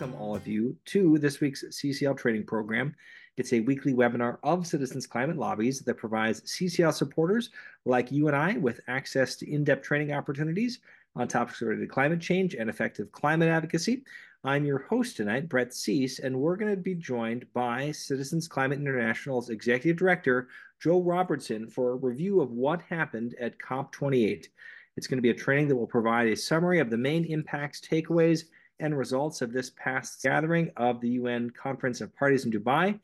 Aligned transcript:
welcome 0.00 0.18
all 0.18 0.34
of 0.34 0.46
you 0.46 0.74
to 0.86 1.18
this 1.18 1.40
week's 1.40 1.62
CCL 1.62 2.16
training 2.16 2.46
program. 2.46 2.94
It's 3.36 3.52
a 3.52 3.60
weekly 3.60 3.92
webinar 3.92 4.38
of 4.42 4.66
Citizens 4.66 5.06
Climate 5.06 5.36
Lobbies 5.36 5.80
that 5.80 5.98
provides 5.98 6.40
CCL 6.40 6.94
supporters 6.94 7.50
like 7.84 8.10
you 8.10 8.26
and 8.26 8.34
I 8.34 8.56
with 8.56 8.80
access 8.88 9.36
to 9.36 9.52
in 9.52 9.62
depth 9.62 9.82
training 9.82 10.14
opportunities 10.14 10.78
on 11.16 11.28
topics 11.28 11.60
related 11.60 11.82
to 11.82 11.86
climate 11.86 12.18
change 12.18 12.54
and 12.54 12.70
effective 12.70 13.12
climate 13.12 13.50
advocacy. 13.50 14.02
I'm 14.42 14.64
your 14.64 14.78
host 14.78 15.18
tonight, 15.18 15.50
Brett 15.50 15.74
Cease, 15.74 16.18
and 16.18 16.34
we're 16.34 16.56
going 16.56 16.74
to 16.74 16.80
be 16.80 16.94
joined 16.94 17.44
by 17.52 17.92
Citizens 17.92 18.48
Climate 18.48 18.78
International's 18.78 19.50
Executive 19.50 19.98
Director, 19.98 20.48
Joe 20.82 21.02
Robertson, 21.02 21.68
for 21.68 21.90
a 21.90 21.96
review 21.96 22.40
of 22.40 22.52
what 22.52 22.80
happened 22.88 23.34
at 23.38 23.58
COP28. 23.58 24.46
It's 24.96 25.06
going 25.06 25.18
to 25.18 25.22
be 25.22 25.28
a 25.28 25.34
training 25.34 25.68
that 25.68 25.76
will 25.76 25.86
provide 25.86 26.28
a 26.28 26.36
summary 26.36 26.78
of 26.78 26.88
the 26.88 26.96
main 26.96 27.26
impacts, 27.26 27.82
takeaways, 27.82 28.44
and 28.80 28.96
results 28.96 29.42
of 29.42 29.52
this 29.52 29.70
past 29.70 30.22
gathering 30.22 30.70
of 30.76 31.00
the 31.00 31.10
UN 31.10 31.50
Conference 31.50 32.00
of 32.00 32.14
Parties 32.16 32.44
in 32.44 32.50
Dubai. 32.50 32.98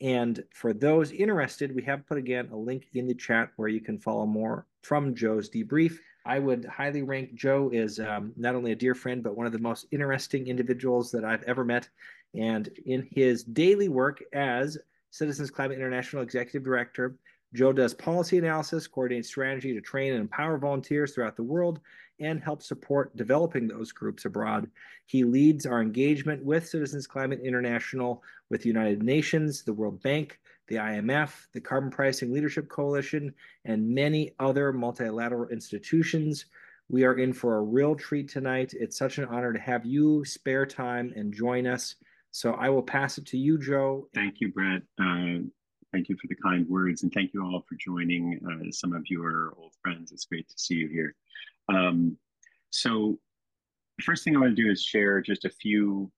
And 0.00 0.42
for 0.52 0.72
those 0.72 1.12
interested, 1.12 1.74
we 1.74 1.82
have 1.82 2.06
put 2.06 2.18
again 2.18 2.48
a 2.52 2.56
link 2.56 2.86
in 2.94 3.06
the 3.06 3.14
chat 3.14 3.50
where 3.56 3.68
you 3.68 3.80
can 3.80 3.98
follow 3.98 4.26
more 4.26 4.66
from 4.82 5.14
Joe's 5.14 5.50
debrief. 5.50 5.98
I 6.26 6.38
would 6.38 6.64
highly 6.64 7.02
rank 7.02 7.34
Joe 7.34 7.70
as 7.70 8.00
um, 8.00 8.32
not 8.36 8.54
only 8.54 8.72
a 8.72 8.76
dear 8.76 8.94
friend, 8.94 9.22
but 9.22 9.36
one 9.36 9.46
of 9.46 9.52
the 9.52 9.58
most 9.58 9.86
interesting 9.92 10.48
individuals 10.48 11.10
that 11.12 11.24
I've 11.24 11.44
ever 11.44 11.64
met. 11.64 11.88
And 12.34 12.68
in 12.84 13.08
his 13.10 13.44
daily 13.44 13.88
work 13.88 14.22
as 14.32 14.76
Citizens 15.10 15.50
Climate 15.50 15.78
International 15.78 16.22
Executive 16.22 16.64
Director, 16.64 17.16
Joe 17.54 17.72
does 17.72 17.94
policy 17.94 18.38
analysis, 18.38 18.86
coordinates 18.86 19.28
strategy 19.28 19.72
to 19.72 19.80
train 19.80 20.12
and 20.12 20.20
empower 20.20 20.58
volunteers 20.58 21.14
throughout 21.14 21.36
the 21.36 21.42
world, 21.42 21.80
and 22.20 22.42
help 22.42 22.62
support 22.62 23.16
developing 23.16 23.68
those 23.68 23.92
groups 23.92 24.24
abroad. 24.24 24.70
He 25.06 25.24
leads 25.24 25.66
our 25.66 25.82
engagement 25.82 26.44
with 26.44 26.68
Citizens 26.68 27.06
Climate 27.06 27.40
International, 27.44 28.22
with 28.50 28.62
the 28.62 28.68
United 28.68 29.02
Nations, 29.02 29.62
the 29.62 29.72
World 29.72 30.02
Bank, 30.02 30.38
the 30.68 30.76
IMF, 30.76 31.46
the 31.52 31.60
Carbon 31.60 31.90
Pricing 31.90 32.32
Leadership 32.32 32.68
Coalition, 32.68 33.32
and 33.64 33.88
many 33.88 34.32
other 34.38 34.72
multilateral 34.72 35.48
institutions. 35.50 36.46
We 36.88 37.04
are 37.04 37.18
in 37.18 37.32
for 37.32 37.56
a 37.56 37.62
real 37.62 37.94
treat 37.94 38.28
tonight. 38.28 38.72
It's 38.78 38.96
such 38.96 39.18
an 39.18 39.26
honor 39.26 39.52
to 39.52 39.58
have 39.58 39.84
you 39.84 40.24
spare 40.24 40.66
time 40.66 41.12
and 41.16 41.32
join 41.32 41.66
us. 41.66 41.96
So 42.30 42.52
I 42.52 42.68
will 42.68 42.82
pass 42.82 43.18
it 43.18 43.26
to 43.26 43.38
you, 43.38 43.58
Joe. 43.58 44.08
Thank 44.14 44.40
you, 44.40 44.52
Brett. 44.52 44.82
Uh, 45.00 45.42
thank 45.92 46.08
you 46.08 46.16
for 46.20 46.26
the 46.28 46.36
kind 46.36 46.68
words, 46.68 47.02
and 47.02 47.12
thank 47.12 47.32
you 47.32 47.42
all 47.42 47.64
for 47.68 47.76
joining. 47.76 48.38
Uh, 48.46 48.70
some 48.70 48.92
of 48.92 49.04
you 49.08 49.24
are 49.24 49.54
old 49.56 49.72
friends. 49.82 50.12
It's 50.12 50.26
great 50.26 50.48
to 50.48 50.54
see 50.58 50.74
you 50.74 50.88
here. 50.88 51.14
Um, 51.68 52.16
so 52.70 53.18
the 53.98 54.04
first 54.04 54.24
thing 54.24 54.36
I 54.36 54.40
want 54.40 54.56
to 54.56 54.62
do 54.62 54.70
is 54.70 54.82
share 54.82 55.20
just 55.20 55.44
a 55.44 55.50
few, 55.50 56.10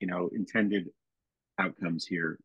you 0.00 0.06
know, 0.06 0.30
intended 0.34 0.88
outcomes 1.58 2.06
here. 2.06 2.38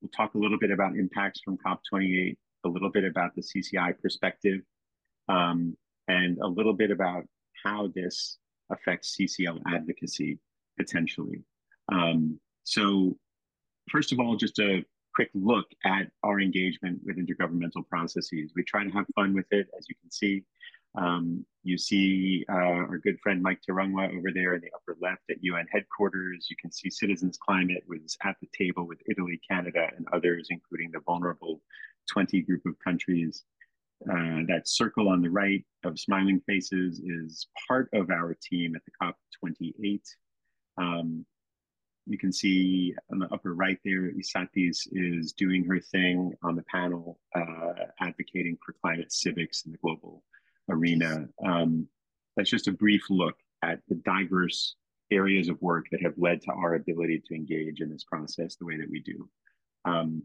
We'll 0.00 0.10
talk 0.10 0.34
a 0.34 0.38
little 0.38 0.58
bit 0.58 0.70
about 0.70 0.96
impacts 0.96 1.40
from 1.40 1.58
COP28, 1.58 2.36
a 2.64 2.68
little 2.68 2.90
bit 2.90 3.04
about 3.04 3.34
the 3.34 3.42
CCI 3.42 4.00
perspective, 4.00 4.60
um, 5.28 5.76
and 6.08 6.38
a 6.38 6.46
little 6.46 6.72
bit 6.72 6.90
about 6.90 7.24
how 7.64 7.90
this 7.94 8.38
affects 8.70 9.16
CCL 9.16 9.60
advocacy 9.66 10.38
potentially. 10.78 11.42
Um, 11.92 12.40
so 12.64 13.16
first 13.88 14.12
of 14.12 14.20
all, 14.20 14.36
just 14.36 14.58
a 14.58 14.84
quick 15.14 15.30
look 15.34 15.66
at 15.84 16.10
our 16.22 16.40
engagement 16.40 17.00
with 17.04 17.16
intergovernmental 17.16 17.86
processes. 17.88 18.52
We 18.54 18.64
try 18.64 18.84
to 18.84 18.90
have 18.90 19.06
fun 19.14 19.34
with 19.34 19.46
it, 19.50 19.68
as 19.78 19.86
you 19.88 19.94
can 20.00 20.10
see. 20.10 20.44
Um, 20.94 21.44
you 21.64 21.78
see 21.78 22.44
uh, 22.50 22.54
our 22.54 22.98
good 22.98 23.20
friend 23.20 23.42
Mike 23.42 23.60
Tarungwa 23.68 24.16
over 24.16 24.30
there 24.34 24.54
in 24.54 24.60
the 24.60 24.70
upper 24.74 24.96
left 25.00 25.22
at 25.30 25.42
UN 25.42 25.66
headquarters. 25.72 26.48
You 26.50 26.56
can 26.60 26.72
see 26.72 26.90
Citizens 26.90 27.38
Climate 27.38 27.84
was 27.88 28.16
at 28.24 28.36
the 28.40 28.48
table 28.56 28.86
with 28.86 28.98
Italy, 29.08 29.40
Canada, 29.48 29.88
and 29.96 30.06
others, 30.12 30.48
including 30.50 30.90
the 30.90 31.00
vulnerable 31.06 31.60
20 32.10 32.42
group 32.42 32.66
of 32.66 32.74
countries. 32.84 33.44
Uh, 34.10 34.42
that 34.48 34.62
circle 34.64 35.08
on 35.08 35.22
the 35.22 35.30
right 35.30 35.64
of 35.84 35.98
smiling 35.98 36.42
faces 36.46 36.98
is 36.98 37.46
part 37.68 37.88
of 37.92 38.10
our 38.10 38.36
team 38.42 38.74
at 38.74 38.82
the 38.84 39.14
COP28. 39.46 40.00
Um, 40.76 41.24
you 42.06 42.18
can 42.18 42.32
see 42.32 42.94
on 43.12 43.20
the 43.20 43.32
upper 43.32 43.54
right 43.54 43.78
there, 43.84 44.10
Isatis 44.10 44.88
is 44.90 45.32
doing 45.32 45.64
her 45.64 45.78
thing 45.78 46.32
on 46.42 46.56
the 46.56 46.64
panel, 46.64 47.20
uh, 47.36 47.86
advocating 48.00 48.58
for 48.64 48.74
climate 48.82 49.12
civics 49.12 49.64
in 49.64 49.70
the 49.70 49.78
global 49.78 50.24
arena. 50.70 51.28
Um, 51.44 51.88
that's 52.36 52.50
just 52.50 52.68
a 52.68 52.72
brief 52.72 53.02
look 53.10 53.36
at 53.62 53.80
the 53.88 53.96
diverse 53.96 54.76
areas 55.10 55.48
of 55.48 55.60
work 55.60 55.86
that 55.90 56.02
have 56.02 56.14
led 56.16 56.40
to 56.42 56.52
our 56.52 56.74
ability 56.74 57.22
to 57.26 57.34
engage 57.34 57.80
in 57.80 57.90
this 57.90 58.04
process 58.04 58.56
the 58.56 58.64
way 58.64 58.76
that 58.78 58.90
we 58.90 59.00
do. 59.00 59.28
Um, 59.84 60.22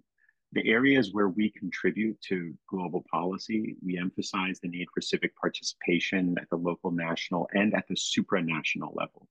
the 0.54 0.70
areas 0.70 1.12
where 1.12 1.28
we 1.28 1.50
contribute 1.50 2.20
to 2.22 2.54
global 2.70 3.04
policy, 3.12 3.76
we 3.86 3.98
emphasize 3.98 4.60
the 4.60 4.70
need 4.70 4.88
for 4.94 5.02
civic 5.02 5.36
participation 5.36 6.38
at 6.40 6.50
the 6.50 6.56
local, 6.56 6.90
national, 6.90 7.50
and 7.54 7.76
at 7.76 7.86
the 7.90 7.96
supranational 7.96 8.96
level. 8.96 9.28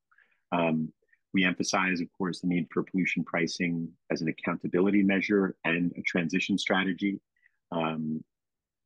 Um, 0.53 0.93
we 1.33 1.45
emphasize, 1.45 2.01
of 2.01 2.09
course, 2.17 2.41
the 2.41 2.49
need 2.49 2.67
for 2.71 2.83
pollution 2.83 3.25
pricing 3.25 3.91
as 4.11 4.21
an 4.21 4.29
accountability 4.29 5.03
measure 5.03 5.57
and 5.65 5.93
a 5.97 6.03
transition 6.03 6.59
strategy. 6.59 7.21
Um, 7.73 8.23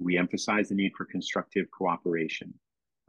we 0.01 0.17
emphasize 0.17 0.71
the 0.71 0.75
need 0.75 0.93
for 0.97 1.05
constructive 1.05 1.71
cooperation. 1.71 2.53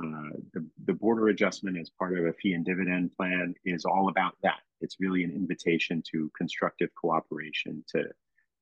Uh, 0.03 0.38
the, 0.53 0.66
the 0.85 0.94
border 0.94 1.29
adjustment 1.29 1.78
as 1.78 1.90
part 1.90 2.18
of 2.18 2.25
a 2.25 2.34
fee 2.34 2.53
and 2.53 2.66
dividend 2.66 3.12
plan 3.16 3.53
is 3.66 3.85
all 3.85 4.09
about 4.09 4.34
that. 4.44 4.59
It's 4.81 4.97
really 5.00 5.24
an 5.24 5.31
invitation 5.31 6.03
to 6.12 6.29
constructive 6.38 6.90
cooperation 7.00 7.84
to 7.90 8.06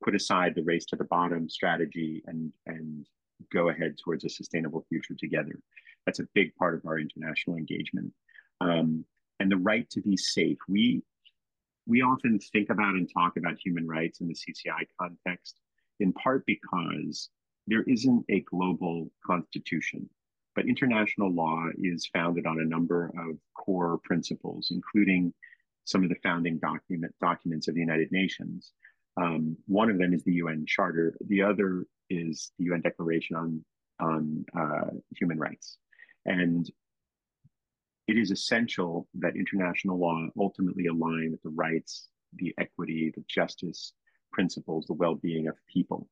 put 0.03 0.16
aside 0.16 0.53
the 0.53 0.63
race 0.63 0.85
to 0.88 0.95
the 0.95 1.06
bottom 1.06 1.50
strategy 1.50 2.22
and, 2.28 2.51
and 2.67 3.06
go 3.51 3.69
ahead 3.69 3.97
towards 3.97 4.25
a 4.25 4.29
sustainable 4.29 4.85
future 4.90 5.16
together. 5.17 5.59
That's 6.06 6.19
a 6.19 6.28
big 6.34 6.53
part 6.56 6.75
of 6.75 6.85
our 6.85 7.00
international 7.00 7.57
engagement. 7.57 8.13
Um, 8.61 9.06
and 9.40 9.50
the 9.50 9.57
right 9.57 9.90
to 9.91 10.01
be 10.01 10.17
safe. 10.17 10.57
We, 10.67 11.01
we 11.88 12.01
often 12.01 12.40
think 12.40 12.69
about 12.69 12.96
and 12.96 13.09
talk 13.11 13.38
about 13.38 13.57
human 13.57 13.88
rights 13.88 14.19
in 14.19 14.28
the 14.28 14.35
CCI 14.35 14.88
context, 15.00 15.59
in 16.00 16.11
part 16.13 16.46
because 16.46 17.29
there 17.69 17.84
isn't 17.84 18.25
a 18.30 18.41
global 18.41 19.12
constitution, 19.25 20.09
but 20.56 20.68
international 20.68 21.31
law 21.31 21.68
is 21.78 22.09
founded 22.12 22.47
on 22.47 22.59
a 22.59 22.66
number 22.66 23.12
of 23.18 23.38
core 23.53 24.00
principles, 24.03 24.69
including 24.72 25.31
some 25.85 26.03
of 26.03 26.09
the 26.09 26.16
founding 26.24 26.58
document, 26.58 27.13
documents 27.22 27.68
of 27.68 27.75
the 27.75 27.79
United 27.79 28.12
Nations. 28.12 28.74
Um, 29.18 29.56
one 29.68 29.90
of 29.90 30.00
them 30.00 30.13
is 30.13 30.24
the 30.24 30.34
UN 30.34 30.66
Charter. 30.68 31.16
The 31.28 31.44
other 31.44 31.85
is 32.09 32.52
the 32.58 32.66
UN 32.66 32.81
Declaration 32.81 33.35
on 33.35 33.66
on 34.02 34.46
uh, 34.58 34.90
Human 35.18 35.38
Rights, 35.38 35.78
and 36.25 36.69
it 38.08 38.18
is 38.18 38.31
essential 38.31 39.08
that 39.16 39.35
international 39.35 40.00
law 40.00 40.28
ultimately 40.40 40.88
align 40.88 41.31
with 41.31 41.44
the 41.44 41.50
rights, 41.50 42.08
the 42.34 42.56
equity, 42.58 43.12
the 43.16 43.24
justice 43.28 43.94
principles, 44.31 44.85
the 44.88 44.94
well-being 44.94 45.47
of 45.47 45.56
people 45.72 46.08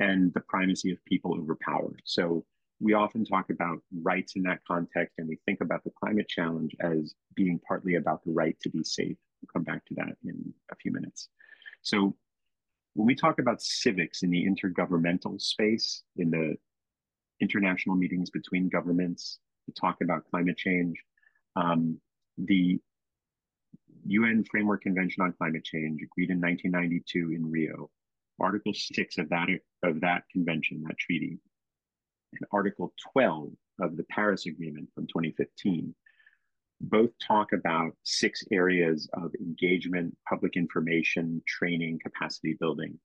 and 0.00 0.32
the 0.34 0.40
primacy 0.40 0.92
of 0.92 1.04
people 1.04 1.34
over 1.34 1.56
power. 1.60 1.92
So 2.04 2.44
we 2.80 2.94
often 2.94 3.24
talk 3.24 3.50
about 3.50 3.78
rights 4.02 4.36
in 4.36 4.42
that 4.44 4.60
context, 4.66 5.14
and 5.18 5.28
we 5.28 5.38
think 5.44 5.60
about 5.60 5.82
the 5.84 5.90
climate 5.98 6.28
challenge 6.28 6.74
as 6.80 7.14
being 7.34 7.60
partly 7.66 7.96
about 7.96 8.24
the 8.24 8.32
right 8.32 8.56
to 8.62 8.70
be 8.70 8.84
safe. 8.84 9.16
We'll 9.40 9.50
come 9.52 9.64
back 9.64 9.84
to 9.86 9.94
that 9.96 10.16
in 10.24 10.52
a 10.70 10.76
few 10.76 10.92
minutes. 10.92 11.28
So 11.82 12.16
when 12.94 13.06
we 13.06 13.14
talk 13.14 13.38
about 13.38 13.62
civics 13.62 14.22
in 14.22 14.30
the 14.30 14.44
intergovernmental 14.44 15.40
space, 15.40 16.02
in 16.16 16.30
the 16.30 16.56
international 17.40 17.96
meetings 17.96 18.30
between 18.30 18.68
governments 18.68 19.38
to 19.66 19.72
talk 19.72 19.98
about 20.02 20.28
climate 20.30 20.56
change, 20.56 20.96
um, 21.56 22.00
the 22.36 22.80
UN 24.06 24.44
Framework 24.44 24.82
Convention 24.82 25.22
on 25.22 25.32
Climate 25.32 25.64
Change, 25.64 26.00
agreed 26.02 26.30
in 26.30 26.40
1992 26.40 27.32
in 27.32 27.50
Rio, 27.50 27.90
Article 28.40 28.72
6 28.74 29.18
of 29.18 29.28
that, 29.30 29.48
of 29.82 30.00
that 30.00 30.24
convention, 30.32 30.82
that 30.86 30.98
treaty, 30.98 31.38
and 32.32 32.48
Article 32.52 32.92
12 33.12 33.50
of 33.80 33.96
the 33.96 34.04
Paris 34.04 34.46
Agreement 34.46 34.88
from 34.94 35.06
2015 35.06 35.94
both 36.80 37.10
talk 37.18 37.52
about 37.52 37.92
six 38.04 38.44
areas 38.52 39.08
of 39.14 39.34
engagement, 39.40 40.16
public 40.28 40.56
information, 40.56 41.42
training, 41.46 41.98
capacity 42.02 42.56
building. 42.58 42.98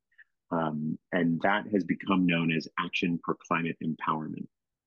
Um, 0.52 0.98
and 1.12 1.42
that 1.42 1.66
has 1.74 1.84
become 1.84 2.26
known 2.26 2.52
as 2.52 2.68
Action 2.80 3.20
for 3.26 3.36
Climate 3.48 3.78
Empowerment, 3.84 4.46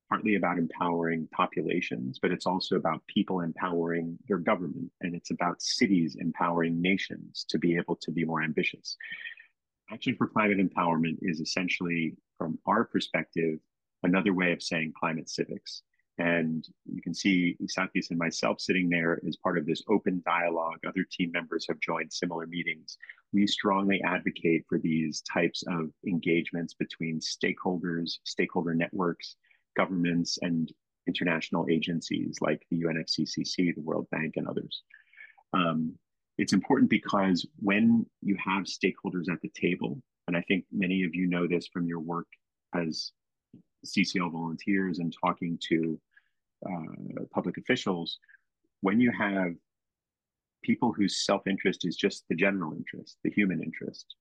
partly 0.09 0.37
about 0.37 0.59
empowering 0.59 1.29
populations, 1.33 2.21
but 2.21 2.31
it's 2.31 2.47
also 2.47 2.77
about 2.77 3.05
people 3.09 3.41
empowering 3.41 4.17
their 4.29 4.39
government. 4.39 4.93
And 5.01 5.17
it's 5.17 5.33
about 5.33 5.61
cities 5.61 6.17
empowering 6.21 6.81
nations 6.81 7.45
to 7.49 7.59
be 7.59 7.77
able 7.77 7.97
to 7.97 8.13
be 8.13 8.25
more 8.25 8.43
ambitious. 8.43 8.97
Action 9.91 10.17
for 10.17 10.27
Climate 10.27 10.59
Empowerment 10.59 11.19
is 11.23 11.41
essentially, 11.41 12.15
from 12.39 12.59
our 12.67 12.85
perspective, 12.85 13.61
another 14.03 14.35
way 14.35 14.53
of 14.53 14.63
saying 14.63 14.93
climate 14.99 15.31
civics. 15.31 15.83
And 16.19 16.67
you 16.87 17.03
can 17.03 17.13
see 17.13 17.57
Isatis 17.63 18.11
and 18.11 18.19
myself 18.19 18.61
sitting 18.61 18.89
there 18.89 19.21
as 19.27 19.37
part 19.37 19.59
of 19.59 19.67
this 19.67 19.83
open 19.89 20.23
dialogue. 20.25 20.79
Other 20.87 21.05
team 21.11 21.31
members 21.31 21.67
have 21.69 21.79
joined 21.81 22.13
similar 22.13 22.47
meetings. 22.47 22.97
We 23.33 23.47
strongly 23.47 24.01
advocate 24.03 24.65
for 24.69 24.79
these 24.79 25.23
types 25.31 25.63
of 25.69 25.91
engagements 26.07 26.73
between 26.73 27.21
stakeholders, 27.21 28.19
stakeholder 28.25 28.75
networks, 28.75 29.37
governments, 29.77 30.39
and 30.41 30.73
international 31.07 31.67
agencies 31.71 32.39
like 32.41 32.67
the 32.71 32.83
UNFCCC, 32.83 33.75
the 33.75 33.83
World 33.83 34.09
Bank, 34.11 34.35
and 34.37 34.49
others. 34.49 34.83
Um, 35.53 35.97
it's 36.39 36.53
important 36.53 36.91
because 36.91 37.47
when 37.61 38.07
you 38.23 38.37
have 38.45 38.65
stakeholders 38.65 39.31
at 39.31 39.41
the 39.43 39.51
table, 39.51 40.01
and 40.29 40.37
I 40.37 40.43
think 40.43 40.65
many 40.73 41.05
of 41.05 41.15
you 41.15 41.27
know 41.27 41.47
this 41.47 41.69
from 41.73 41.87
your 41.87 42.01
work 42.01 42.27
as 42.75 43.13
CCL 43.87 44.33
volunteers 44.33 44.99
and 44.99 45.15
talking 45.25 45.59
to 45.69 46.01
uh, 46.67 47.23
public 47.33 47.57
officials, 47.59 48.19
when 48.81 49.01
you 49.01 49.13
have 49.13 49.53
people 50.63 50.93
whose 50.93 51.25
self 51.25 51.47
interest 51.47 51.87
is 51.87 51.97
just 51.97 52.25
the 52.29 52.35
general 52.35 52.75
interest, 52.75 53.19
the 53.25 53.31
human 53.31 53.63
interest, 53.63 54.15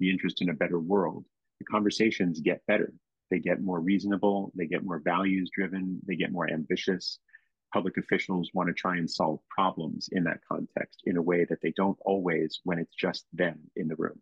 the 0.00 0.10
interest 0.10 0.42
in 0.42 0.50
a 0.50 0.54
better 0.54 0.80
world, 0.80 1.24
the 1.60 1.64
conversations 1.64 2.40
get 2.40 2.66
better. 2.66 2.92
They 3.30 3.38
get 3.38 3.62
more 3.62 3.80
reasonable, 3.80 4.52
they 4.54 4.66
get 4.66 4.84
more 4.84 5.00
values 5.02 5.50
driven, 5.54 6.00
they 6.06 6.16
get 6.16 6.32
more 6.32 6.50
ambitious. 6.50 7.18
Public 7.74 7.96
officials 7.96 8.50
want 8.54 8.68
to 8.68 8.72
try 8.72 8.98
and 8.98 9.10
solve 9.10 9.40
problems 9.50 10.08
in 10.12 10.22
that 10.24 10.38
context 10.48 11.02
in 11.06 11.16
a 11.16 11.22
way 11.22 11.44
that 11.44 11.60
they 11.60 11.72
don't 11.76 11.98
always 12.04 12.60
when 12.62 12.78
it's 12.78 12.94
just 12.94 13.26
them 13.32 13.58
in 13.74 13.88
the 13.88 13.96
room. 13.96 14.20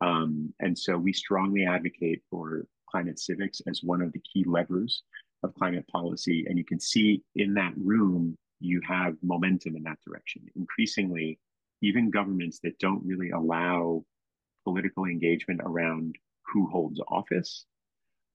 Um, 0.00 0.54
and 0.60 0.78
so 0.78 0.96
we 0.96 1.12
strongly 1.12 1.66
advocate 1.66 2.22
for 2.30 2.64
climate 2.88 3.18
civics 3.18 3.60
as 3.66 3.82
one 3.82 4.02
of 4.02 4.12
the 4.12 4.20
key 4.20 4.44
levers 4.46 5.02
of 5.42 5.52
climate 5.54 5.88
policy. 5.88 6.46
And 6.48 6.56
you 6.56 6.64
can 6.64 6.78
see 6.78 7.24
in 7.34 7.54
that 7.54 7.74
room, 7.76 8.38
you 8.60 8.80
have 8.86 9.16
momentum 9.20 9.74
in 9.74 9.82
that 9.82 9.98
direction. 10.06 10.42
Increasingly, 10.54 11.40
even 11.82 12.08
governments 12.08 12.60
that 12.62 12.78
don't 12.78 13.04
really 13.04 13.30
allow 13.30 14.04
political 14.62 15.06
engagement 15.06 15.60
around 15.64 16.14
who 16.52 16.68
holds 16.68 17.00
office 17.08 17.66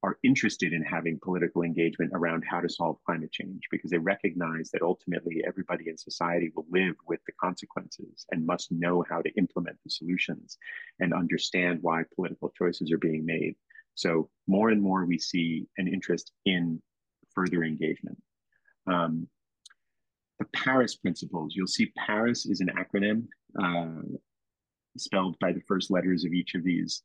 are 0.04 0.18
interested 0.24 0.74
in 0.74 0.82
having 0.82 1.20
political 1.22 1.62
engagement 1.62 2.12
around 2.16 2.44
how 2.50 2.60
to 2.60 2.70
solve 2.70 2.98
climate 3.06 3.32
change 3.32 3.62
because 3.70 3.92
they 3.92 4.00
recognize 4.00 4.72
that 4.72 4.82
ultimately 4.82 5.44
everybody 5.46 5.90
in 5.90 5.98
society 5.98 6.52
will 6.56 6.66
live 6.72 6.96
with 7.08 7.20
the 7.28 7.34
consequences 7.40 8.26
and 8.32 8.46
must 8.46 8.72
know 8.72 9.06
how 9.10 9.22
to 9.22 9.32
implement 9.38 9.78
the 9.84 9.92
solutions 9.92 10.58
and 11.00 11.14
understand 11.14 11.78
why 11.82 12.04
political 12.16 12.50
choices 12.58 12.92
are 12.92 12.98
being 12.98 13.26
made. 13.26 13.56
So, 13.94 14.30
more 14.48 14.70
and 14.70 14.82
more 14.82 15.06
we 15.06 15.20
see 15.20 15.68
an 15.78 15.88
interest 15.88 16.32
in 16.46 16.82
further 17.36 17.64
engagement. 17.64 18.18
Um, 18.88 19.28
the 20.40 20.46
Paris 20.56 20.96
Principles, 20.96 21.54
you'll 21.56 21.68
see 21.68 21.94
Paris 21.96 22.48
is 22.48 22.62
an 22.62 22.72
acronym 22.76 23.28
uh, 23.62 24.18
spelled 24.98 25.38
by 25.40 25.52
the 25.52 25.62
first 25.68 25.92
letters 25.92 26.26
of 26.26 26.34
each 26.34 26.56
of 26.56 26.64
these 26.64 27.04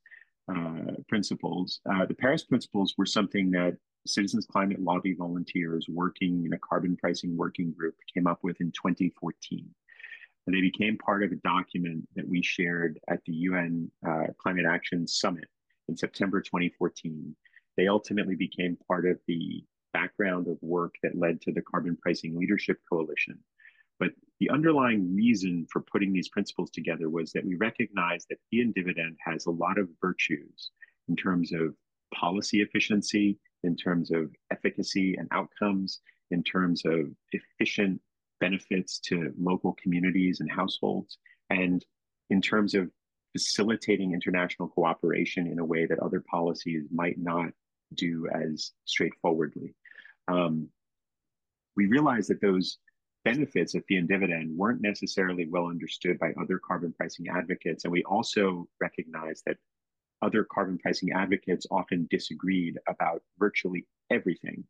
principles. 1.09 1.81
Uh, 1.91 2.07
the 2.07 2.15
Paris 2.15 2.45
Principles 2.45 2.95
were 2.97 3.07
something 3.07 3.51
that 3.51 3.77
Citizens 4.07 4.47
Climate 4.47 4.81
Lobby 4.81 5.15
volunteers 5.15 5.87
working 5.89 6.45
in 6.45 6.53
a 6.53 6.59
carbon 6.59 6.97
pricing 6.97 7.37
working 7.37 7.73
group 7.73 7.95
came 8.13 8.27
up 8.27 8.39
with 8.43 8.61
in 8.61 8.71
2014. 8.73 9.67
And 10.47 10.55
they 10.55 10.61
became 10.61 10.97
part 10.99 11.25
of 11.25 11.33
a 11.33 11.37
document 11.37 12.09
that 12.15 12.29
we 12.29 12.43
shared 12.43 13.01
at 13.09 13.21
the 13.25 13.33
UN 13.33 13.91
uh, 14.07 14.27
Climate 14.39 14.67
Action 14.69 15.07
Summit 15.07 15.49
in 15.89 15.97
September 15.97 16.41
2014. 16.41 17.35
They 17.77 17.89
ultimately 17.89 18.37
became 18.37 18.79
part 18.87 19.07
of 19.07 19.19
the 19.27 19.65
background 19.93 20.47
of 20.47 20.59
work 20.63 20.95
that 21.03 21.19
led 21.19 21.41
to 21.43 21.53
the 21.53 21.63
Carbon 21.63 21.97
Pricing 22.01 22.39
Leadership 22.39 22.79
Coalition. 22.89 23.39
The 24.41 24.51
underlying 24.51 25.15
reason 25.15 25.67
for 25.73 25.81
putting 25.81 26.13
these 26.13 26.29
principles 26.29 26.71
together 26.71 27.09
was 27.09 27.33
that 27.33 27.45
we 27.45 27.55
recognize 27.55 28.27
that 28.27 28.39
fee 28.51 28.61
and 28.61 28.75
dividend 28.75 29.17
has 29.25 29.47
a 29.47 29.51
lot 29.51 29.79
of 29.79 29.89
virtues 30.01 30.71
in 31.09 31.17
terms 31.17 31.53
of 31.53 31.75
policy 32.15 32.61
efficiency, 32.61 33.39
in 33.63 33.77
terms 33.77 34.11
of 34.11 34.31
efficacy 34.51 35.15
and 35.17 35.29
outcomes, 35.33 36.01
in 36.31 36.43
terms 36.43 36.83
of 36.85 37.11
efficient 37.33 38.01
benefits 38.41 38.99
to 39.01 39.33
local 39.39 39.75
communities 39.83 40.41
and 40.41 40.51
households, 40.51 41.19
and 41.49 41.85
in 42.29 42.43
terms 42.43 42.75
of 42.75 42.91
facilitating 43.33 44.13
international 44.13 44.69
cooperation 44.69 45.47
in 45.47 45.59
a 45.59 45.65
way 45.65 45.87
that 45.87 45.99
other 46.01 46.23
policies 46.31 46.85
might 46.93 47.19
not 47.19 47.51
do 47.95 48.29
as 48.35 48.73
straightforwardly. 48.85 49.75
Um, 50.29 50.69
we 51.77 51.87
realized 51.87 52.31
that 52.31 52.41
those 52.41 52.79
benefits 53.27 53.75
of 53.75 53.85
fee 53.87 53.97
and 53.97 54.07
dividend 54.07 54.57
weren't 54.57 54.81
necessarily 54.81 55.49
well 55.49 55.67
understood 55.67 56.17
by 56.17 56.33
other 56.41 56.61
carbon 56.65 56.93
pricing 56.93 57.27
advocates. 57.29 57.83
And 57.83 57.91
we 57.91 58.05
also 58.05 58.69
recognized 58.81 59.43
that 59.47 59.57
other 60.23 60.45
carbon 60.45 60.79
pricing 60.79 61.11
advocates 61.11 61.67
often 61.73 62.07
disagreed 62.09 62.79
about 62.87 63.23
virtually 63.37 63.85
everything 64.13 64.63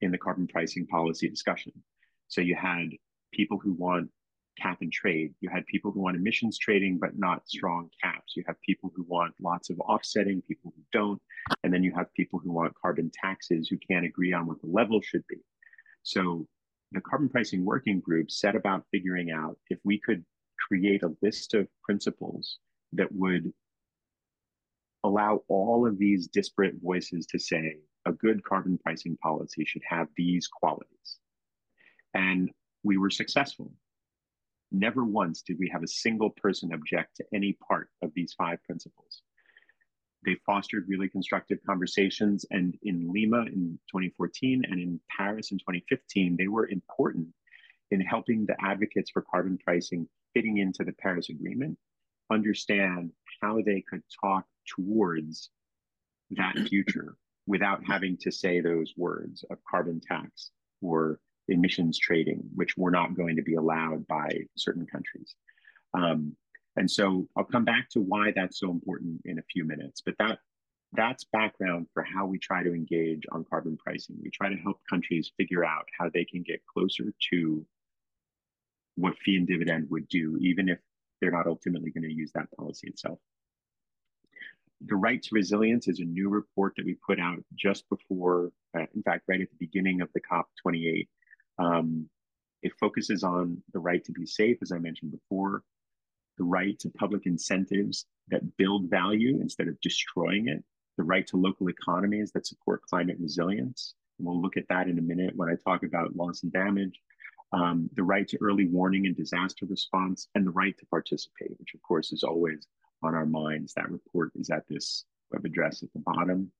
in 0.00 0.10
the 0.10 0.16
carbon 0.16 0.46
pricing 0.46 0.86
policy 0.86 1.28
discussion. 1.28 1.70
So 2.28 2.40
you 2.40 2.56
had 2.56 2.88
people 3.30 3.58
who 3.58 3.74
want 3.74 4.08
cap 4.58 4.78
and 4.80 4.90
trade. 4.90 5.34
You 5.42 5.50
had 5.50 5.66
people 5.66 5.92
who 5.92 6.00
want 6.00 6.16
emissions 6.16 6.56
trading, 6.56 6.96
but 6.98 7.18
not 7.18 7.46
strong 7.46 7.90
caps. 8.02 8.32
You 8.34 8.42
have 8.46 8.58
people 8.62 8.90
who 8.96 9.04
want 9.06 9.34
lots 9.38 9.68
of 9.68 9.78
offsetting, 9.80 10.40
people 10.48 10.72
who 10.74 10.82
don't. 10.94 11.20
And 11.62 11.74
then 11.74 11.82
you 11.82 11.92
have 11.94 12.12
people 12.14 12.38
who 12.38 12.52
want 12.52 12.72
carbon 12.80 13.10
taxes 13.12 13.68
who 13.68 13.76
can't 13.76 14.06
agree 14.06 14.32
on 14.32 14.46
what 14.46 14.62
the 14.62 14.66
level 14.66 15.02
should 15.02 15.26
be. 15.28 15.36
So 16.04 16.48
the 16.92 17.00
carbon 17.00 17.28
pricing 17.28 17.64
working 17.64 18.00
group 18.00 18.30
set 18.30 18.56
about 18.56 18.86
figuring 18.90 19.30
out 19.30 19.58
if 19.68 19.78
we 19.84 19.98
could 19.98 20.24
create 20.68 21.02
a 21.02 21.14
list 21.22 21.54
of 21.54 21.68
principles 21.82 22.58
that 22.92 23.12
would 23.12 23.52
allow 25.04 25.42
all 25.48 25.86
of 25.86 25.98
these 25.98 26.28
disparate 26.28 26.74
voices 26.82 27.26
to 27.26 27.38
say 27.38 27.76
a 28.06 28.12
good 28.12 28.42
carbon 28.42 28.78
pricing 28.78 29.16
policy 29.22 29.64
should 29.64 29.82
have 29.86 30.08
these 30.16 30.48
qualities. 30.48 31.18
And 32.14 32.50
we 32.82 32.96
were 32.96 33.10
successful. 33.10 33.72
Never 34.72 35.04
once 35.04 35.42
did 35.42 35.58
we 35.58 35.70
have 35.72 35.82
a 35.82 35.88
single 35.88 36.30
person 36.30 36.72
object 36.72 37.16
to 37.16 37.24
any 37.32 37.56
part 37.66 37.88
of 38.02 38.12
these 38.14 38.34
five 38.36 38.62
principles. 38.64 39.22
They 40.24 40.36
fostered 40.44 40.86
really 40.88 41.08
constructive 41.08 41.58
conversations, 41.66 42.44
and 42.50 42.76
in 42.82 43.12
Lima 43.12 43.42
in 43.42 43.78
2014 43.90 44.64
and 44.68 44.80
in 44.80 45.00
Paris 45.16 45.52
in 45.52 45.58
2015, 45.58 46.36
they 46.36 46.48
were 46.48 46.68
important 46.68 47.28
in 47.90 48.00
helping 48.00 48.44
the 48.44 48.56
advocates 48.60 49.10
for 49.10 49.22
carbon 49.22 49.58
pricing 49.58 50.08
fitting 50.34 50.58
into 50.58 50.84
the 50.84 50.92
Paris 50.92 51.30
Agreement 51.30 51.78
understand 52.30 53.10
how 53.40 53.60
they 53.64 53.82
could 53.88 54.02
talk 54.22 54.44
towards 54.66 55.50
that 56.30 56.54
future 56.68 57.16
without 57.46 57.80
having 57.86 58.16
to 58.18 58.30
say 58.30 58.60
those 58.60 58.92
words 58.96 59.44
of 59.50 59.58
carbon 59.68 60.00
tax 60.00 60.50
or 60.82 61.18
emissions 61.48 61.98
trading, 61.98 62.42
which 62.54 62.76
were 62.76 62.90
not 62.90 63.16
going 63.16 63.36
to 63.36 63.42
be 63.42 63.54
allowed 63.54 64.06
by 64.06 64.28
certain 64.56 64.86
countries. 64.86 65.34
Um, 65.94 66.36
and 66.76 66.90
so 66.90 67.26
I'll 67.36 67.44
come 67.44 67.64
back 67.64 67.88
to 67.90 68.00
why 68.00 68.32
that's 68.34 68.60
so 68.60 68.70
important 68.70 69.20
in 69.24 69.38
a 69.38 69.42
few 69.52 69.64
minutes. 69.64 70.02
But 70.04 70.14
that 70.18 70.38
that's 70.92 71.24
background 71.32 71.86
for 71.92 72.02
how 72.02 72.26
we 72.26 72.38
try 72.38 72.62
to 72.62 72.72
engage 72.72 73.24
on 73.32 73.44
carbon 73.44 73.76
pricing. 73.76 74.16
We 74.22 74.30
try 74.30 74.48
to 74.48 74.56
help 74.56 74.80
countries 74.88 75.30
figure 75.36 75.64
out 75.64 75.86
how 75.98 76.08
they 76.12 76.24
can 76.24 76.42
get 76.42 76.64
closer 76.66 77.12
to 77.30 77.66
what 78.96 79.18
fee 79.18 79.36
and 79.36 79.46
dividend 79.46 79.88
would 79.90 80.08
do, 80.08 80.38
even 80.40 80.68
if 80.68 80.78
they're 81.20 81.30
not 81.30 81.46
ultimately 81.46 81.90
going 81.90 82.08
to 82.08 82.14
use 82.14 82.32
that 82.34 82.50
policy 82.56 82.88
itself. 82.88 83.18
The 84.86 84.96
Right 84.96 85.22
to 85.22 85.28
Resilience 85.32 85.88
is 85.88 86.00
a 86.00 86.04
new 86.04 86.28
report 86.28 86.74
that 86.76 86.86
we 86.86 86.94
put 86.94 87.20
out 87.20 87.44
just 87.54 87.88
before, 87.90 88.50
uh, 88.76 88.86
in 88.94 89.02
fact, 89.02 89.24
right 89.28 89.40
at 89.40 89.50
the 89.50 89.56
beginning 89.58 90.00
of 90.00 90.08
the 90.14 90.20
COP28 90.20 91.06
um, 91.58 92.08
it 92.62 92.72
focuses 92.78 93.22
on 93.22 93.62
the 93.72 93.78
right 93.78 94.04
to 94.04 94.12
be 94.12 94.26
safe, 94.26 94.58
as 94.62 94.72
I 94.72 94.78
mentioned 94.78 95.12
before, 95.12 95.62
the 96.38 96.44
right 96.44 96.78
to 96.78 96.90
public 96.90 97.26
incentives 97.26 98.06
that 98.28 98.56
build 98.56 98.88
value 98.88 99.40
instead 99.40 99.68
of 99.68 99.80
destroying 99.80 100.48
it, 100.48 100.64
the 100.96 101.04
right 101.04 101.26
to 101.26 101.36
local 101.36 101.68
economies 101.68 102.32
that 102.32 102.46
support 102.46 102.82
climate 102.82 103.16
resilience. 103.20 103.94
We'll 104.18 104.40
look 104.40 104.56
at 104.56 104.68
that 104.68 104.88
in 104.88 104.98
a 104.98 105.02
minute 105.02 105.36
when 105.36 105.48
I 105.48 105.54
talk 105.54 105.82
about 105.82 106.16
loss 106.16 106.42
and 106.42 106.52
damage, 106.52 107.00
um, 107.52 107.88
the 107.94 108.02
right 108.02 108.26
to 108.28 108.38
early 108.40 108.66
warning 108.66 109.06
and 109.06 109.16
disaster 109.16 109.66
response, 109.66 110.28
and 110.34 110.46
the 110.46 110.50
right 110.50 110.76
to 110.78 110.86
participate, 110.86 111.58
which 111.58 111.74
of 111.74 111.82
course 111.82 112.12
is 112.12 112.22
always 112.22 112.66
on 113.02 113.14
our 113.14 113.26
minds. 113.26 113.74
That 113.74 113.90
report 113.90 114.32
is 114.34 114.50
at 114.50 114.66
this 114.68 115.04
web 115.32 115.44
address 115.44 115.82
at 115.82 115.92
the 115.92 116.00
bottom. 116.00 116.50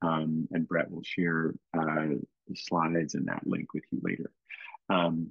Um, 0.00 0.46
and 0.52 0.68
Brett 0.68 0.90
will 0.90 1.02
share 1.02 1.54
uh, 1.76 2.14
the 2.46 2.54
slides 2.54 3.14
and 3.14 3.26
that 3.26 3.46
link 3.46 3.74
with 3.74 3.82
you 3.90 4.00
later. 4.02 4.30
Um, 4.88 5.28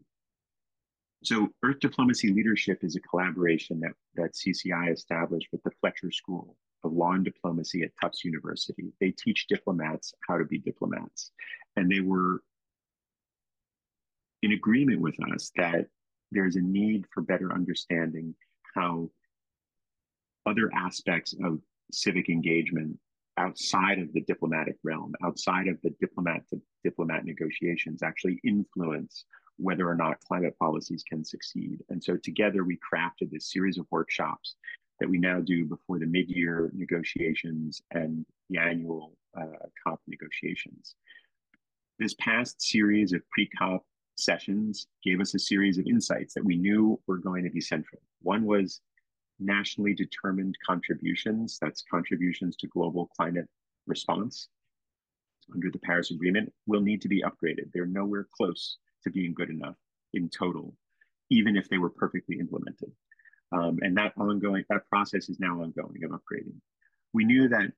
so 1.24 1.50
Earth 1.63 1.79
Diplomacy 1.79 2.31
Leadership 2.31 2.79
is 2.83 2.95
a 2.95 3.01
collaboration 3.01 3.79
that, 3.79 3.93
that 4.15 4.33
CCI 4.33 4.93
established 4.93 5.47
with 5.51 5.63
the 5.63 5.71
Fletcher 5.81 6.12
School 6.12 6.55
of 6.83 6.93
Law 6.93 7.13
and 7.13 7.25
Diplomacy 7.25 7.83
at 7.83 7.91
Tufts 8.00 8.24
University. 8.24 8.91
They 9.01 9.12
teach 9.12 9.47
diplomats 9.47 10.13
how 10.27 10.38
to 10.38 10.45
be 10.45 10.59
diplomats. 10.59 11.31
And 11.75 11.91
they 11.91 12.01
were 12.01 12.41
in 14.43 14.51
agreement 14.51 15.01
with 15.01 15.15
us 15.33 15.51
that 15.55 15.88
there's 16.31 16.55
a 16.55 16.62
need 16.62 17.05
for 17.13 17.21
better 17.21 17.53
understanding 17.53 18.36
how 18.75 19.09
other 20.45 20.69
aspects 20.74 21.33
of 21.43 21.59
civic 21.91 22.29
engagement 22.29 22.97
outside 23.38 24.00
of 24.00 24.12
the 24.13 24.21
diplomatic 24.21 24.75
realm, 24.83 25.13
outside 25.24 25.67
of 25.67 25.77
the 25.83 25.93
diplomat 26.00 26.41
to 26.50 26.62
diplomat 26.83 27.25
negotiations, 27.25 28.03
actually 28.03 28.39
influence 28.43 29.25
whether 29.57 29.87
or 29.87 29.95
not 29.95 30.19
climate 30.21 30.55
policies 30.59 31.03
can 31.03 31.23
succeed. 31.23 31.83
And 31.89 32.03
so 32.03 32.17
together 32.17 32.63
we 32.63 32.77
crafted 32.77 33.31
this 33.31 33.51
series 33.51 33.77
of 33.77 33.85
workshops 33.91 34.55
that 34.99 35.09
we 35.09 35.17
now 35.17 35.39
do 35.39 35.65
before 35.65 35.99
the 35.99 36.05
mid-year 36.05 36.71
negotiations 36.73 37.81
and 37.91 38.25
the 38.49 38.57
annual 38.57 39.13
uh, 39.39 39.67
COP 39.83 40.01
negotiations. 40.07 40.95
This 41.99 42.15
past 42.15 42.61
series 42.61 43.13
of 43.13 43.21
pre-COP 43.29 43.83
sessions 44.15 44.87
gave 45.03 45.21
us 45.21 45.35
a 45.35 45.39
series 45.39 45.77
of 45.77 45.85
insights 45.85 46.33
that 46.33 46.45
we 46.45 46.57
knew 46.57 46.99
were 47.07 47.17
going 47.17 47.43
to 47.43 47.49
be 47.49 47.61
central. 47.61 48.01
One 48.21 48.45
was 48.45 48.81
nationally 49.39 49.93
determined 49.93 50.57
contributions, 50.65 51.57
that's 51.61 51.83
contributions 51.89 52.55
to 52.57 52.67
global 52.67 53.09
climate 53.15 53.47
response 53.85 54.49
under 55.53 55.69
the 55.71 55.79
Paris 55.79 56.11
Agreement, 56.11 56.51
will 56.65 56.81
need 56.81 57.01
to 57.01 57.07
be 57.07 57.23
upgraded. 57.23 57.71
They're 57.73 57.85
nowhere 57.85 58.27
close 58.35 58.77
to 59.03 59.11
being 59.11 59.33
good 59.33 59.49
enough 59.49 59.75
in 60.13 60.29
total, 60.29 60.75
even 61.29 61.55
if 61.55 61.69
they 61.69 61.77
were 61.77 61.89
perfectly 61.89 62.39
implemented. 62.39 62.91
Um, 63.51 63.79
and 63.81 63.95
that 63.97 64.13
ongoing, 64.17 64.63
that 64.69 64.87
process 64.89 65.29
is 65.29 65.39
now 65.39 65.61
ongoing 65.61 66.03
of 66.03 66.11
upgrading. 66.11 66.55
We 67.13 67.23
knew 67.23 67.47
that 67.49 67.71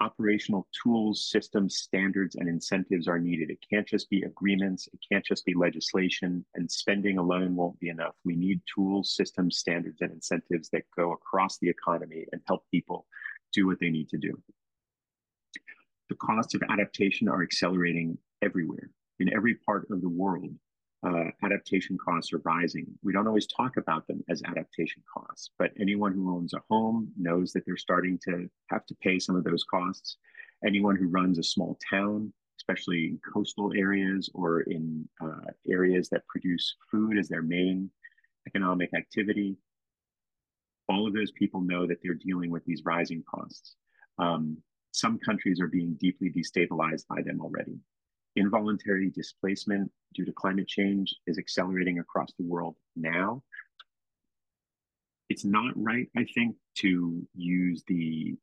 operational 0.00 0.66
tools, 0.82 1.28
systems, 1.30 1.78
standards, 1.78 2.36
and 2.36 2.48
incentives 2.48 3.06
are 3.06 3.18
needed. 3.18 3.50
It 3.50 3.58
can't 3.68 3.86
just 3.86 4.08
be 4.08 4.22
agreements, 4.22 4.88
it 4.92 5.00
can't 5.10 5.24
just 5.24 5.44
be 5.44 5.54
legislation, 5.54 6.44
and 6.54 6.70
spending 6.70 7.18
alone 7.18 7.54
won't 7.54 7.78
be 7.80 7.90
enough. 7.90 8.14
We 8.24 8.36
need 8.36 8.62
tools, 8.72 9.14
systems, 9.14 9.58
standards, 9.58 10.00
and 10.00 10.12
incentives 10.12 10.70
that 10.70 10.84
go 10.96 11.12
across 11.12 11.58
the 11.58 11.68
economy 11.68 12.24
and 12.32 12.40
help 12.46 12.64
people 12.70 13.06
do 13.52 13.66
what 13.66 13.78
they 13.80 13.90
need 13.90 14.08
to 14.10 14.18
do. 14.18 14.40
The 16.08 16.16
costs 16.16 16.54
of 16.54 16.62
adaptation 16.68 17.28
are 17.28 17.42
accelerating 17.42 18.18
everywhere 18.42 18.90
in 19.20 19.32
every 19.34 19.54
part 19.54 19.86
of 19.90 20.00
the 20.00 20.08
world 20.08 20.50
uh, 21.06 21.24
adaptation 21.42 21.96
costs 21.96 22.32
are 22.32 22.42
rising. 22.44 22.86
We 23.02 23.12
don't 23.12 23.26
always 23.26 23.46
talk 23.46 23.76
about 23.76 24.06
them 24.06 24.22
as 24.28 24.42
adaptation 24.42 25.02
costs, 25.12 25.50
but 25.58 25.72
anyone 25.80 26.12
who 26.12 26.34
owns 26.34 26.52
a 26.52 26.62
home 26.68 27.10
knows 27.18 27.52
that 27.52 27.64
they're 27.64 27.76
starting 27.76 28.18
to 28.24 28.50
have 28.68 28.84
to 28.86 28.94
pay 28.96 29.18
some 29.18 29.36
of 29.36 29.44
those 29.44 29.64
costs. 29.64 30.16
Anyone 30.66 30.96
who 30.96 31.08
runs 31.08 31.38
a 31.38 31.42
small 31.42 31.78
town, 31.88 32.32
especially 32.58 33.06
in 33.06 33.20
coastal 33.32 33.72
areas 33.74 34.28
or 34.34 34.60
in 34.62 35.08
uh, 35.22 35.50
areas 35.70 36.10
that 36.10 36.26
produce 36.26 36.76
food 36.90 37.16
as 37.18 37.28
their 37.28 37.42
main 37.42 37.90
economic 38.46 38.90
activity, 38.94 39.56
all 40.88 41.06
of 41.06 41.14
those 41.14 41.30
people 41.30 41.62
know 41.62 41.86
that 41.86 41.98
they're 42.02 42.14
dealing 42.14 42.50
with 42.50 42.64
these 42.66 42.82
rising 42.84 43.22
costs. 43.30 43.76
Um, 44.18 44.58
some 44.92 45.18
countries 45.18 45.60
are 45.60 45.68
being 45.68 45.96
deeply 45.98 46.30
destabilized 46.30 47.06
by 47.08 47.22
them 47.22 47.40
already. 47.40 47.78
Involuntary 48.36 49.10
displacement 49.10 49.90
due 50.14 50.24
to 50.24 50.32
climate 50.32 50.68
change 50.68 51.14
is 51.26 51.38
accelerating 51.38 51.98
across 51.98 52.32
the 52.38 52.44
world 52.44 52.76
now. 52.96 53.42
It's 55.28 55.44
not 55.44 55.72
right, 55.76 56.08
I 56.16 56.24
think, 56.34 56.56
to 56.78 57.26
use 57.34 57.82
the 57.86 58.36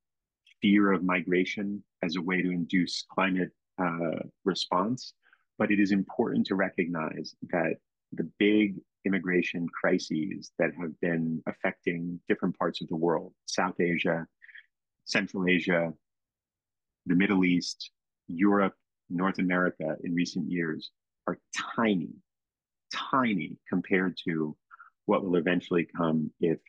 fear 0.62 0.92
of 0.92 1.04
migration 1.04 1.84
as 2.04 2.16
a 2.16 2.22
way 2.22 2.42
to 2.42 2.52
induce 2.52 3.06
climate 3.12 3.52
uh, 3.78 4.20
response, 4.46 5.14
but 5.58 5.72
it 5.72 5.80
is 5.80 5.92
important 5.92 6.48
to 6.48 6.56
recognize 6.56 7.36
that 7.50 7.76
the 8.14 8.30
big 8.40 8.76
immigration 9.06 9.68
crises 9.70 10.52
that 10.60 10.72
have 10.80 11.00
been 11.02 11.42
affecting 11.48 12.20
different 12.28 12.58
parts 12.58 12.82
of 12.82 12.88
the 12.88 12.96
world, 12.96 13.34
South 13.46 13.80
Asia, 13.80 14.26
Central 15.06 15.48
Asia, 15.48 15.94
the 17.06 17.16
Middle 17.16 17.46
East, 17.46 17.92
Europe, 18.28 18.74
North 19.10 19.40
America 19.40 19.96
in 20.04 20.14
recent 20.14 20.50
years 20.50 20.92
are 21.28 21.38
tiny, 21.76 22.10
tiny 22.94 23.58
compared 23.70 24.18
to 24.28 24.56
what 25.06 25.24
will 25.24 25.36
eventually 25.36 25.88
come 25.96 26.32
if 26.40 26.60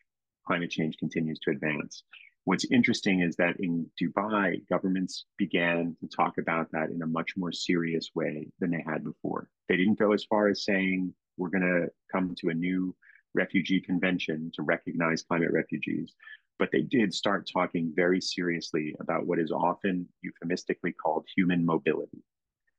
climate 0.47 0.71
change 0.71 0.97
continues 0.99 1.38
to 1.40 1.50
advance. 1.50 2.04
What's 2.45 2.64
interesting 2.71 3.21
is 3.21 3.37
that 3.37 3.57
in 3.61 3.87
Dubai, 4.00 4.66
governments 4.71 5.26
began 5.37 5.95
to 6.00 6.09
talk 6.09 6.38
about 6.38 6.71
that 6.73 6.88
in 6.88 7.02
a 7.02 7.07
much 7.07 7.37
more 7.37 7.52
serious 7.52 8.11
way 8.14 8.49
than 8.59 8.71
they 8.71 8.83
had 8.87 9.04
before. 9.04 9.50
They 9.68 9.76
didn't 9.76 9.99
go 9.99 10.12
as 10.12 10.25
far 10.25 10.49
as 10.49 10.64
saying, 10.64 11.12
we're 11.37 11.50
going 11.50 11.62
to 11.62 11.88
come 12.11 12.35
to 12.38 12.49
a 12.49 12.54
new 12.54 12.97
refugee 13.35 13.80
convention 13.80 14.50
to 14.54 14.62
recognize 14.62 15.23
climate 15.23 15.52
refugees. 15.52 16.14
But 16.58 16.70
they 16.72 16.82
did 16.82 17.14
start 17.14 17.48
talking 17.52 17.92
very 17.94 18.20
seriously 18.20 18.94
about 19.00 19.26
what 19.26 19.38
is 19.38 19.52
often 19.52 20.08
euphemistically 20.22 20.92
called 20.92 21.26
human 21.36 21.64
mobility. 21.64 22.22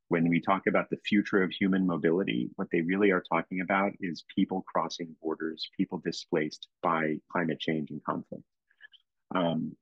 When 0.10 0.28
we 0.28 0.42
talk 0.42 0.68
about 0.68 0.90
the 0.90 0.98
future 1.06 1.44
of 1.44 1.52
human 1.52 1.86
mobility, 1.86 2.50
what 2.56 2.68
they 2.72 2.82
really 2.82 3.12
are 3.12 3.24
talking 3.32 3.62
about 3.62 3.94
is 4.02 4.26
people 4.36 4.66
crossing 4.68 5.16
borders, 5.22 5.70
people 5.78 6.02
displaced 6.04 6.68
by 6.82 7.18
climate 7.32 7.60
change 7.60 7.92
and 7.92 8.04
conflict. 8.04 8.44
Um, 9.36 9.76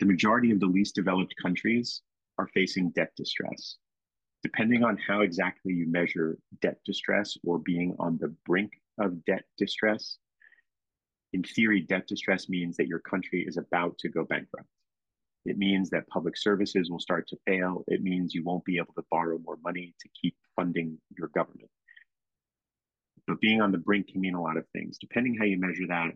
the 0.00 0.06
majority 0.06 0.50
of 0.50 0.60
the 0.60 0.66
least 0.66 0.94
developed 0.94 1.34
countries 1.40 2.02
are 2.38 2.48
facing 2.48 2.90
debt 2.90 3.12
distress. 3.16 3.76
Depending 4.42 4.84
on 4.84 4.98
how 4.98 5.22
exactly 5.22 5.72
you 5.72 5.86
measure 5.88 6.36
debt 6.60 6.78
distress 6.84 7.36
or 7.44 7.58
being 7.58 7.96
on 7.98 8.18
the 8.18 8.34
brink 8.44 8.72
of 8.98 9.24
debt 9.24 9.44
distress, 9.56 10.18
in 11.36 11.42
theory, 11.42 11.82
debt 11.82 12.06
distress 12.08 12.48
means 12.48 12.78
that 12.78 12.86
your 12.86 12.98
country 12.98 13.44
is 13.46 13.58
about 13.58 13.98
to 13.98 14.08
go 14.08 14.24
bankrupt. 14.24 14.70
It 15.44 15.58
means 15.58 15.90
that 15.90 16.08
public 16.08 16.34
services 16.34 16.90
will 16.90 16.98
start 16.98 17.28
to 17.28 17.36
fail. 17.46 17.84
It 17.88 18.02
means 18.02 18.32
you 18.32 18.42
won't 18.42 18.64
be 18.64 18.78
able 18.78 18.94
to 18.94 19.04
borrow 19.10 19.36
more 19.44 19.58
money 19.62 19.94
to 20.00 20.08
keep 20.18 20.34
funding 20.56 20.96
your 21.18 21.28
government. 21.28 21.68
But 23.26 23.42
being 23.42 23.60
on 23.60 23.70
the 23.70 23.76
brink 23.76 24.08
can 24.08 24.22
mean 24.22 24.34
a 24.34 24.40
lot 24.40 24.56
of 24.56 24.64
things. 24.72 24.96
Depending 24.98 25.36
how 25.36 25.44
you 25.44 25.60
measure 25.60 25.86
that, 25.88 26.12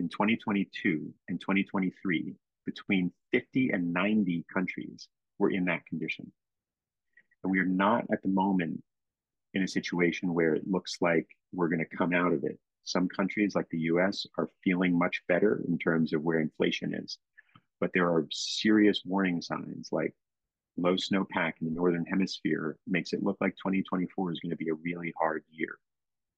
in 0.00 0.10
2022 0.10 1.14
and 1.28 1.40
2023, 1.40 2.34
between 2.66 3.10
50 3.32 3.70
and 3.70 3.90
90 3.90 4.44
countries 4.52 5.08
were 5.38 5.50
in 5.50 5.64
that 5.64 5.86
condition. 5.86 6.30
And 7.42 7.50
we 7.50 7.58
are 7.58 7.64
not 7.64 8.04
at 8.12 8.20
the 8.22 8.28
moment 8.28 8.82
in 9.54 9.62
a 9.62 9.68
situation 9.68 10.34
where 10.34 10.54
it 10.54 10.68
looks 10.68 10.98
like 11.00 11.26
we're 11.54 11.68
going 11.68 11.86
to 11.86 11.96
come 11.96 12.12
out 12.12 12.34
of 12.34 12.44
it. 12.44 12.58
Some 12.84 13.08
countries, 13.08 13.54
like 13.54 13.68
the 13.70 13.80
US, 13.92 14.26
are 14.38 14.50
feeling 14.64 14.98
much 14.98 15.22
better 15.28 15.62
in 15.68 15.78
terms 15.78 16.12
of 16.12 16.22
where 16.22 16.40
inflation 16.40 16.94
is 16.94 17.18
but 17.82 17.90
there 17.92 18.08
are 18.08 18.28
serious 18.30 19.02
warning 19.04 19.42
signs 19.42 19.88
like 19.90 20.14
low 20.76 20.94
snowpack 20.94 21.54
in 21.60 21.66
the 21.66 21.74
northern 21.74 22.06
hemisphere 22.06 22.76
makes 22.86 23.12
it 23.12 23.24
look 23.24 23.36
like 23.40 23.56
2024 23.56 24.30
is 24.30 24.38
going 24.38 24.50
to 24.50 24.56
be 24.56 24.68
a 24.68 24.74
really 24.74 25.12
hard 25.18 25.42
year. 25.50 25.80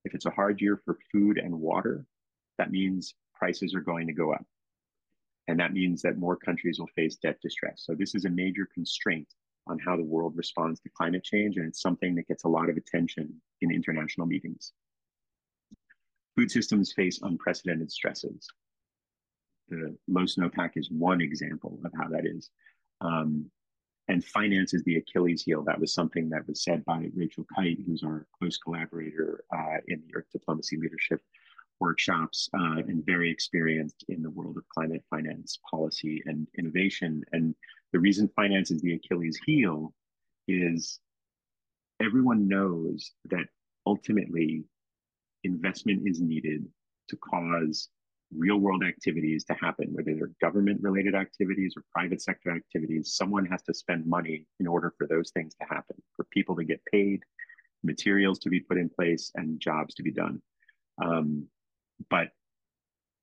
If 0.06 0.14
it's 0.14 0.24
a 0.24 0.30
hard 0.30 0.62
year 0.62 0.80
for 0.86 0.96
food 1.12 1.36
and 1.36 1.60
water, 1.60 2.06
that 2.56 2.70
means 2.70 3.14
prices 3.34 3.74
are 3.74 3.82
going 3.82 4.06
to 4.06 4.14
go 4.14 4.32
up. 4.32 4.46
And 5.46 5.60
that 5.60 5.74
means 5.74 6.00
that 6.00 6.16
more 6.16 6.34
countries 6.34 6.78
will 6.78 6.88
face 6.96 7.16
debt 7.16 7.36
distress. 7.42 7.82
So 7.84 7.94
this 7.94 8.14
is 8.14 8.24
a 8.24 8.30
major 8.30 8.66
constraint 8.72 9.28
on 9.66 9.78
how 9.78 9.98
the 9.98 10.02
world 10.02 10.32
responds 10.36 10.80
to 10.80 10.90
climate 10.96 11.24
change. 11.24 11.58
And 11.58 11.66
it's 11.68 11.82
something 11.82 12.14
that 12.14 12.26
gets 12.26 12.44
a 12.44 12.48
lot 12.48 12.70
of 12.70 12.78
attention 12.78 13.34
in 13.60 13.70
international 13.70 14.26
meetings. 14.26 14.72
Food 16.36 16.50
systems 16.50 16.92
face 16.92 17.20
unprecedented 17.22 17.90
stresses 17.90 18.48
the 19.68 19.96
low 20.08 20.22
snowpack 20.22 20.72
is 20.76 20.90
one 20.90 21.20
example 21.20 21.78
of 21.84 21.92
how 21.96 22.08
that 22.08 22.26
is. 22.26 22.50
Um, 23.00 23.50
and 24.08 24.22
finance 24.22 24.74
is 24.74 24.82
the 24.84 24.96
Achilles 24.96 25.42
heel. 25.42 25.62
That 25.62 25.80
was 25.80 25.94
something 25.94 26.28
that 26.30 26.46
was 26.46 26.62
said 26.62 26.84
by 26.84 27.08
Rachel 27.14 27.46
Kyte, 27.56 27.84
who's 27.86 28.02
our 28.02 28.26
close 28.38 28.58
collaborator 28.58 29.44
uh, 29.54 29.78
in 29.88 30.02
the 30.06 30.16
Earth 30.16 30.26
Diplomacy 30.30 30.76
Leadership 30.76 31.20
workshops 31.80 32.48
uh, 32.54 32.78
and 32.86 33.04
very 33.04 33.30
experienced 33.30 34.04
in 34.08 34.22
the 34.22 34.30
world 34.30 34.56
of 34.56 34.68
climate 34.68 35.02
finance 35.08 35.58
policy 35.68 36.22
and 36.26 36.46
innovation. 36.58 37.24
And 37.32 37.54
the 37.92 37.98
reason 37.98 38.30
finance 38.36 38.70
is 38.70 38.82
the 38.82 38.94
Achilles 38.94 39.40
heel 39.46 39.92
is 40.46 41.00
everyone 42.00 42.46
knows 42.46 43.12
that 43.30 43.46
ultimately 43.86 44.64
investment 45.44 46.02
is 46.06 46.20
needed 46.20 46.66
to 47.08 47.16
cause 47.16 47.88
real 48.36 48.58
world 48.58 48.82
activities 48.84 49.44
to 49.44 49.54
happen, 49.54 49.88
whether 49.92 50.14
they're 50.14 50.30
government 50.40 50.80
related 50.82 51.14
activities 51.14 51.74
or 51.76 51.84
private 51.92 52.20
sector 52.20 52.50
activities, 52.50 53.14
someone 53.14 53.46
has 53.46 53.62
to 53.62 53.74
spend 53.74 54.06
money 54.06 54.46
in 54.60 54.66
order 54.66 54.92
for 54.96 55.06
those 55.06 55.30
things 55.30 55.54
to 55.54 55.66
happen, 55.68 55.96
for 56.16 56.24
people 56.30 56.56
to 56.56 56.64
get 56.64 56.80
paid, 56.90 57.22
materials 57.82 58.38
to 58.40 58.48
be 58.48 58.60
put 58.60 58.78
in 58.78 58.88
place, 58.88 59.30
and 59.34 59.60
jobs 59.60 59.94
to 59.94 60.02
be 60.02 60.10
done. 60.10 60.40
Um, 61.02 61.46
but 62.10 62.30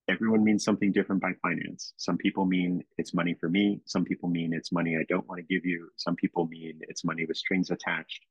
everyone 0.08 0.44
means 0.44 0.64
something 0.64 0.92
different 0.92 1.22
by 1.22 1.32
finance. 1.42 1.94
Some 1.98 2.18
people 2.18 2.46
mean 2.46 2.84
it's 2.98 3.14
money 3.14 3.36
for 3.40 3.50
me. 3.50 3.82
Some 3.86 4.06
people 4.06 4.30
mean 4.30 4.54
it's 4.54 4.72
money 4.72 4.98
I 4.98 5.06
don't 5.10 5.28
want 5.28 5.40
to 5.40 5.54
give 5.54 5.66
you. 5.66 5.90
Some 5.98 6.16
people 6.16 6.48
mean 6.48 6.80
it's 6.82 7.04
money 7.04 7.26
with 7.26 7.38
strings 7.38 7.72
attached. 7.72 8.26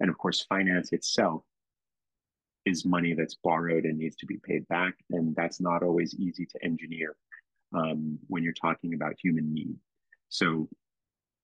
And 0.00 0.10
of 0.10 0.18
course, 0.18 0.46
finance 0.48 0.92
itself 0.92 1.44
is 2.64 2.84
money 2.84 3.14
that's 3.14 3.34
borrowed 3.34 3.84
and 3.84 3.98
needs 3.98 4.16
to 4.16 4.26
be 4.26 4.38
paid 4.38 4.66
back. 4.68 4.94
And 5.10 5.34
that's 5.36 5.60
not 5.60 5.82
always 5.82 6.14
easy 6.14 6.46
to 6.46 6.64
engineer 6.64 7.16
um, 7.74 8.18
when 8.28 8.42
you're 8.42 8.52
talking 8.52 8.94
about 8.94 9.14
human 9.22 9.52
need. 9.52 9.76
So, 10.28 10.68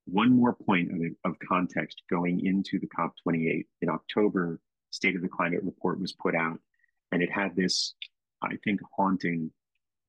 one 0.07 0.35
more 0.35 0.55
point 0.55 0.91
of, 0.91 1.31
of 1.31 1.39
context 1.47 2.03
going 2.11 2.45
into 2.45 2.81
the 2.81 2.89
COP28 2.89 3.67
in 3.83 3.89
October, 3.89 4.59
State 4.91 5.15
of 5.15 5.23
the 5.23 5.29
Climate 5.29 5.63
report 5.63 6.01
was 6.01 6.13
put 6.13 6.35
out, 6.35 6.59
and 7.13 7.23
it 7.23 7.31
had 7.31 7.55
this, 7.55 7.95
I 8.43 8.57
think, 8.65 8.81
haunting 8.97 9.53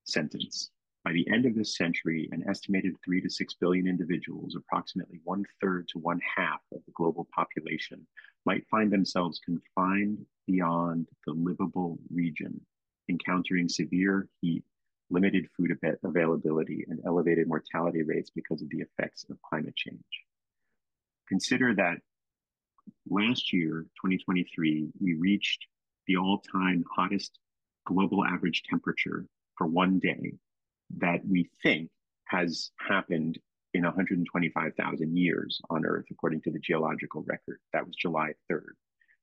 sentence. 0.05 0.71
By 1.03 1.13
the 1.13 1.27
end 1.31 1.45
of 1.45 1.55
this 1.55 1.75
century, 1.75 2.29
an 2.31 2.43
estimated 2.47 2.95
three 3.03 3.21
to 3.21 3.29
six 3.29 3.53
billion 3.53 3.87
individuals, 3.87 4.55
approximately 4.55 5.19
one 5.23 5.45
third 5.59 5.87
to 5.89 5.99
one 5.99 6.21
half 6.35 6.61
of 6.73 6.81
the 6.85 6.91
global 6.95 7.27
population, 7.35 8.07
might 8.45 8.67
find 8.69 8.91
themselves 8.91 9.39
confined 9.43 10.25
beyond 10.47 11.07
the 11.25 11.33
livable 11.33 11.99
region, 12.13 12.59
encountering 13.09 13.69
severe 13.69 14.27
heat, 14.41 14.63
limited 15.09 15.47
food 15.55 15.77
availability, 16.03 16.85
and 16.89 16.99
elevated 17.05 17.47
mortality 17.47 18.01
rates 18.03 18.31
because 18.33 18.61
of 18.61 18.69
the 18.69 18.79
effects 18.79 19.25
of 19.29 19.41
climate 19.41 19.75
change. 19.75 19.99
Consider 21.27 21.75
that 21.75 21.97
last 23.09 23.53
year, 23.53 23.85
2023, 24.01 24.89
we 24.99 25.13
reached 25.15 25.65
the 26.07 26.17
all 26.17 26.39
time 26.51 26.83
hottest 26.95 27.37
global 27.85 28.25
average 28.25 28.63
temperature 28.63 29.25
for 29.57 29.67
one 29.67 29.99
day 29.99 30.33
that 30.97 31.21
we 31.27 31.49
think 31.61 31.89
has 32.25 32.71
happened 32.77 33.37
in 33.73 33.83
125,000 33.83 35.17
years 35.17 35.61
on 35.69 35.85
Earth, 35.85 36.05
according 36.11 36.41
to 36.41 36.51
the 36.51 36.59
geological 36.59 37.23
record. 37.25 37.59
That 37.73 37.85
was 37.85 37.95
July 37.95 38.33
3rd. 38.51 38.73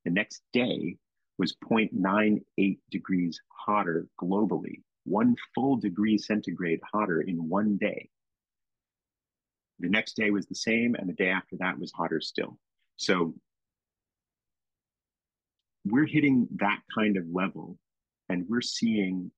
The 0.05 0.11
next 0.11 0.41
day 0.53 0.97
was 1.37 1.55
0.98 1.69 2.79
degrees 2.91 3.41
hotter 3.49 4.07
globally, 4.21 4.81
one 5.05 5.35
full 5.55 5.77
degree 5.77 6.17
centigrade 6.17 6.81
hotter 6.91 7.21
in 7.21 7.47
one 7.47 7.77
day. 7.77 8.09
The 9.79 9.89
next 9.89 10.15
day 10.15 10.31
was 10.31 10.45
the 10.47 10.55
same, 10.55 10.95
and 10.95 11.07
the 11.07 11.13
day 11.13 11.29
after 11.29 11.55
that 11.57 11.79
was 11.79 11.91
hotter 11.91 12.19
still. 12.19 12.57
So 12.97 13.33
we're 15.85 16.05
hitting 16.05 16.47
that 16.57 16.79
kind 16.93 17.15
of 17.15 17.25
level, 17.31 17.77
and 18.27 18.45
we're 18.49 18.61
seeing 18.61 19.31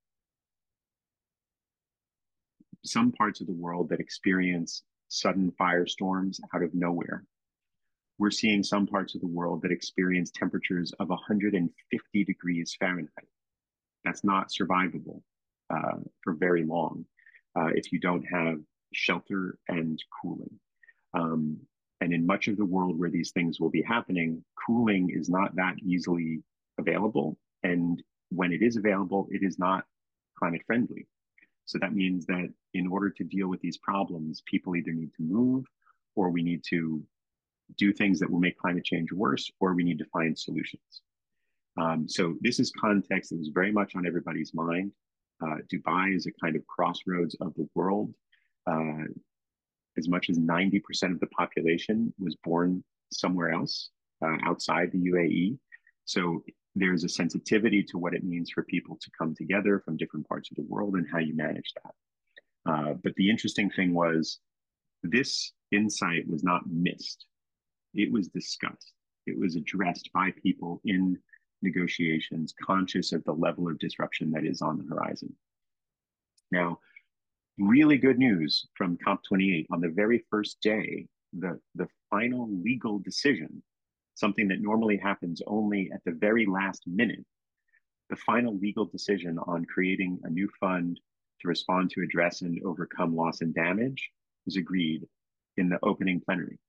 some 2.84 3.12
parts 3.12 3.42
of 3.42 3.48
the 3.48 3.54
world 3.54 3.90
that 3.90 4.00
experience 4.00 4.84
sudden 5.12 5.52
firestorms 5.60 6.40
out 6.56 6.64
of 6.64 6.74
nowhere. 6.74 7.26
We're 8.18 8.32
seeing 8.32 8.64
some 8.64 8.88
parts 8.88 9.14
of 9.14 9.22
the 9.22 9.28
world 9.28 9.62
that 9.62 9.72
experience 9.72 10.32
temperatures 10.32 10.94
of 11.00 11.10
150 11.10 12.24
degrees 12.24 12.76
Fahrenheit. 12.80 13.28
That's 14.06 14.24
not 14.24 14.50
survivable 14.50 15.22
uh, 15.70 15.98
for 16.24 16.34
very 16.34 16.64
long 16.64 17.06
uh, 17.56 17.70
if 17.76 17.92
you 17.92 18.00
don't 18.00 18.24
have 18.24 18.60
shelter 18.94 19.58
and 19.68 20.02
cooling. 20.22 20.60
Um, 21.14 21.58
and 22.00 22.14
in 22.14 22.26
much 22.26 22.48
of 22.48 22.58
the 22.58 22.66
world 22.66 22.98
where 22.98 23.10
these 23.10 23.32
things 23.32 23.60
will 23.60 23.70
be 23.70 23.84
happening, 23.84 24.44
cooling 24.66 25.10
is 25.14 25.30
not 25.30 25.56
that 25.56 25.76
easily 25.86 26.42
available. 26.80 27.38
And 27.64 28.02
when 28.30 28.54
it 28.54 28.62
is 28.62 28.78
available, 28.78 29.28
it 29.30 29.44
is 29.44 29.60
not 29.60 29.84
climate 30.38 30.62
friendly. 30.66 31.08
So 31.66 31.78
that 31.80 31.94
means 31.94 32.26
that 32.26 32.50
in 32.74 32.88
order 32.88 33.10
to 33.10 33.24
deal 33.24 33.48
with 33.48 33.62
these 33.62 33.78
problems, 33.78 34.42
people 34.46 34.76
either 34.76 34.92
need 34.92 35.14
to 35.16 35.24
move 35.24 35.66
or 36.16 36.30
we 36.30 36.44
need 36.44 36.64
to 36.70 37.04
do 37.78 37.94
things 37.94 38.20
that 38.20 38.30
will 38.30 38.40
make 38.40 38.58
climate 38.58 38.84
change 38.84 39.12
worse 39.12 39.50
or 39.60 39.74
we 39.74 39.84
need 39.84 40.00
to 40.00 40.06
find 40.06 40.38
solutions. 40.38 41.02
Um, 41.80 42.08
so 42.08 42.36
this 42.42 42.60
is 42.60 42.72
context 42.72 43.30
that 43.30 43.40
was 43.40 43.52
very 43.54 43.72
much 43.72 43.96
on 43.96 44.06
everybody's 44.06 44.54
mind. 44.54 44.92
Uh, 45.42 45.58
Dubai 45.74 46.16
is 46.16 46.26
a 46.26 46.32
kind 46.44 46.56
of 46.56 46.68
crossroads 46.68 47.36
of 47.40 47.54
the 47.56 47.68
world. 47.76 48.14
Uh, 48.68 49.06
as 49.98 50.08
much 50.08 50.30
as 50.30 50.38
90% 50.38 50.82
of 51.12 51.20
the 51.20 51.28
population 51.28 52.14
was 52.20 52.36
born 52.44 52.84
somewhere 53.12 53.52
else 53.52 53.90
uh, 54.24 54.38
outside 54.46 54.92
the 54.92 55.12
UAE. 55.12 55.58
So 56.06 56.44
there's 56.76 57.04
a 57.04 57.10
sensitivity 57.10 57.84
to 57.84 57.98
what 57.98 58.14
it 58.14 58.24
means 58.24 58.50
for 58.50 58.64
people 58.64 58.98
to 59.02 59.12
come 59.18 59.36
together 59.36 59.82
from 59.84 59.98
different 59.98 60.28
parts 60.28 60.50
of 60.52 60.56
the 60.56 60.64
world 60.64 60.96
and 60.96 61.08
how 61.12 61.20
you 61.20 61.36
manage 61.36 61.74
that. 61.84 62.72
Uh, 62.72 62.94
but 63.04 63.14
the 63.16 63.30
interesting 63.30 63.70
thing 63.70 63.94
was 63.94 64.40
this 65.04 65.52
insight 65.72 66.28
was 66.28 66.44
not 66.44 66.62
missed. 66.68 67.26
It 67.94 68.12
was 68.12 68.28
discussed. 68.30 68.94
It 69.26 69.38
was 69.38 69.56
addressed 69.56 70.10
by 70.14 70.32
people 70.42 70.82
in 70.86 71.18
negotiations, 71.62 72.54
conscious 72.64 73.12
of 73.12 73.24
the 73.24 73.34
level 73.34 73.68
of 73.68 73.80
disruption 73.80 74.32
that 74.32 74.46
is 74.46 74.62
on 74.62 74.78
the 74.78 74.84
horizon. 74.84 75.34
Now, 76.52 76.80
really 77.58 77.98
good 77.98 78.18
news 78.18 78.66
from 78.76 78.98
COP28 78.98 79.68
on 79.72 79.82
the 79.82 79.90
very 79.90 80.26
first 80.30 80.60
day, 80.62 81.08
the, 81.34 81.60
the 81.76 81.88
final 82.10 82.50
legal 82.64 83.00
decision 83.00 83.62
something 84.22 84.48
that 84.48 84.62
normally 84.62 84.98
happens 84.98 85.42
only 85.48 85.90
at 85.94 86.02
the 86.06 86.14
very 86.14 86.46
last 86.46 86.84
minute, 86.86 87.26
the 88.12 88.16
final 88.16 88.58
legal 88.58 88.86
decision 88.86 89.38
on 89.48 89.66
creating 89.66 90.20
a 90.24 90.30
new 90.30 90.48
fund 90.60 91.00
to 91.42 91.48
respond 91.48 91.90
to 91.90 92.04
address 92.04 92.42
and 92.44 92.62
overcome 92.64 93.16
loss 93.16 93.42
and 93.42 93.54
damage 93.54 94.12
was 94.46 94.58
agreed 94.58 95.02
in 95.58 95.70
the 95.70 95.80
opening 95.82 96.22
plenary. 96.24 96.60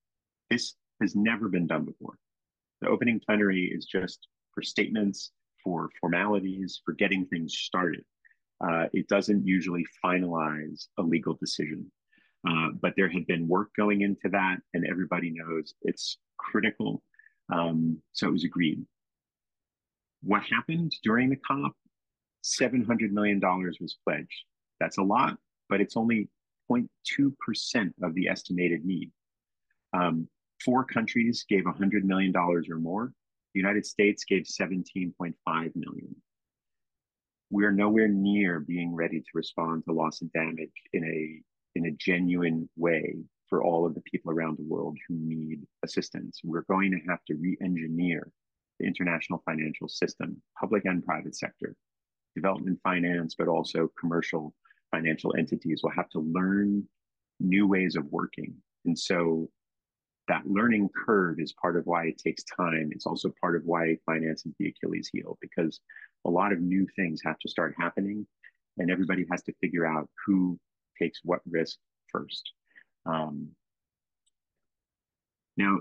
This 0.50 0.74
has 1.02 1.14
never 1.14 1.48
been 1.48 1.66
done 1.66 1.84
before. 1.84 2.16
The 2.80 2.88
opening 2.88 3.20
plenary 3.24 3.70
is 3.72 3.84
just 3.84 4.26
for 4.54 4.62
statements, 4.62 5.30
for 5.62 5.90
formalities, 6.00 6.80
for 6.84 6.94
getting 6.94 7.26
things 7.26 7.54
started. 7.54 8.04
Uh, 8.66 8.86
it 8.94 9.08
doesn't 9.08 9.46
usually 9.46 9.84
finalize 10.04 10.86
a 10.98 11.02
legal 11.02 11.34
decision. 11.34 11.90
Uh, 12.48 12.68
but 12.80 12.94
there 12.96 13.08
had 13.10 13.26
been 13.26 13.46
work 13.46 13.68
going 13.76 14.00
into 14.00 14.28
that, 14.30 14.56
and 14.74 14.86
everybody 14.86 15.30
knows 15.30 15.74
it's 15.82 16.18
critical 16.38 17.02
um, 17.50 17.98
so 18.12 18.28
it 18.28 18.32
was 18.32 18.44
agreed. 18.44 18.84
What 20.22 20.42
happened 20.42 20.92
during 21.02 21.30
the 21.30 21.36
COP? 21.36 21.72
$700 22.44 23.10
million 23.10 23.40
was 23.40 23.98
pledged. 24.04 24.44
That's 24.80 24.98
a 24.98 25.02
lot, 25.02 25.36
but 25.68 25.80
it's 25.80 25.96
only 25.96 26.28
0.2% 26.70 27.92
of 28.02 28.14
the 28.14 28.28
estimated 28.28 28.84
need. 28.84 29.10
Um, 29.92 30.28
four 30.64 30.84
countries 30.84 31.44
gave 31.48 31.64
$100 31.64 32.02
million 32.02 32.34
or 32.36 32.62
more. 32.80 33.12
The 33.54 33.60
United 33.60 33.86
States 33.86 34.24
gave 34.24 34.44
17.5 34.44 35.34
million. 35.76 36.16
We 37.50 37.64
are 37.64 37.72
nowhere 37.72 38.08
near 38.08 38.60
being 38.60 38.94
ready 38.94 39.20
to 39.20 39.26
respond 39.34 39.84
to 39.84 39.92
loss 39.92 40.22
and 40.22 40.32
damage 40.32 40.72
in 40.92 41.04
a 41.04 41.42
in 41.74 41.86
a 41.86 41.90
genuine 41.92 42.68
way 42.76 43.14
for 43.52 43.62
all 43.62 43.84
of 43.84 43.94
the 43.94 44.00
people 44.00 44.32
around 44.32 44.56
the 44.56 44.64
world 44.66 44.96
who 45.06 45.14
need 45.14 45.60
assistance. 45.84 46.40
We're 46.42 46.64
going 46.70 46.90
to 46.92 47.10
have 47.10 47.22
to 47.26 47.34
re 47.34 47.54
engineer 47.60 48.32
the 48.80 48.86
international 48.86 49.42
financial 49.44 49.88
system, 49.88 50.40
public 50.58 50.86
and 50.86 51.04
private 51.04 51.36
sector, 51.36 51.76
development 52.34 52.80
finance, 52.82 53.34
but 53.36 53.48
also 53.48 53.90
commercial 54.00 54.54
financial 54.90 55.34
entities 55.36 55.82
will 55.82 55.90
have 55.90 56.08
to 56.10 56.20
learn 56.20 56.88
new 57.40 57.66
ways 57.66 57.94
of 57.94 58.06
working. 58.06 58.54
And 58.86 58.98
so 58.98 59.50
that 60.28 60.46
learning 60.46 60.88
curve 61.04 61.38
is 61.38 61.52
part 61.52 61.76
of 61.76 61.84
why 61.84 62.06
it 62.06 62.16
takes 62.16 62.44
time. 62.44 62.88
It's 62.92 63.04
also 63.04 63.34
part 63.38 63.54
of 63.54 63.66
why 63.66 63.98
finance 64.06 64.46
is 64.46 64.54
the 64.58 64.68
Achilles 64.68 65.10
heel, 65.12 65.36
because 65.42 65.78
a 66.24 66.30
lot 66.30 66.54
of 66.54 66.62
new 66.62 66.86
things 66.96 67.20
have 67.22 67.38
to 67.40 67.50
start 67.50 67.74
happening 67.78 68.26
and 68.78 68.90
everybody 68.90 69.26
has 69.30 69.42
to 69.42 69.52
figure 69.60 69.84
out 69.84 70.08
who 70.24 70.58
takes 70.98 71.20
what 71.22 71.40
risk 71.46 71.76
first. 72.10 72.50
Um, 73.06 73.48
now, 75.56 75.80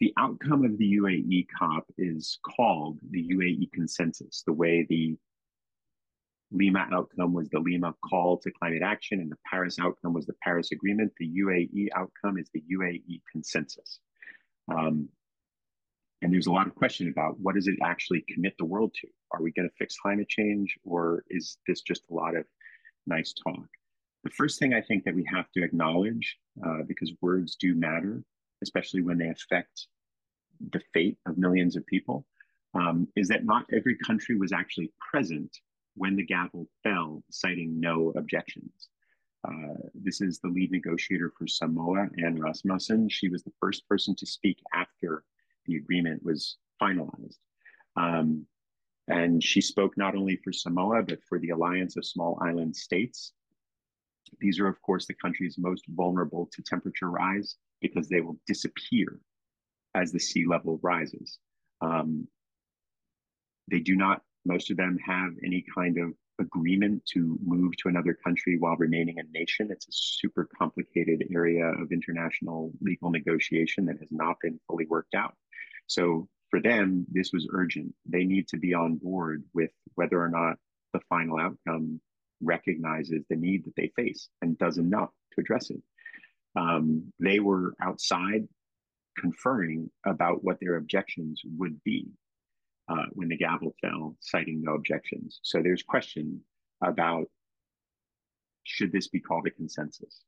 the 0.00 0.12
outcome 0.16 0.64
of 0.64 0.78
the 0.78 0.98
UAE 0.98 1.46
COP 1.58 1.84
is 1.98 2.38
called 2.56 2.98
the 3.10 3.28
UAE 3.28 3.70
consensus, 3.72 4.42
the 4.46 4.52
way 4.52 4.86
the 4.88 5.16
Lima 6.52 6.88
outcome 6.92 7.32
was 7.32 7.48
the 7.50 7.60
Lima 7.60 7.94
call 8.08 8.38
to 8.38 8.50
climate 8.50 8.82
action, 8.82 9.20
and 9.20 9.30
the 9.30 9.36
Paris 9.48 9.78
outcome 9.78 10.12
was 10.14 10.26
the 10.26 10.34
Paris 10.42 10.72
Agreement. 10.72 11.12
The 11.18 11.28
UAE 11.28 11.88
outcome 11.94 12.38
is 12.38 12.50
the 12.52 12.62
UAE 12.72 13.20
consensus. 13.30 14.00
Um, 14.68 15.08
and 16.22 16.32
there's 16.32 16.48
a 16.48 16.52
lot 16.52 16.66
of 16.66 16.74
question 16.74 17.08
about 17.08 17.38
what 17.40 17.54
does 17.54 17.66
it 17.66 17.76
actually 17.82 18.24
commit 18.28 18.54
the 18.58 18.64
world 18.64 18.92
to? 19.00 19.08
Are 19.32 19.42
we 19.42 19.52
going 19.52 19.68
to 19.68 19.74
fix 19.78 19.96
climate 19.96 20.28
change, 20.28 20.76
or 20.84 21.24
is 21.30 21.58
this 21.66 21.82
just 21.82 22.02
a 22.10 22.14
lot 22.14 22.36
of 22.36 22.44
nice 23.06 23.32
talk? 23.32 23.66
The 24.24 24.30
first 24.30 24.58
thing 24.58 24.74
I 24.74 24.82
think 24.82 25.04
that 25.04 25.14
we 25.14 25.24
have 25.32 25.50
to 25.52 25.62
acknowledge, 25.62 26.36
uh, 26.64 26.82
because 26.86 27.12
words 27.20 27.56
do 27.56 27.74
matter, 27.74 28.22
especially 28.62 29.02
when 29.02 29.18
they 29.18 29.28
affect 29.28 29.86
the 30.72 30.80
fate 30.92 31.18
of 31.26 31.38
millions 31.38 31.76
of 31.76 31.86
people, 31.86 32.26
um, 32.74 33.08
is 33.16 33.28
that 33.28 33.44
not 33.44 33.64
every 33.72 33.96
country 33.96 34.36
was 34.36 34.52
actually 34.52 34.92
present 35.10 35.58
when 35.96 36.16
the 36.16 36.24
gavel 36.24 36.66
fell, 36.82 37.22
citing 37.30 37.80
no 37.80 38.12
objections. 38.16 38.88
Uh, 39.46 39.74
this 39.94 40.20
is 40.20 40.38
the 40.38 40.48
lead 40.48 40.70
negotiator 40.70 41.32
for 41.36 41.46
Samoa, 41.46 42.08
Anne 42.24 42.40
Rasmussen. 42.40 43.08
She 43.08 43.28
was 43.28 43.42
the 43.42 43.52
first 43.58 43.88
person 43.88 44.14
to 44.16 44.26
speak 44.26 44.58
after 44.74 45.24
the 45.66 45.76
agreement 45.76 46.22
was 46.22 46.58
finalized. 46.80 47.38
Um, 47.96 48.46
And 49.08 49.42
she 49.42 49.60
spoke 49.60 49.96
not 49.96 50.14
only 50.14 50.36
for 50.36 50.52
Samoa, 50.52 51.02
but 51.02 51.20
for 51.28 51.40
the 51.40 51.50
Alliance 51.50 51.96
of 51.96 52.04
Small 52.04 52.38
Island 52.40 52.76
States. 52.76 53.32
These 54.38 54.60
are, 54.60 54.68
of 54.68 54.80
course, 54.82 55.06
the 55.06 55.14
countries 55.14 55.56
most 55.58 55.84
vulnerable 55.88 56.48
to 56.52 56.62
temperature 56.62 57.10
rise 57.10 57.56
because 57.80 58.08
they 58.08 58.20
will 58.20 58.38
disappear 58.46 59.18
as 59.94 60.12
the 60.12 60.20
sea 60.20 60.46
level 60.46 60.78
rises. 60.82 61.38
Um, 61.80 62.28
they 63.70 63.80
do 63.80 63.96
not, 63.96 64.22
most 64.44 64.70
of 64.70 64.76
them 64.76 64.98
have 65.04 65.32
any 65.44 65.64
kind 65.74 65.98
of 65.98 66.12
agreement 66.40 67.04
to 67.04 67.38
move 67.44 67.76
to 67.76 67.88
another 67.88 68.14
country 68.14 68.56
while 68.58 68.76
remaining 68.76 69.18
a 69.18 69.38
nation. 69.38 69.68
It's 69.70 69.86
a 69.88 69.92
super 69.92 70.48
complicated 70.58 71.24
area 71.34 71.66
of 71.66 71.92
international 71.92 72.72
legal 72.80 73.10
negotiation 73.10 73.84
that 73.86 73.98
has 73.98 74.10
not 74.10 74.36
been 74.42 74.58
fully 74.66 74.86
worked 74.86 75.14
out. 75.14 75.34
So 75.86 76.28
for 76.50 76.60
them, 76.60 77.06
this 77.10 77.30
was 77.32 77.48
urgent. 77.52 77.94
They 78.06 78.24
need 78.24 78.48
to 78.48 78.56
be 78.56 78.74
on 78.74 78.96
board 78.96 79.44
with 79.54 79.70
whether 79.94 80.20
or 80.20 80.28
not 80.28 80.56
the 80.92 81.00
final 81.08 81.38
outcome 81.38 82.00
recognizes 82.40 83.24
the 83.28 83.36
need 83.36 83.64
that 83.64 83.76
they 83.76 83.92
face 83.96 84.28
and 84.42 84.58
does 84.58 84.78
enough 84.78 85.10
to 85.32 85.40
address 85.40 85.70
it. 85.70 85.82
Um, 86.56 87.12
they 87.20 87.40
were 87.40 87.74
outside 87.80 88.48
conferring 89.18 89.90
about 90.06 90.42
what 90.42 90.58
their 90.60 90.76
objections 90.76 91.42
would 91.58 91.82
be 91.84 92.08
uh, 92.88 93.06
when 93.12 93.28
the 93.28 93.36
gavel 93.36 93.74
fell, 93.80 94.16
citing 94.20 94.62
no 94.62 94.74
objections. 94.74 95.40
So 95.42 95.62
there's 95.62 95.82
question 95.82 96.40
about 96.82 97.26
should 98.64 98.92
this 98.92 99.08
be 99.08 99.20
called 99.20 99.46
a 99.46 99.50
consensus. 99.50 100.22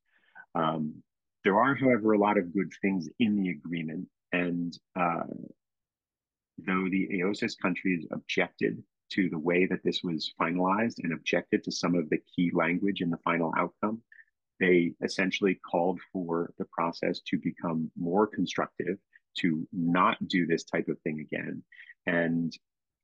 Um, 0.55 1.03
there 1.45 1.59
are, 1.59 1.75
however, 1.75 2.13
a 2.13 2.19
lot 2.19 2.39
of 2.39 2.55
good 2.55 2.73
things 2.81 3.09
in 3.19 3.37
the 3.37 3.51
agreement, 3.51 4.07
and 4.33 4.77
uh, 4.99 5.25
though 6.59 6.89
the 6.89 7.09
AOSIS 7.15 7.55
countries 7.61 8.07
objected 8.13 8.83
to 9.13 9.29
the 9.29 9.39
way 9.39 9.67
that 9.67 9.83
this 9.85 10.03
was 10.03 10.33
finalized 10.41 10.99
and 11.03 11.13
objected 11.13 11.63
to 11.65 11.73
some 11.73 11.95
of 11.95 12.09
the 12.11 12.19
key 12.35 12.51
language 12.55 13.01
in 13.01 13.11
the 13.11 13.19
final 13.19 13.53
outcome, 13.57 14.01
they 14.61 14.93
essentially 15.03 15.59
called 15.71 16.01
for 16.13 16.53
the 16.59 16.65
process 16.67 17.21
to 17.21 17.39
become 17.39 17.91
more 17.97 18.27
constructive, 18.27 18.99
to 19.39 19.67
not 19.73 20.17
do 20.29 20.47
this 20.47 20.65
type 20.65 20.89
of 20.89 21.01
thing 21.01 21.21
again. 21.21 21.63
And 22.07 22.57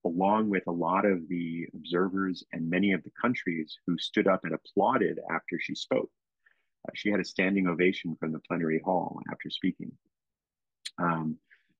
along 0.04 0.50
with 0.50 0.66
a 0.66 0.72
lot 0.72 1.04
of 1.04 1.28
the 1.28 1.66
observers 1.74 2.44
and 2.52 2.70
many 2.70 2.92
of 2.92 3.02
the 3.02 3.12
countries 3.20 3.76
who 3.86 3.98
stood 3.98 4.28
up 4.28 4.44
and 4.44 4.54
applauded 4.54 5.18
after 5.30 5.58
she 5.60 5.74
spoke, 5.74 6.10
uh, 6.86 6.92
she 6.94 7.10
had 7.10 7.20
a 7.20 7.24
standing 7.24 7.66
ovation 7.66 8.16
from 8.20 8.32
the 8.32 8.40
plenary 8.40 8.80
hall 8.84 9.20
after 9.30 9.50
speaking. 9.50 9.92
Um, 10.98 11.36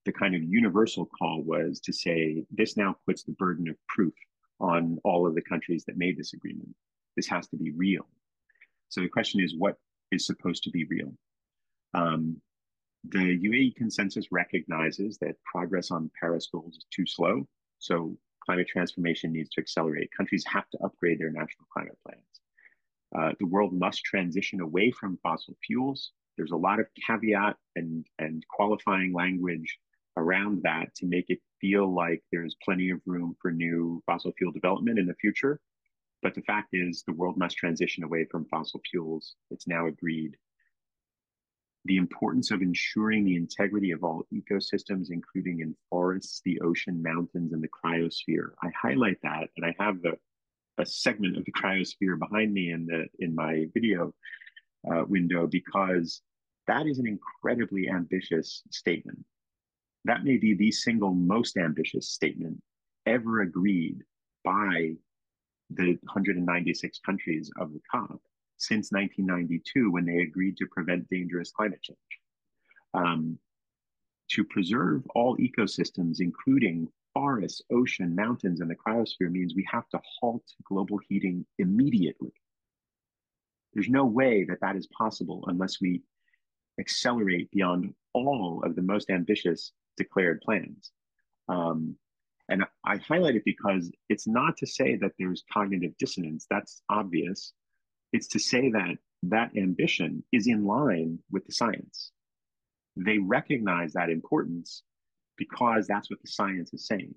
the 0.09 0.17
kind 0.17 0.33
of 0.33 0.41
universal 0.41 1.05
call 1.05 1.43
was 1.43 1.79
to 1.79 1.93
say 1.93 2.43
this 2.49 2.75
now 2.75 2.95
puts 3.05 3.21
the 3.21 3.33
burden 3.33 3.69
of 3.69 3.75
proof 3.87 4.13
on 4.59 4.97
all 5.03 5.27
of 5.27 5.35
the 5.35 5.41
countries 5.41 5.85
that 5.85 5.97
made 5.97 6.17
this 6.17 6.33
agreement. 6.33 6.73
This 7.15 7.27
has 7.27 7.47
to 7.49 7.57
be 7.57 7.71
real. 7.77 8.07
So 8.89 9.01
the 9.01 9.07
question 9.07 9.39
is, 9.39 9.53
what 9.55 9.75
is 10.11 10.25
supposed 10.25 10.63
to 10.63 10.71
be 10.71 10.85
real? 10.85 11.13
Um, 11.93 12.41
the 13.07 13.19
UAE 13.19 13.75
consensus 13.75 14.31
recognizes 14.31 15.19
that 15.19 15.35
progress 15.43 15.91
on 15.91 16.09
Paris 16.19 16.49
goals 16.51 16.77
is 16.77 16.85
too 16.91 17.05
slow. 17.05 17.47
So 17.77 18.17
climate 18.43 18.67
transformation 18.67 19.31
needs 19.31 19.49
to 19.51 19.61
accelerate. 19.61 20.09
Countries 20.17 20.43
have 20.47 20.67
to 20.71 20.79
upgrade 20.83 21.19
their 21.19 21.31
national 21.31 21.67
climate 21.71 21.99
plans. 22.03 22.23
Uh, 23.15 23.35
the 23.39 23.45
world 23.45 23.73
must 23.73 24.03
transition 24.03 24.59
away 24.59 24.89
from 24.89 25.19
fossil 25.21 25.55
fuels. 25.63 26.13
There's 26.35 26.49
a 26.49 26.57
lot 26.57 26.79
of 26.79 26.87
caveat 27.05 27.57
and, 27.75 28.07
and 28.17 28.43
qualifying 28.49 29.13
language 29.13 29.77
around 30.17 30.61
that 30.63 30.93
to 30.95 31.05
make 31.05 31.25
it 31.29 31.39
feel 31.61 31.93
like 31.93 32.21
there's 32.31 32.55
plenty 32.63 32.89
of 32.89 33.01
room 33.05 33.35
for 33.41 33.51
new 33.51 34.01
fossil 34.05 34.31
fuel 34.37 34.51
development 34.51 34.99
in 34.99 35.05
the 35.05 35.15
future. 35.15 35.59
But 36.21 36.35
the 36.35 36.41
fact 36.41 36.69
is, 36.73 37.03
the 37.03 37.13
world 37.13 37.37
must 37.37 37.57
transition 37.57 38.03
away 38.03 38.25
from 38.29 38.45
fossil 38.45 38.81
fuels. 38.89 39.35
It's 39.51 39.67
now 39.67 39.87
agreed. 39.87 40.35
The 41.85 41.97
importance 41.97 42.51
of 42.51 42.61
ensuring 42.61 43.23
the 43.23 43.37
integrity 43.37 43.91
of 43.91 44.03
all 44.03 44.25
ecosystems, 44.33 45.11
including 45.11 45.61
in 45.61 45.75
forests, 45.89 46.41
the 46.43 46.59
ocean, 46.59 47.01
mountains, 47.01 47.53
and 47.53 47.63
the 47.63 47.69
cryosphere. 47.69 48.51
I 48.61 48.69
highlight 48.79 49.17
that, 49.23 49.47
and 49.55 49.65
I 49.65 49.73
have 49.79 50.01
the, 50.01 50.17
a 50.77 50.85
segment 50.85 51.37
of 51.37 51.45
the 51.45 51.53
cryosphere 51.53 52.19
behind 52.19 52.53
me 52.53 52.71
in 52.71 52.85
the 52.85 53.05
in 53.19 53.33
my 53.33 53.65
video 53.73 54.13
uh, 54.91 55.03
window 55.07 55.47
because 55.47 56.21
that 56.67 56.85
is 56.85 56.99
an 56.99 57.07
incredibly 57.07 57.89
ambitious 57.89 58.61
statement. 58.71 59.25
That 60.05 60.23
may 60.23 60.37
be 60.37 60.53
the 60.53 60.71
single 60.71 61.13
most 61.13 61.57
ambitious 61.57 62.09
statement 62.09 62.61
ever 63.05 63.41
agreed 63.41 64.03
by 64.43 64.93
the 65.71 65.97
196 66.01 66.99
countries 67.05 67.51
of 67.59 67.73
the 67.73 67.81
COP 67.91 68.21
since 68.57 68.91
1992 68.91 69.91
when 69.91 70.05
they 70.05 70.19
agreed 70.19 70.57
to 70.57 70.67
prevent 70.67 71.09
dangerous 71.09 71.51
climate 71.51 71.81
change. 71.81 71.97
Um, 72.93 73.39
to 74.31 74.43
preserve 74.43 75.03
all 75.15 75.37
ecosystems, 75.37 76.17
including 76.19 76.87
forests, 77.13 77.61
ocean, 77.71 78.15
mountains, 78.15 78.61
and 78.61 78.69
the 78.69 78.75
cryosphere, 78.75 79.31
means 79.31 79.55
we 79.55 79.67
have 79.71 79.87
to 79.89 79.99
halt 80.19 80.43
global 80.63 80.99
heating 81.09 81.45
immediately. 81.57 82.31
There's 83.73 83.89
no 83.89 84.05
way 84.05 84.45
that 84.45 84.61
that 84.61 84.75
is 84.75 84.87
possible 84.87 85.43
unless 85.47 85.81
we 85.81 86.01
accelerate 86.79 87.51
beyond 87.51 87.93
all 88.13 88.61
of 88.65 88.75
the 88.75 88.81
most 88.81 89.09
ambitious 89.09 89.71
declared 89.99 90.41
plans. 90.41 90.91
Um, 91.47 91.95
and 92.49 92.63
I 92.83 92.97
highlight 92.97 93.35
it 93.35 93.45
because 93.45 93.91
it's 94.09 94.27
not 94.27 94.57
to 94.57 94.65
say 94.65 94.95
that 94.97 95.11
there's 95.19 95.43
cognitive 95.53 95.95
dissonance, 95.99 96.47
that's 96.49 96.81
obvious. 96.89 97.53
It's 98.11 98.27
to 98.29 98.39
say 98.39 98.71
that 98.71 98.97
that 99.23 99.51
ambition 99.55 100.23
is 100.31 100.47
in 100.47 100.65
line 100.65 101.19
with 101.31 101.45
the 101.45 101.53
science. 101.53 102.11
They 102.95 103.19
recognize 103.19 103.93
that 103.93 104.09
importance 104.09 104.83
because 105.37 105.85
that's 105.85 106.09
what 106.09 106.21
the 106.21 106.27
science 106.27 106.73
is 106.73 106.87
saying. 106.87 107.13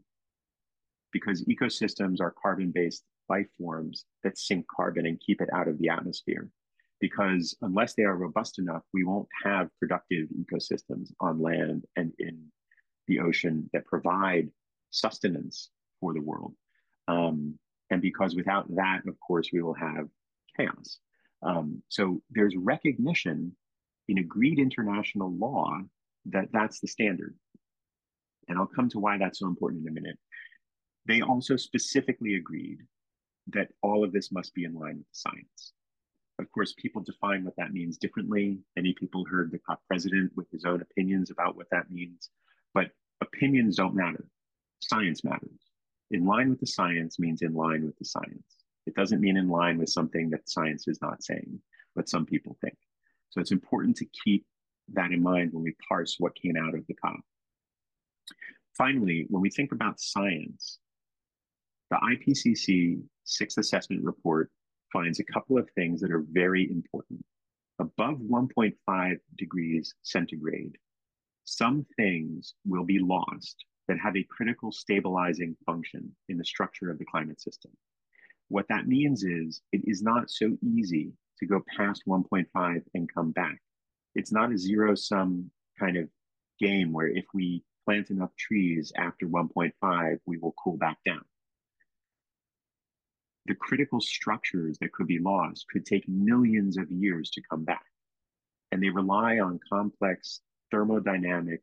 Because 1.13 1.45
ecosystems 1.45 2.21
are 2.21 2.35
carbon 2.43 2.71
based 2.75 3.05
life 3.29 3.49
forms 3.59 4.05
that 4.25 4.37
sink 4.37 4.67
carbon 4.75 5.07
and 5.07 5.21
keep 5.21 5.41
it 5.41 5.49
out 5.55 5.69
of 5.69 5.79
the 5.79 5.89
atmosphere. 5.89 6.51
Because 7.01 7.57
unless 7.63 7.95
they 7.95 8.05
are 8.05 8.17
robust 8.17 8.59
enough, 8.59 8.83
we 8.93 9.05
won't 9.05 9.29
have 9.45 9.71
productive 9.79 10.29
ecosystems 10.39 11.09
on 11.21 11.41
land 11.41 11.85
and 11.97 12.13
in 12.19 12.45
ocean 13.23 13.69
that 13.73 13.87
provide 13.87 14.51
sustenance 14.91 15.71
for 16.01 16.13
the 16.13 16.21
world. 16.21 16.55
Um, 17.09 17.59
and 17.91 18.01
because 18.01 18.35
without 18.35 18.67
that, 18.77 19.01
of 19.07 19.19
course, 19.21 19.51
we 19.53 19.63
will 19.63 19.75
have 19.75 20.09
chaos. 20.57 20.99
Um, 21.43 21.83
so 21.89 22.23
there's 22.31 22.55
recognition 22.57 23.57
in 24.09 24.19
agreed 24.19 24.59
international 24.59 25.33
law 25.33 25.81
that 26.27 26.49
that's 26.53 26.81
the 26.81 26.89
standard. 26.89 27.35
And 28.49 28.59
I'll 28.59 28.67
come 28.67 28.89
to 28.91 28.99
why 28.99 29.19
that's 29.19 29.41
so 29.41 29.47
important 29.47 29.83
in 29.83 29.89
a 29.89 30.01
minute. 30.01 30.19
They 31.07 31.21
also 31.21 31.57
specifically 31.57 32.37
agreed 32.37 32.79
that 33.49 33.69
all 33.83 34.05
of 34.05 34.13
this 34.13 34.31
must 34.31 34.55
be 34.55 34.65
in 34.65 34.75
line 34.75 34.99
with 34.99 35.07
science. 35.13 35.73
Of 36.39 36.51
course, 36.53 36.75
people 36.77 37.03
define 37.03 37.45
what 37.45 37.57
that 37.57 37.73
means 37.73 37.99
differently. 37.99 38.59
Many 38.77 38.95
people 38.95 39.25
heard 39.25 39.51
the 39.51 39.59
COP 39.59 39.81
president 39.87 40.33
with 40.37 40.51
his 40.51 40.65
own 40.65 40.81
opinions 40.81 41.31
about 41.31 41.57
what 41.57 41.69
that 41.71 41.91
means, 41.91 42.31
but 42.75 42.91
opinions 43.23 43.77
don't 43.77 43.95
matter 43.95 44.27
science 44.83 45.25
matters. 45.25 45.71
In 46.11 46.27
line 46.27 46.51
with 46.51 46.61
the 46.61 46.67
science 46.67 47.19
means 47.19 47.43
in 47.43 47.55
line 47.55 47.85
with 47.87 47.97
the 47.99 48.05
science. 48.05 48.57
It 48.87 48.95
doesn't 48.95 49.21
mean 49.21 49.37
in 49.37 49.49
line 49.49 49.79
with 49.79 49.89
something 49.89 50.29
that 50.31 50.49
science 50.49 50.89
is 50.89 51.01
not 51.01 51.23
saying, 51.23 51.61
but 51.95 52.09
some 52.09 52.27
people 52.27 52.57
think. 52.61 52.77
So 53.31 53.41
it's 53.41 53.53
important 53.53 53.97
to 53.99 54.07
keep 54.25 54.45
that 54.93 55.13
in 55.13 55.23
mind 55.23 55.53
when 55.53 55.63
we 55.63 55.75
parse 55.89 56.17
what 56.19 56.35
came 56.35 56.57
out 56.57 56.75
of 56.75 56.87
the 56.87 56.95
COP. 56.95 57.21
Finally, 58.77 59.27
when 59.29 59.41
we 59.41 59.51
think 59.51 59.73
about 59.73 60.01
science, 60.01 60.79
the 61.91 61.97
IPCC 61.97 63.03
sixth 63.25 63.59
assessment 63.59 64.03
report 64.03 64.51
finds 64.93 65.21
a 65.21 65.25
couple 65.25 65.57
of 65.57 65.71
things 65.71 66.01
that 66.01 66.11
are 66.11 66.25
very 66.31 66.71
important. 66.71 67.25
Above 67.79 68.19
1.5 68.19 69.17
degrees 69.39 69.95
centigrade, 70.03 70.77
some 71.57 71.87
things 71.97 72.55
will 72.65 72.85
be 72.85 72.99
lost 72.99 73.65
that 73.89 73.99
have 73.99 74.17
a 74.17 74.27
critical 74.31 74.73
stabilizing 74.73 75.57
function 75.67 76.15
in 76.29 76.39
the 76.39 76.45
structure 76.45 76.91
of 76.91 76.99
the 76.99 77.05
climate 77.05 77.41
system. 77.41 77.71
What 78.49 78.67
that 78.69 78.87
means 78.87 79.23
is 79.23 79.61
it 79.73 79.83
is 79.85 80.03
not 80.03 80.31
so 80.31 80.57
easy 80.63 81.13
to 81.39 81.47
go 81.47 81.63
past 81.77 82.03
1.5 82.07 82.83
and 82.95 83.13
come 83.13 83.33
back. 83.33 83.61
It's 84.15 84.33
not 84.33 84.53
a 84.53 84.59
zero 84.59 84.95
sum 84.95 85.51
kind 85.79 85.97
of 85.97 86.09
game 86.59 86.93
where 86.93 87.09
if 87.09 87.25
we 87.35 87.65
plant 87.85 88.11
enough 88.11 88.35
trees 88.37 88.93
after 88.97 89.27
1.5, 89.27 90.19
we 90.27 90.39
will 90.39 90.55
cool 90.63 90.77
back 90.77 90.99
down. 91.05 91.25
The 93.47 93.55
critical 93.57 94.01
structures 94.01 94.79
that 94.81 94.93
could 94.93 95.09
be 95.09 95.19
lost 95.19 95.67
could 95.71 95.85
take 95.85 96.09
millions 96.09 96.79
of 96.79 96.91
years 96.91 97.31
to 97.31 97.43
come 97.43 97.65
back. 97.65 97.85
And 98.71 98.83
they 98.83 98.89
rely 98.89 99.41
on 99.41 99.59
complex 99.69 100.41
thermodynamic 100.73 101.59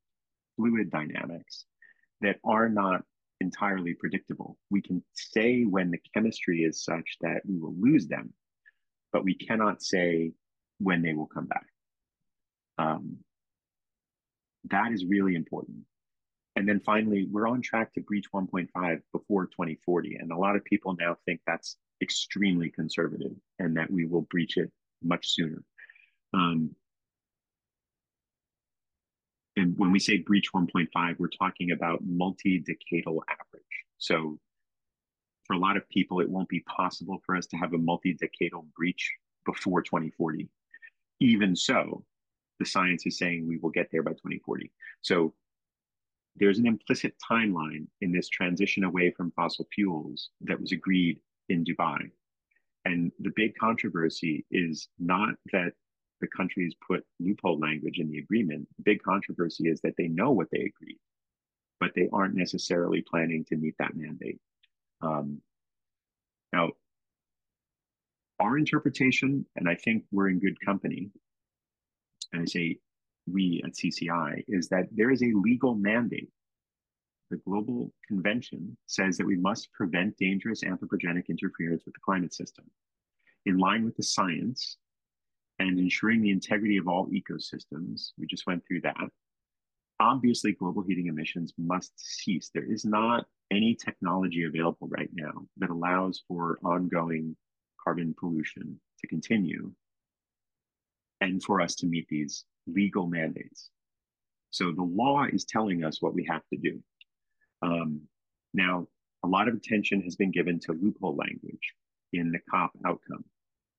fluid 0.56 0.90
dynamics 0.92 1.66
that 2.22 2.38
are 2.44 2.70
not 2.70 3.04
entirely 3.42 3.94
predictable. 3.94 4.58
We 4.70 4.82
can 4.82 5.04
say 5.14 5.64
when 5.64 5.92
the 5.92 6.00
chemistry 6.14 6.64
is 6.64 6.84
such 6.84 7.18
that 7.22 7.42
we 7.46 7.58
will 7.58 7.76
lose 7.80 8.08
them, 8.08 8.34
but 9.14 9.24
we 9.24 9.36
cannot 9.36 9.82
say 9.82 10.34
when 10.80 11.02
they 11.02 11.14
will 11.14 11.28
come 11.28 11.46
back. 11.46 11.66
Um, 12.78 13.18
that 14.70 14.92
is 14.92 15.06
really 15.06 15.36
important. 15.36 15.80
And 16.56 16.68
then 16.68 16.82
finally, 16.82 17.28
we're 17.32 17.48
on 17.48 17.62
track 17.62 17.94
to 17.94 18.02
breach 18.02 18.26
1.5 18.34 19.02
before 19.14 19.46
2040. 19.46 20.18
And 20.18 20.32
a 20.32 20.38
lot 20.38 20.56
of 20.56 20.66
people 20.66 20.96
now 21.00 21.16
think 21.26 21.40
that's 21.48 21.78
extremely 22.02 22.70
conservative 22.70 23.32
and 23.60 23.78
that 23.78 23.90
we 23.90 24.06
will 24.06 24.28
breach 24.30 24.58
it 24.58 24.72
much 25.02 25.30
sooner. 25.30 25.64
Um, 26.34 26.76
and 29.60 29.78
when 29.78 29.92
we 29.92 30.00
say 30.00 30.18
breach 30.18 30.54
1.5, 30.54 31.20
we're 31.20 31.28
talking 31.28 31.72
about 31.72 32.00
multi-decadal 32.06 33.20
average. 33.30 33.76
So 33.98 34.40
for 35.46 35.54
a 35.54 35.60
lot 35.60 35.76
of 35.76 35.90
people, 35.90 36.22
it 36.22 36.30
won't 36.30 36.48
be 36.48 36.62
possible 36.62 37.22
for 37.26 37.36
us 37.36 37.46
to 37.48 37.58
have 37.58 37.74
a 37.74 37.78
multi-decadal 37.78 38.66
breach 38.74 39.12
before 39.46 39.82
2040. 39.82 40.48
Even 41.20 41.56
so, 41.56 42.06
the 42.60 42.66
science 42.66 43.06
is 43.06 43.18
saying 43.18 43.48
we 43.48 43.58
will 43.58 43.70
get 43.70 43.90
there 43.92 44.04
by 44.04 44.12
2040. 44.12 44.72
So 45.02 45.34
there's 46.38 46.60
an 46.60 46.68
implicit 46.68 47.16
timeline 47.30 47.88
in 48.00 48.14
this 48.14 48.30
transition 48.30 48.86
away 48.86 49.12
from 49.12 49.32
fossil 49.32 49.68
fuels 49.74 50.30
that 50.42 50.60
was 50.60 50.72
agreed 50.72 51.20
in 51.50 51.66
Dubai. 51.66 52.00
And 52.86 53.12
the 53.20 53.34
big 53.36 53.56
controversy 53.56 54.46
is 54.52 54.88
not 55.00 55.36
that 55.52 55.74
the 56.20 56.28
countries 56.28 56.74
put 56.86 57.06
loophole 57.20 57.60
language 57.60 58.00
in 58.00 58.10
the 58.10 58.20
agreement. 58.20 58.68
The 58.78 58.84
big 58.84 59.02
controversy 59.04 59.70
is 59.70 59.82
that 59.82 59.96
they 59.98 60.08
know 60.08 60.32
what 60.32 60.48
they 60.52 60.60
agreed, 60.60 61.00
but 61.80 61.92
they 61.96 62.10
aren't 62.12 62.36
necessarily 62.36 63.02
planning 63.02 63.46
to 63.46 63.56
meet 63.56 63.76
that 63.80 63.96
mandate. 63.96 64.40
Um, 65.02 65.42
now, 66.54 66.72
our 68.40 68.58
interpretation, 68.58 69.46
and 69.56 69.70
I 69.70 69.76
think 69.76 70.04
we're 70.12 70.30
in 70.30 70.40
good 70.40 70.60
company, 70.62 71.10
and 72.34 72.44
I 72.44 72.46
say 72.46 72.80
we 73.28 73.62
at 73.66 73.74
CCI, 73.74 74.44
is 74.48 74.70
that 74.70 74.88
there 74.92 75.12
is 75.12 75.22
a 75.22 75.34
legal 75.34 75.76
mandate. 75.76 76.30
The 77.30 77.38
Global 77.38 77.94
Convention 78.08 78.76
says 78.88 79.18
that 79.18 79.28
we 79.28 79.36
must 79.36 79.72
prevent 79.74 80.18
dangerous 80.18 80.64
anthropogenic 80.64 81.28
interference 81.30 81.84
with 81.86 81.94
the 81.94 82.00
climate 82.04 82.34
system 82.34 82.66
in 83.46 83.58
line 83.58 83.86
with 83.86 83.96
the 83.96 84.04
science 84.04 84.78
and 85.60 85.78
ensuring 85.78 86.22
the 86.22 86.32
integrity 86.32 86.78
of 86.78 86.88
all 86.88 87.08
ecosystems. 87.08 88.12
We 88.18 88.28
just 88.28 88.48
went 88.48 88.64
through 88.66 88.82
that. 88.82 88.96
Obviously, 90.00 90.54
global 90.54 90.82
heating 90.82 91.08
emissions 91.08 91.54
must 91.58 91.92
cease. 91.98 92.50
There 92.54 92.72
is 92.72 92.86
not 92.86 93.26
any 93.52 93.76
technology 93.76 94.46
available 94.46 94.88
right 94.88 95.10
now 95.14 95.46
that 95.58 95.70
allows 95.70 96.24
for 96.28 96.58
ongoing 96.64 97.36
carbon 97.84 98.16
pollution 98.18 98.80
to 99.00 99.08
continue 99.08 99.72
and 101.22 101.44
for 101.44 101.60
us 101.60 101.76
to 101.76 101.88
meet 101.88 102.08
these 102.08 102.46
legal 102.68 103.08
mandates. 103.08 103.70
So 104.52 104.72
the 104.72 104.84
law 104.84 105.26
is 105.32 105.46
telling 105.46 105.84
us 105.84 106.02
what 106.02 106.14
we 106.14 106.26
have 106.30 106.44
to 106.54 106.58
do. 106.58 106.82
Um, 107.62 108.02
now, 108.54 108.88
a 109.24 109.28
lot 109.28 109.48
of 109.48 109.54
attention 109.54 110.02
has 110.04 110.16
been 110.16 110.32
given 110.32 110.60
to 110.62 110.74
loophole 110.74 111.16
language 111.16 111.74
in 112.14 112.32
the 112.32 112.40
COP 112.50 112.72
outcome, 112.86 113.26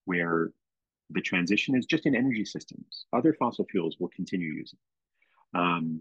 where 0.04 0.50
the 1.12 1.20
transition 1.20 1.77
is 1.77 1.87
just 1.87 2.07
in 2.07 2.14
energy 2.14 2.44
systems. 2.44 3.07
Other 3.12 3.35
fossil 3.35 3.66
fuels 3.70 3.96
will 3.99 4.09
continue 4.09 4.53
using. 4.53 4.79
Um, 5.55 6.01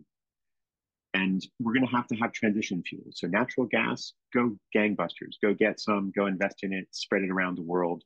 and 1.14 1.46
we're 1.60 1.74
going 1.74 1.88
to 1.88 1.96
have 1.96 2.08
to 2.08 2.16
have 2.16 2.32
transition 2.32 2.84
fuels. 2.84 3.16
So 3.20 3.28
natural 3.28 3.66
gas, 3.66 4.14
go 4.34 4.56
gangbusters, 4.76 5.36
go 5.42 5.54
get 5.54 5.80
some, 5.80 6.12
go 6.16 6.28
invest 6.28 6.64
in 6.64 6.72
it, 6.72 6.88
spread 6.92 7.24
it 7.24 7.32
around 7.32 7.58
the 7.58 7.64
world. 7.64 8.04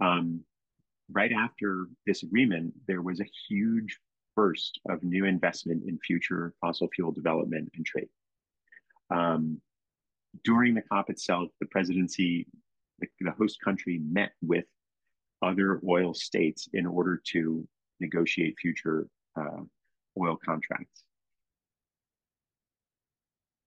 Um, 0.00 0.44
right 1.10 1.32
after 1.32 1.86
this 2.06 2.22
agreement, 2.22 2.74
there 2.86 3.00
was 3.00 3.20
a 3.20 3.30
huge 3.48 3.98
burst 4.34 4.78
of 4.90 5.02
new 5.02 5.24
investment 5.24 5.84
in 5.88 5.98
future 6.04 6.52
fossil 6.60 6.88
fuel 6.94 7.10
development 7.10 7.70
and 7.74 7.86
trade. 7.86 8.08
Um, 9.10 9.60
during 10.44 10.74
the 10.74 10.82
COP 10.82 11.08
itself, 11.08 11.48
the 11.60 11.66
presidency, 11.66 12.46
the, 12.98 13.06
the 13.20 13.30
host 13.30 13.58
country 13.64 14.00
met 14.04 14.32
with 14.42 14.66
other 15.42 15.80
oil 15.88 16.14
states 16.14 16.68
in 16.72 16.86
order 16.86 17.20
to 17.32 17.66
negotiate 18.00 18.56
future 18.60 19.06
uh, 19.38 19.62
oil 20.20 20.36
contracts. 20.44 21.02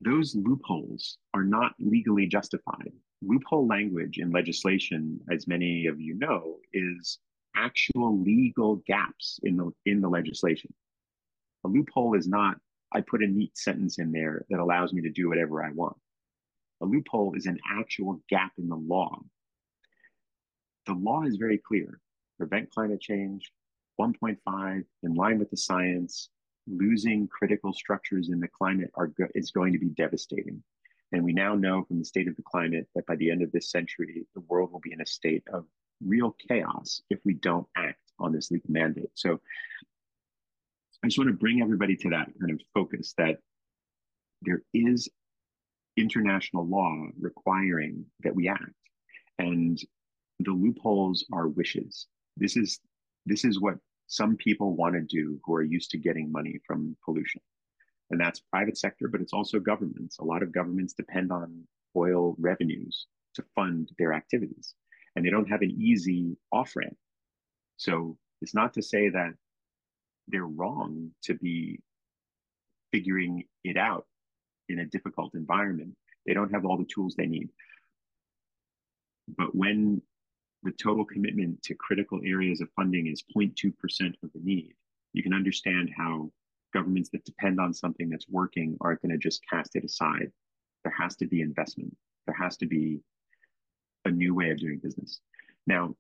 Those 0.02 0.36
loopholes 0.36 1.18
are 1.34 1.44
not 1.44 1.74
legally 1.80 2.26
justified. 2.26 2.92
Loophole 3.22 3.68
language 3.68 4.18
in 4.18 4.32
legislation, 4.32 5.20
as 5.30 5.46
many 5.46 5.88
of 5.88 6.00
you 6.00 6.16
know, 6.16 6.58
is 6.74 7.20
actual 7.56 8.18
legal 8.22 8.78
gaps 8.88 9.40
in 9.44 9.58
the 9.58 9.72
in 9.86 10.00
the 10.00 10.08
legislation. 10.08 10.74
A 11.66 11.68
loophole 11.68 12.16
is 12.16 12.28
not 12.28 12.58
I 12.92 13.02
put 13.02 13.24
a 13.24 13.28
neat 13.28 13.58
sentence 13.58 14.00
in 14.00 14.12
there 14.12 14.46
that 14.50 14.60
allows 14.60 14.94
me 14.94 15.02
to 15.04 15.10
do 15.10 15.30
whatever 15.30 15.64
I 15.64 15.72
want. 15.72 15.98
A 16.82 16.86
loophole 16.86 17.36
is 17.36 17.46
an 17.46 17.60
actual 17.70 18.22
gap 18.30 18.54
in 18.58 18.68
the 18.68 18.76
law. 18.76 19.20
The 20.89 20.95
law 20.95 21.21
is 21.21 21.36
very 21.36 21.60
clear. 21.60 22.02
Prevent 22.39 22.71
climate 22.71 22.99
change, 22.99 23.52
1.5 24.02 24.84
in 25.04 25.13
line 25.13 25.38
with 25.38 25.52
the 25.52 25.58
science, 25.58 26.30
losing 26.65 27.28
critical 27.28 27.73
structures 27.73 28.30
in 28.30 28.39
the 28.39 28.47
climate 28.47 28.89
are 28.95 29.06
go- 29.06 29.28
is 29.36 29.52
going 29.52 29.71
to 29.73 29.78
be 29.78 29.89
devastating. 29.89 30.63
And 31.12 31.23
we 31.23 31.32
now 31.32 31.54
know 31.54 31.84
from 31.84 31.99
the 31.99 32.06
state 32.06 32.28
of 32.28 32.36
the 32.36 32.41
climate 32.41 32.88
that 32.95 33.06
by 33.06 33.17
the 33.17 33.30
end 33.30 33.43
of 33.43 33.52
this 33.52 33.69
century, 33.69 34.25
the 34.34 34.41
world 34.41 34.71
will 34.71 34.80
be 34.80 34.91
in 34.91 35.02
a 35.02 35.06
state 35.06 35.43
of 35.54 35.67
real 36.04 36.36
chaos 36.47 37.04
if 37.12 37.19
we 37.23 37.36
don't 37.36 37.67
act 37.78 38.02
on 38.17 38.32
this 38.32 38.49
legal 38.49 38.71
mandate. 38.71 39.12
So 39.13 39.39
I 41.04 41.08
just 41.08 41.19
want 41.19 41.30
to 41.30 41.38
bring 41.38 41.62
everybody 41.62 41.97
to 41.97 42.10
that 42.10 42.30
kind 42.39 42.52
of 42.52 42.62
focus 42.73 43.13
that 43.19 43.38
there 44.41 44.63
is 44.73 45.08
international 45.97 46.65
law 46.65 47.10
requiring 47.19 48.08
that 48.21 48.34
we 48.34 48.47
act. 48.47 48.73
And 49.38 49.80
the 50.39 50.52
loopholes 50.52 51.25
are 51.34 51.47
wishes. 51.47 52.08
This 52.38 52.56
is 52.56 52.80
this 53.25 53.43
is 53.43 53.60
what 53.60 53.75
some 54.08 54.36
people 54.38 54.75
want 54.75 54.95
to 54.95 55.02
do 55.02 55.39
who 55.43 55.54
are 55.54 55.63
used 55.63 55.91
to 55.91 55.97
getting 55.97 56.32
money 56.32 56.60
from 56.65 56.95
pollution. 57.06 57.41
And 58.10 58.19
that's 58.19 58.39
private 58.39 58.78
sector, 58.78 59.08
but 59.08 59.21
it's 59.21 59.34
also 59.34 59.60
governments. 59.60 60.17
A 60.19 60.23
lot 60.23 60.41
of 60.41 60.52
governments 60.52 60.93
depend 60.93 61.32
on 61.32 61.67
oil 61.95 62.36
revenues 62.39 63.06
to 63.36 63.43
fund 63.56 63.89
their 63.99 64.13
activities 64.13 64.73
and 65.15 65.25
they 65.25 65.30
don't 65.30 65.49
have 65.49 65.62
an 65.62 65.71
easy 65.71 66.38
off 66.52 66.75
ramp. 66.75 66.95
So 67.78 68.17
it's 68.41 68.56
not 68.56 68.73
to 68.73 68.82
say 68.82 69.10
that 69.10 69.34
they're 70.28 70.45
wrong 70.45 71.12
to 71.23 71.34
be 71.34 71.80
figuring 72.91 73.43
it 73.63 73.78
out 73.78 74.06
in 74.69 74.80
a 74.80 74.86
difficult 74.86 75.34
environment. 75.34 75.95
They 76.25 76.34
don't 76.34 76.54
have 76.54 76.65
all 76.65 76.78
the 76.78 76.86
tools 76.86 77.15
they 77.15 77.25
need. 77.25 77.49
But 79.28 79.56
when 79.56 80.02
the 80.63 80.72
total 80.72 81.06
commitment 81.06 81.62
to 81.63 81.76
critical 81.76 82.19
areas 82.26 82.62
of 82.62 82.69
funding 82.76 83.08
is 83.08 83.24
0.2% 83.36 83.74
of 84.24 84.32
the 84.34 84.41
need, 84.43 84.74
you 85.13 85.24
can 85.24 85.34
understand 85.34 85.89
how 85.95 86.32
governments 86.74 87.10
that 87.10 87.26
depend 87.26 87.60
on 87.60 87.74
something 87.74 88.10
that's 88.10 88.30
working 88.30 88.78
aren't 88.82 89.02
going 89.02 89.12
to 89.12 89.17
just 89.17 89.41
cast 89.50 89.76
it 89.76 89.84
aside. 89.84 90.32
There 90.84 90.93
has 90.98 91.15
to 91.17 91.26
be 91.26 91.41
investment. 91.41 91.95
There 92.26 92.36
has 92.36 92.58
to 92.58 92.65
be 92.65 93.00
a 94.06 94.12
new 94.12 94.36
way 94.36 94.52
of 94.52 94.60
doing 94.60 94.80
business. 94.82 95.19
Now, 95.65 95.95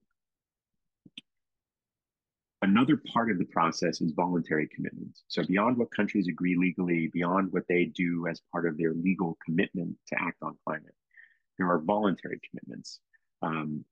another 2.61 3.01
part 3.11 3.31
of 3.31 3.39
the 3.39 3.45
process 3.45 4.01
is 4.01 4.11
voluntary 4.11 4.67
commitments. 4.73 5.23
So 5.27 5.43
beyond 5.43 5.77
what 5.77 5.91
countries 5.91 6.27
agree 6.27 6.55
legally, 6.55 7.07
beyond 7.13 7.51
what 7.51 7.67
they 7.67 7.85
do 7.85 8.27
as 8.27 8.41
part 8.51 8.67
of 8.67 8.77
their 8.77 8.93
legal 8.93 9.37
commitment 9.43 9.95
to 10.07 10.21
act 10.21 10.37
on 10.41 10.57
climate, 10.65 10.95
there 11.57 11.69
are 11.69 11.79
voluntary 11.79 12.39
commitments. 12.49 12.99
Um, 13.41 13.85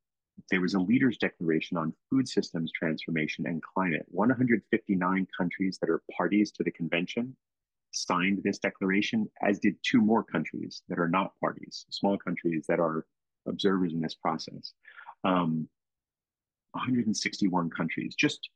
there 0.49 0.61
was 0.61 0.73
a 0.73 0.79
leaders 0.79 1.17
declaration 1.17 1.77
on 1.77 1.93
food 2.09 2.27
systems 2.27 2.71
transformation 2.71 3.45
and 3.47 3.61
climate. 3.61 4.05
159 4.09 5.27
countries 5.37 5.77
that 5.81 5.89
are 5.89 6.01
parties 6.15 6.51
to 6.51 6.63
the 6.63 6.71
convention 6.71 7.35
signed 7.91 8.41
this 8.43 8.59
declaration, 8.59 9.29
as 9.41 9.59
did 9.59 9.75
two 9.83 10.01
more 10.01 10.23
countries 10.23 10.83
that 10.87 10.99
are 10.99 11.09
not 11.09 11.33
parties, 11.39 11.85
small 11.89 12.17
countries 12.17 12.65
that 12.67 12.79
are 12.79 13.05
observers 13.47 13.93
in 13.93 14.01
this 14.01 14.15
process. 14.15 14.73
Um, 15.23 15.67
161 16.71 17.69
countries. 17.69 18.15
Just 18.15 18.49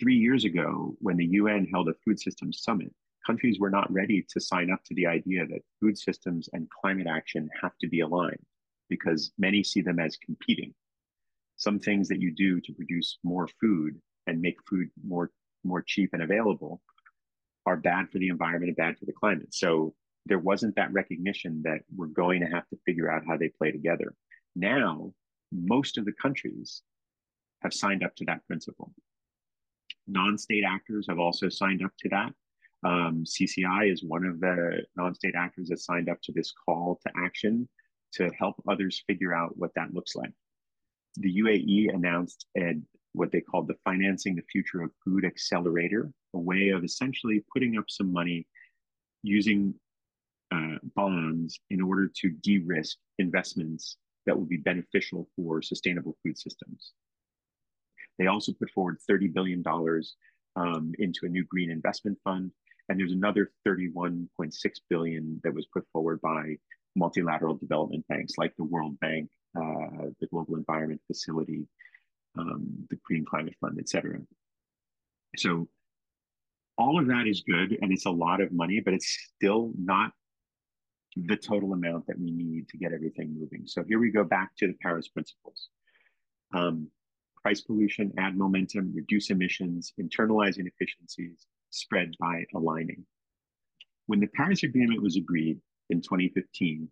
three 0.00 0.16
years 0.16 0.44
ago, 0.44 0.96
when 1.00 1.16
the 1.16 1.26
UN 1.26 1.66
held 1.66 1.88
a 1.88 1.94
food 2.04 2.18
systems 2.18 2.62
summit, 2.62 2.92
countries 3.26 3.58
were 3.58 3.70
not 3.70 3.92
ready 3.92 4.24
to 4.30 4.40
sign 4.40 4.70
up 4.70 4.82
to 4.84 4.94
the 4.94 5.06
idea 5.06 5.46
that 5.46 5.62
food 5.80 5.98
systems 5.98 6.48
and 6.52 6.68
climate 6.70 7.06
action 7.06 7.48
have 7.60 7.76
to 7.80 7.88
be 7.88 8.00
aligned 8.00 8.44
because 8.88 9.32
many 9.38 9.62
see 9.62 9.82
them 9.82 9.98
as 9.98 10.16
competing. 10.16 10.74
Some 11.58 11.80
things 11.80 12.08
that 12.08 12.20
you 12.20 12.32
do 12.34 12.60
to 12.60 12.72
produce 12.72 13.18
more 13.22 13.48
food 13.60 14.00
and 14.26 14.40
make 14.40 14.56
food 14.68 14.88
more, 15.04 15.30
more 15.64 15.82
cheap 15.82 16.10
and 16.12 16.22
available 16.22 16.80
are 17.66 17.76
bad 17.76 18.10
for 18.10 18.18
the 18.18 18.28
environment 18.28 18.68
and 18.68 18.76
bad 18.76 18.96
for 18.96 19.06
the 19.06 19.12
climate. 19.12 19.52
So 19.52 19.94
there 20.24 20.38
wasn't 20.38 20.76
that 20.76 20.92
recognition 20.92 21.62
that 21.64 21.80
we're 21.94 22.06
going 22.06 22.40
to 22.40 22.46
have 22.46 22.68
to 22.68 22.78
figure 22.86 23.10
out 23.10 23.26
how 23.26 23.36
they 23.36 23.48
play 23.48 23.72
together. 23.72 24.14
Now, 24.54 25.12
most 25.52 25.98
of 25.98 26.04
the 26.04 26.12
countries 26.12 26.82
have 27.62 27.74
signed 27.74 28.04
up 28.04 28.14
to 28.16 28.24
that 28.26 28.46
principle. 28.46 28.92
Non-state 30.06 30.64
actors 30.66 31.06
have 31.08 31.18
also 31.18 31.48
signed 31.48 31.84
up 31.84 31.92
to 31.98 32.08
that. 32.10 32.32
Um, 32.84 33.24
CCI 33.24 33.92
is 33.92 34.04
one 34.04 34.24
of 34.24 34.38
the 34.38 34.84
non-state 34.96 35.34
actors 35.36 35.68
that 35.70 35.80
signed 35.80 36.08
up 36.08 36.22
to 36.22 36.32
this 36.32 36.52
call 36.64 37.00
to 37.04 37.12
action 37.16 37.68
to 38.12 38.30
help 38.38 38.54
others 38.68 39.02
figure 39.06 39.34
out 39.34 39.56
what 39.58 39.72
that 39.74 39.92
looks 39.92 40.14
like. 40.14 40.32
The 41.20 41.40
UAE 41.40 41.94
announced 41.94 42.46
a, 42.56 42.74
what 43.12 43.32
they 43.32 43.40
called 43.40 43.68
the 43.68 43.76
Financing 43.84 44.36
the 44.36 44.42
Future 44.42 44.82
of 44.82 44.90
Food 45.04 45.24
Accelerator, 45.24 46.10
a 46.34 46.38
way 46.38 46.68
of 46.70 46.84
essentially 46.84 47.44
putting 47.52 47.78
up 47.78 47.86
some 47.88 48.12
money 48.12 48.46
using 49.22 49.74
uh, 50.52 50.76
bonds 50.94 51.58
in 51.70 51.80
order 51.80 52.10
to 52.20 52.30
de-risk 52.30 52.96
investments 53.18 53.96
that 54.26 54.36
will 54.36 54.46
be 54.46 54.56
beneficial 54.58 55.28
for 55.34 55.60
sustainable 55.62 56.16
food 56.22 56.38
systems. 56.38 56.92
They 58.18 58.26
also 58.26 58.52
put 58.52 58.70
forward 58.70 58.98
$30 59.10 59.32
billion 59.32 59.62
um, 60.56 60.92
into 60.98 61.20
a 61.24 61.28
new 61.28 61.44
green 61.44 61.70
investment 61.70 62.18
fund. 62.24 62.50
And 62.88 62.98
there's 62.98 63.12
another 63.12 63.52
31.6 63.66 64.50
billion 64.88 65.40
that 65.44 65.54
was 65.54 65.66
put 65.72 65.84
forward 65.92 66.20
by 66.20 66.56
multilateral 66.96 67.54
development 67.54 68.06
banks 68.08 68.34
like 68.38 68.54
the 68.56 68.64
World 68.64 68.98
Bank, 69.00 69.28
uh, 69.58 70.06
the 70.20 70.26
Global 70.26 70.56
Environment 70.56 71.00
Facility, 71.06 71.66
um, 72.38 72.86
the 72.90 72.98
Green 73.04 73.24
Climate 73.24 73.54
Fund, 73.60 73.78
et 73.78 73.88
cetera. 73.88 74.18
So 75.36 75.68
all 76.76 76.98
of 76.98 77.06
that 77.08 77.26
is 77.26 77.42
good 77.42 77.76
and 77.82 77.92
it's 77.92 78.06
a 78.06 78.10
lot 78.10 78.40
of 78.40 78.52
money, 78.52 78.80
but 78.80 78.94
it's 78.94 79.30
still 79.34 79.72
not 79.76 80.12
the 81.16 81.36
total 81.36 81.72
amount 81.72 82.06
that 82.06 82.18
we 82.18 82.30
need 82.30 82.68
to 82.68 82.78
get 82.78 82.92
everything 82.92 83.34
moving. 83.38 83.62
So 83.66 83.82
here 83.86 83.98
we 83.98 84.10
go 84.10 84.24
back 84.24 84.50
to 84.58 84.68
the 84.68 84.74
Paris 84.80 85.08
principles. 85.08 85.68
Um, 86.54 86.88
price 87.42 87.60
pollution, 87.60 88.12
add 88.18 88.36
momentum, 88.36 88.92
reduce 88.94 89.30
emissions, 89.30 89.92
internalize 90.00 90.58
inefficiencies, 90.58 91.46
spread 91.70 92.12
by 92.20 92.44
aligning. 92.54 93.04
When 94.06 94.20
the 94.20 94.28
Paris 94.28 94.62
Agreement 94.62 95.02
was 95.02 95.16
agreed 95.16 95.58
in 95.90 96.00
2015, 96.00 96.88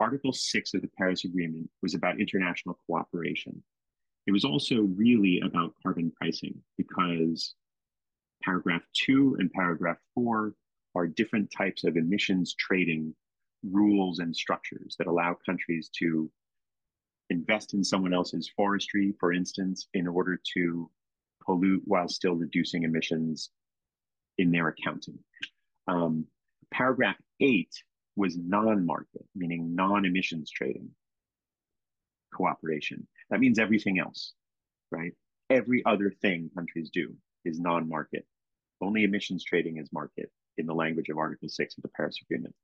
Article 0.00 0.32
6 0.32 0.74
of 0.74 0.82
the 0.82 0.90
Paris 0.96 1.24
Agreement 1.24 1.68
was 1.82 1.94
about 1.94 2.20
international 2.20 2.78
cooperation. 2.86 3.62
It 4.26 4.32
was 4.32 4.44
also 4.44 4.82
really 4.82 5.40
about 5.40 5.74
carbon 5.82 6.12
pricing 6.16 6.54
because 6.76 7.54
paragraph 8.42 8.82
2 8.94 9.36
and 9.38 9.52
paragraph 9.52 9.98
4 10.14 10.54
are 10.94 11.06
different 11.06 11.50
types 11.56 11.84
of 11.84 11.96
emissions 11.96 12.54
trading 12.58 13.14
rules 13.64 14.20
and 14.20 14.34
structures 14.34 14.94
that 14.98 15.08
allow 15.08 15.36
countries 15.44 15.90
to 15.98 16.30
invest 17.30 17.74
in 17.74 17.84
someone 17.84 18.14
else's 18.14 18.50
forestry, 18.56 19.14
for 19.18 19.32
instance, 19.32 19.88
in 19.94 20.06
order 20.06 20.40
to 20.54 20.90
pollute 21.44 21.82
while 21.84 22.08
still 22.08 22.34
reducing 22.34 22.84
emissions 22.84 23.50
in 24.38 24.50
their 24.50 24.68
accounting. 24.68 25.18
Um, 25.86 26.26
paragraph 26.70 27.16
eight 27.40 27.70
was 28.18 28.36
non-market, 28.36 29.24
meaning 29.36 29.74
non-emissions 29.76 30.50
trading 30.50 30.90
cooperation. 32.34 33.06
That 33.30 33.38
means 33.38 33.58
everything 33.58 34.00
else, 34.00 34.34
right? 34.90 35.12
Every 35.50 35.84
other 35.86 36.10
thing 36.20 36.50
countries 36.54 36.90
do 36.92 37.14
is 37.44 37.60
non-market. 37.60 38.26
Only 38.80 39.04
emissions 39.04 39.44
trading 39.44 39.78
is 39.78 39.92
market 39.92 40.30
in 40.56 40.66
the 40.66 40.74
language 40.74 41.08
of 41.08 41.16
Article 41.16 41.48
6 41.48 41.78
of 41.78 41.82
the 41.82 41.88
Paris 41.90 42.18
Agreement. 42.22 42.54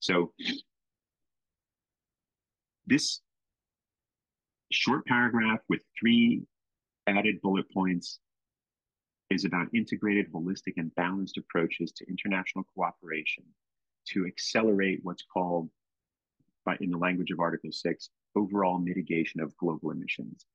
So 0.00 0.32
this 2.86 3.20
short 4.72 5.04
paragraph 5.04 5.60
with 5.68 5.80
three 5.98 6.42
added 7.06 7.40
bullet 7.42 7.70
points 7.72 8.18
is 9.30 9.44
about 9.44 9.68
integrated, 9.74 10.32
holistic, 10.32 10.74
and 10.78 10.94
balanced 10.94 11.36
approaches 11.36 11.92
to 11.92 12.08
international 12.08 12.64
cooperation 12.74 13.44
to 14.12 14.26
accelerate 14.26 15.00
what's 15.02 15.24
called, 15.32 15.68
by, 16.64 16.76
in 16.80 16.90
the 16.90 16.98
language 16.98 17.30
of 17.30 17.40
Article 17.40 17.70
6, 17.72 18.10
overall 18.34 18.78
mitigation 18.78 19.40
of 19.40 19.56
global 19.56 19.90
emissions. 19.90 20.46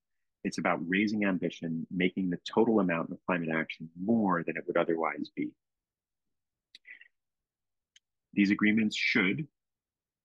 It's 0.43 0.57
about 0.57 0.79
raising 0.87 1.25
ambition, 1.25 1.85
making 1.91 2.29
the 2.29 2.39
total 2.51 2.79
amount 2.79 3.11
of 3.11 3.19
climate 3.25 3.49
action 3.53 3.89
more 4.01 4.43
than 4.43 4.57
it 4.57 4.63
would 4.67 4.77
otherwise 4.77 5.29
be. 5.35 5.51
These 8.33 8.51
agreements 8.51 8.95
should 8.95 9.47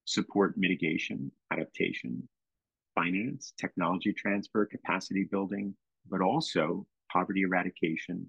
support 0.04 0.56
mitigation, 0.56 1.30
adaptation, 1.50 2.28
finance, 2.94 3.52
technology 3.58 4.12
transfer, 4.12 4.64
capacity 4.64 5.24
building, 5.24 5.74
but 6.08 6.20
also 6.20 6.86
poverty 7.12 7.42
eradication 7.42 8.26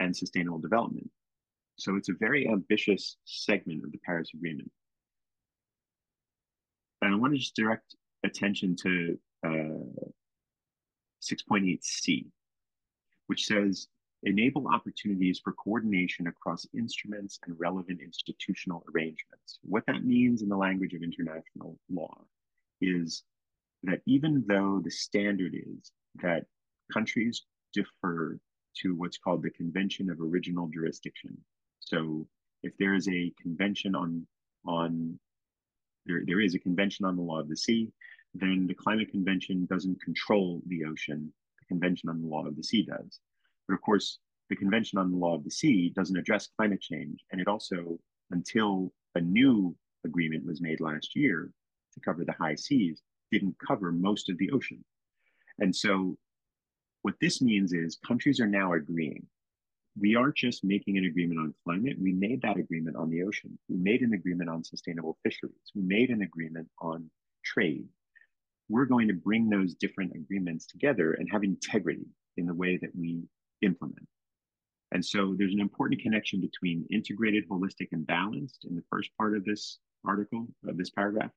and 0.00 0.16
sustainable 0.16 0.58
development. 0.58 1.10
So 1.76 1.96
it's 1.96 2.08
a 2.08 2.14
very 2.18 2.48
ambitious 2.48 3.16
segment 3.24 3.84
of 3.84 3.92
the 3.92 3.98
Paris 3.98 4.30
Agreement. 4.34 4.70
And 7.02 7.14
I 7.14 7.18
want 7.18 7.34
to 7.34 7.38
just 7.38 7.56
direct 7.56 7.94
attention 8.24 8.76
to 8.76 9.18
uh, 9.44 10.10
6.8c, 11.22 12.26
which 13.26 13.46
says 13.46 13.88
enable 14.22 14.68
opportunities 14.68 15.40
for 15.42 15.52
coordination 15.52 16.28
across 16.28 16.66
instruments 16.74 17.38
and 17.44 17.58
relevant 17.58 18.00
institutional 18.02 18.84
arrangements. 18.94 19.58
What 19.62 19.84
that 19.86 20.04
means 20.04 20.42
in 20.42 20.48
the 20.48 20.56
language 20.56 20.94
of 20.94 21.02
international 21.02 21.76
law 21.92 22.24
is 22.80 23.24
that 23.82 24.00
even 24.06 24.44
though 24.48 24.80
the 24.82 24.90
standard 24.90 25.54
is 25.54 25.92
that 26.22 26.46
countries 26.92 27.42
defer 27.74 28.38
to 28.76 28.94
what's 28.94 29.18
called 29.18 29.42
the 29.42 29.50
Convention 29.50 30.10
of 30.10 30.20
Original 30.20 30.68
Jurisdiction. 30.68 31.36
So 31.86 32.26
if 32.62 32.76
there 32.78 32.94
is 32.94 33.08
a 33.08 33.32
convention 33.40 33.94
on 33.94 34.26
on 34.66 35.18
there, 36.06 36.22
there 36.26 36.40
is 36.40 36.54
a 36.54 36.58
convention 36.58 37.04
on 37.04 37.16
the 37.16 37.22
law 37.22 37.40
of 37.40 37.48
the 37.48 37.56
sea, 37.56 37.92
then 38.34 38.66
the 38.66 38.74
climate 38.74 39.10
convention 39.10 39.66
doesn't 39.66 40.02
control 40.02 40.62
the 40.66 40.84
ocean. 40.84 41.32
The 41.60 41.66
convention 41.66 42.08
on 42.08 42.20
the 42.20 42.28
law 42.28 42.46
of 42.46 42.56
the 42.56 42.62
sea 42.62 42.82
does. 42.82 43.20
But 43.66 43.74
of 43.74 43.80
course, 43.82 44.18
the 44.50 44.56
Convention 44.56 44.98
on 44.98 45.10
the 45.10 45.16
Law 45.16 45.34
of 45.34 45.44
the 45.44 45.50
Sea 45.50 45.90
doesn't 45.96 46.16
address 46.16 46.48
climate 46.56 46.80
change. 46.80 47.24
And 47.32 47.40
it 47.40 47.48
also, 47.48 47.98
until 48.30 48.92
a 49.14 49.20
new 49.20 49.74
agreement 50.04 50.44
was 50.44 50.60
made 50.60 50.80
last 50.80 51.16
year 51.16 51.50
to 51.94 52.00
cover 52.00 52.24
the 52.24 52.32
high 52.32 52.54
seas, 52.54 53.02
didn't 53.32 53.56
cover 53.66 53.90
most 53.90 54.28
of 54.28 54.36
the 54.38 54.50
ocean. 54.50 54.84
And 55.58 55.74
so 55.74 56.16
what 57.02 57.14
this 57.20 57.40
means 57.40 57.72
is 57.72 57.98
countries 58.06 58.40
are 58.40 58.46
now 58.46 58.74
agreeing. 58.74 59.26
We 59.98 60.16
aren't 60.16 60.36
just 60.36 60.64
making 60.64 60.98
an 60.98 61.04
agreement 61.04 61.38
on 61.38 61.54
climate. 61.64 61.96
We 62.00 62.12
made 62.12 62.42
that 62.42 62.58
agreement 62.58 62.96
on 62.96 63.10
the 63.10 63.22
ocean. 63.22 63.58
We 63.68 63.76
made 63.76 64.00
an 64.00 64.12
agreement 64.12 64.50
on 64.50 64.64
sustainable 64.64 65.18
fisheries. 65.22 65.72
We 65.74 65.82
made 65.82 66.10
an 66.10 66.22
agreement 66.22 66.68
on 66.80 67.10
trade. 67.44 67.86
We're 68.68 68.86
going 68.86 69.08
to 69.08 69.14
bring 69.14 69.48
those 69.48 69.74
different 69.74 70.12
agreements 70.16 70.66
together 70.66 71.12
and 71.12 71.28
have 71.30 71.44
integrity 71.44 72.06
in 72.36 72.46
the 72.46 72.54
way 72.54 72.78
that 72.78 72.90
we 72.96 73.22
implement. 73.62 74.08
And 74.90 75.04
so 75.04 75.34
there's 75.36 75.52
an 75.52 75.60
important 75.60 76.00
connection 76.00 76.40
between 76.40 76.86
integrated, 76.90 77.48
holistic, 77.48 77.88
and 77.92 78.06
balanced 78.06 78.64
in 78.68 78.74
the 78.74 78.84
first 78.90 79.10
part 79.18 79.36
of 79.36 79.44
this 79.44 79.78
article, 80.04 80.46
of 80.68 80.76
this 80.76 80.90
paragraph, 80.90 81.30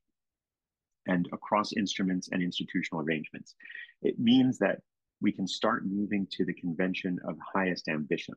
and 1.08 1.28
across 1.32 1.74
instruments 1.74 2.30
and 2.32 2.42
institutional 2.42 3.04
arrangements. 3.04 3.56
It 4.02 4.20
means 4.20 4.58
that 4.60 4.80
we 5.22 5.32
can 5.32 5.48
start 5.48 5.86
moving 5.86 6.28
to 6.32 6.46
the 6.46 6.54
convention 6.54 7.20
of 7.28 7.38
highest 7.54 7.88
ambition. 7.88 8.36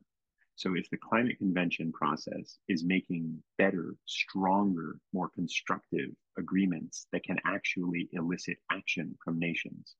So 0.61 0.75
if 0.75 0.87
the 0.91 0.97
climate 0.97 1.39
convention 1.39 1.91
process 1.91 2.59
is 2.67 2.83
making 2.83 3.41
better, 3.57 3.95
stronger, 4.05 4.99
more 5.11 5.27
constructive 5.27 6.11
agreements 6.37 7.07
that 7.11 7.23
can 7.23 7.39
actually 7.47 8.09
elicit 8.13 8.57
action 8.71 9.17
from 9.23 9.39
nations, 9.39 9.95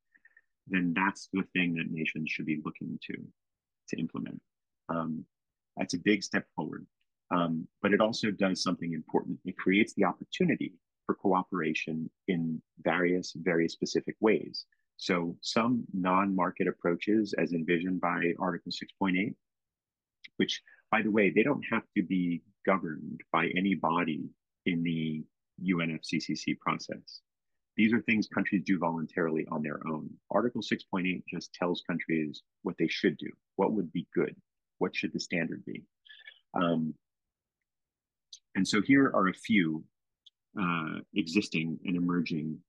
then 0.68 0.94
that's 0.96 1.30
the 1.34 1.42
thing 1.54 1.74
that 1.76 1.90
nations 1.90 2.30
should 2.30 2.46
be 2.46 2.62
looking 2.64 3.00
to 3.08 3.16
to 3.90 3.98
implement. 3.98 4.40
Um, 4.88 5.26
that's 5.78 5.96
a 5.96 6.06
big 6.06 6.22
step 6.22 6.46
forward. 6.56 6.86
Um, 7.32 7.68
but 7.82 7.92
it 7.92 8.00
also 8.00 8.30
does 8.30 8.62
something 8.62 8.94
important. 8.94 9.40
It 9.44 9.58
creates 9.58 9.96
the 9.96 10.06
opportunity 10.06 10.74
for 11.08 11.16
cooperation 11.16 12.08
in 12.28 12.62
various, 12.84 13.34
very 13.36 13.68
specific 13.68 14.16
ways. 14.20 14.68
So 14.98 15.36
some 15.42 15.86
non-market 15.92 16.68
approaches 16.68 17.34
as 17.40 17.54
envisioned 17.54 18.00
by 18.00 18.36
Article 18.38 18.72
6.8, 18.72 19.34
which 20.38 20.62
by 20.92 21.02
the 21.02 21.12
way, 21.12 21.30
they 21.30 21.44
don't 21.44 21.64
have 21.72 21.84
to 21.96 22.04
be 22.04 22.42
governed 22.66 23.22
by 23.32 23.48
any 23.56 23.76
body 23.76 24.30
in 24.66 24.84
the 24.84 25.24
UNFCCC 25.64 26.60
process. 26.60 27.22
These 27.78 27.94
are 27.94 28.02
things 28.02 28.28
countries 28.28 28.64
do 28.66 28.78
voluntarily 28.78 29.48
on 29.50 29.64
their 29.64 29.80
own. 29.88 30.10
Article 30.30 30.62
6.8 30.62 31.24
just 31.30 31.54
tells 31.54 31.82
countries 31.88 32.44
what 32.64 32.76
they 32.78 32.90
should 32.90 33.18
do, 33.18 33.30
what 33.56 33.72
would 33.72 33.92
be 33.94 34.08
good, 34.14 34.36
what 34.80 34.96
should 34.96 35.14
the 35.14 35.20
standard 35.20 35.64
be. 35.66 35.84
Um, 36.54 36.94
And 38.56 38.68
so 38.68 38.82
here 38.82 39.06
are 39.16 39.30
a 39.30 39.34
few 39.34 39.86
uh, 40.62 41.00
existing 41.16 41.80
and 41.86 41.96
emerging 41.96 42.60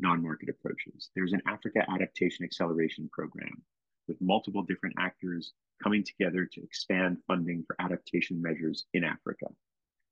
non-market 0.00 0.48
approaches. 0.48 1.10
There's 1.14 1.32
an 1.32 1.42
Africa 1.46 1.84
Adaptation 1.88 2.44
Acceleration 2.44 3.08
Program 3.12 3.62
with 4.08 4.20
multiple 4.20 4.62
different 4.62 4.94
actors 4.98 5.52
coming 5.82 6.04
together 6.04 6.48
to 6.52 6.62
expand 6.62 7.18
funding 7.26 7.64
for 7.66 7.76
adaptation 7.80 8.40
measures 8.40 8.86
in 8.94 9.04
Africa. 9.04 9.46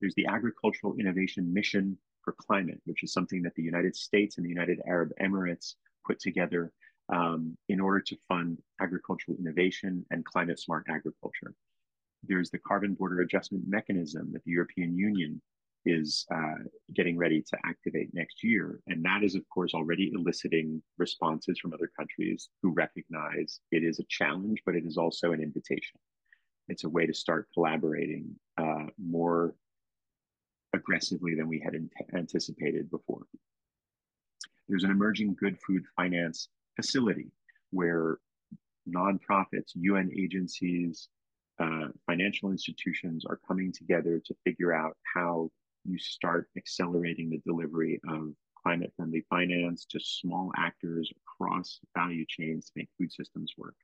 There's 0.01 0.15
the 0.15 0.27
Agricultural 0.27 0.97
Innovation 0.99 1.53
Mission 1.53 1.97
for 2.23 2.35
Climate, 2.39 2.81
which 2.85 3.03
is 3.03 3.13
something 3.13 3.43
that 3.43 3.55
the 3.55 3.63
United 3.63 3.95
States 3.97 4.37
and 4.37 4.45
the 4.45 4.51
United 4.51 4.81
Arab 4.87 5.13
Emirates 5.21 5.75
put 6.07 6.19
together 6.19 6.73
um, 7.11 7.57
in 7.69 7.81
order 7.81 8.01
to 8.01 8.17
fund 8.29 8.59
agricultural 8.81 9.37
innovation 9.39 10.05
and 10.11 10.25
climate 10.25 10.59
smart 10.59 10.87
agriculture. 10.89 11.55
There's 12.27 12.51
the 12.51 12.59
Carbon 12.59 12.95
Border 12.95 13.21
Adjustment 13.21 13.65
Mechanism 13.69 14.31
that 14.33 14.43
the 14.45 14.53
European 14.53 14.97
Union 14.97 15.41
is 15.87 16.27
uh, 16.35 16.65
getting 16.95 17.17
ready 17.17 17.43
to 17.43 17.59
activate 17.65 18.15
next 18.15 18.43
year. 18.43 18.81
And 18.87 19.05
that 19.05 19.23
is, 19.23 19.35
of 19.35 19.49
course, 19.49 19.75
already 19.75 20.13
eliciting 20.15 20.83
responses 20.99 21.59
from 21.59 21.73
other 21.73 21.91
countries 21.99 22.49
who 22.63 22.73
recognize 22.73 23.61
it 23.71 23.85
is 23.85 23.99
a 23.99 24.05
challenge, 24.09 24.63
but 24.65 24.75
it 24.75 24.85
is 24.85 24.97
also 24.97 25.33
an 25.33 25.43
invitation. 25.43 25.99
It's 26.69 26.85
a 26.85 26.89
way 26.89 27.07
to 27.07 27.15
start 27.15 27.49
collaborating 27.53 28.35
uh, 28.57 28.87
more 28.99 29.55
aggressively 30.73 31.35
than 31.35 31.49
we 31.49 31.61
had 31.61 31.75
anticipated 32.15 32.91
before. 32.91 33.23
There's 34.69 34.85
an 34.85 34.91
emerging 34.91 35.37
good 35.39 35.59
food 35.61 35.85
finance 35.95 36.49
facility 36.77 37.31
where 37.71 38.19
nonprofits, 38.89 39.73
UN 39.75 40.11
agencies, 40.17 41.09
uh, 41.61 41.89
financial 42.07 42.51
institutions 42.51 43.25
are 43.25 43.39
coming 43.47 43.73
together 43.73 44.21
to 44.25 44.35
figure 44.45 44.73
out 44.73 44.97
how 45.15 45.51
you 45.85 45.99
start 45.99 46.49
accelerating 46.57 47.31
the 47.31 47.43
delivery 47.47 48.01
of 48.09 48.33
climate 48.63 48.93
friendly 48.97 49.25
finance 49.29 49.85
to 49.91 50.01
small 50.01 50.51
actors 50.57 51.13
across 51.23 51.81
value 51.97 52.25
chains 52.29 52.67
to 52.67 52.73
make 52.77 52.89
food 52.99 53.13
systems 53.13 53.53
work. 53.59 53.75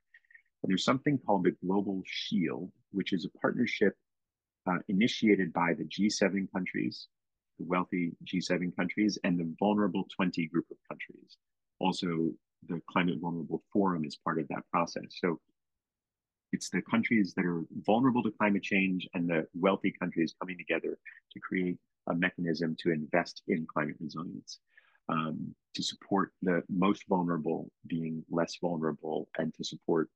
And 0.63 0.69
there's 0.69 0.83
something 0.83 1.19
called 1.19 1.43
the 1.43 1.55
Global 1.63 2.01
Shield, 2.05 2.71
which 2.91 3.13
is 3.13 3.25
a 3.25 3.39
partnership 3.39 3.95
uh, 4.67 4.79
initiated 4.87 5.53
by 5.53 5.73
the 5.73 5.85
G7 5.85 6.51
countries, 6.51 7.07
the 7.59 7.65
wealthy 7.65 8.11
G7 8.25 8.75
countries, 8.75 9.17
and 9.23 9.39
the 9.39 9.53
Vulnerable 9.59 10.07
20 10.15 10.47
group 10.47 10.65
of 10.71 10.77
countries. 10.87 11.37
Also, 11.79 12.31
the 12.67 12.81
Climate 12.89 13.19
Vulnerable 13.19 13.63
Forum 13.73 14.05
is 14.05 14.17
part 14.17 14.39
of 14.39 14.47
that 14.49 14.63
process. 14.71 15.05
So 15.09 15.39
it's 16.51 16.69
the 16.69 16.81
countries 16.81 17.33
that 17.35 17.45
are 17.45 17.63
vulnerable 17.85 18.21
to 18.23 18.31
climate 18.31 18.63
change 18.63 19.07
and 19.13 19.29
the 19.29 19.47
wealthy 19.53 19.93
countries 19.99 20.35
coming 20.39 20.57
together 20.57 20.97
to 21.31 21.39
create 21.39 21.77
a 22.07 22.15
mechanism 22.15 22.75
to 22.79 22.91
invest 22.91 23.43
in 23.47 23.65
climate 23.65 23.95
resilience, 23.99 24.59
um, 25.09 25.55
to 25.75 25.83
support 25.83 26.31
the 26.41 26.63
most 26.69 27.05
vulnerable 27.07 27.71
being 27.87 28.23
less 28.29 28.57
vulnerable, 28.61 29.27
and 29.37 29.53
to 29.55 29.63
support 29.63 30.09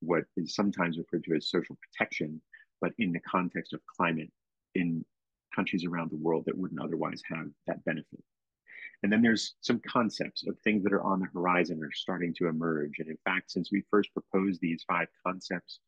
what 0.00 0.24
is 0.36 0.54
sometimes 0.54 0.98
referred 0.98 1.24
to 1.24 1.34
as 1.34 1.48
social 1.48 1.76
protection, 1.76 2.40
but 2.80 2.92
in 2.98 3.12
the 3.12 3.20
context 3.20 3.72
of 3.72 3.80
climate 3.86 4.30
in 4.74 5.04
countries 5.54 5.84
around 5.84 6.10
the 6.10 6.16
world 6.16 6.44
that 6.46 6.56
wouldn't 6.56 6.80
otherwise 6.80 7.22
have 7.26 7.48
that 7.66 7.84
benefit. 7.84 8.22
And 9.02 9.12
then 9.12 9.22
there's 9.22 9.54
some 9.60 9.80
concepts 9.86 10.46
of 10.46 10.58
things 10.58 10.82
that 10.84 10.92
are 10.92 11.02
on 11.02 11.20
the 11.20 11.28
horizon 11.32 11.82
are 11.82 11.92
starting 11.92 12.34
to 12.34 12.48
emerge. 12.48 12.98
And 12.98 13.08
in 13.08 13.18
fact, 13.24 13.50
since 13.50 13.70
we 13.70 13.84
first 13.90 14.10
proposed 14.12 14.60
these 14.60 14.84
five 14.88 15.08
concepts, 15.24 15.80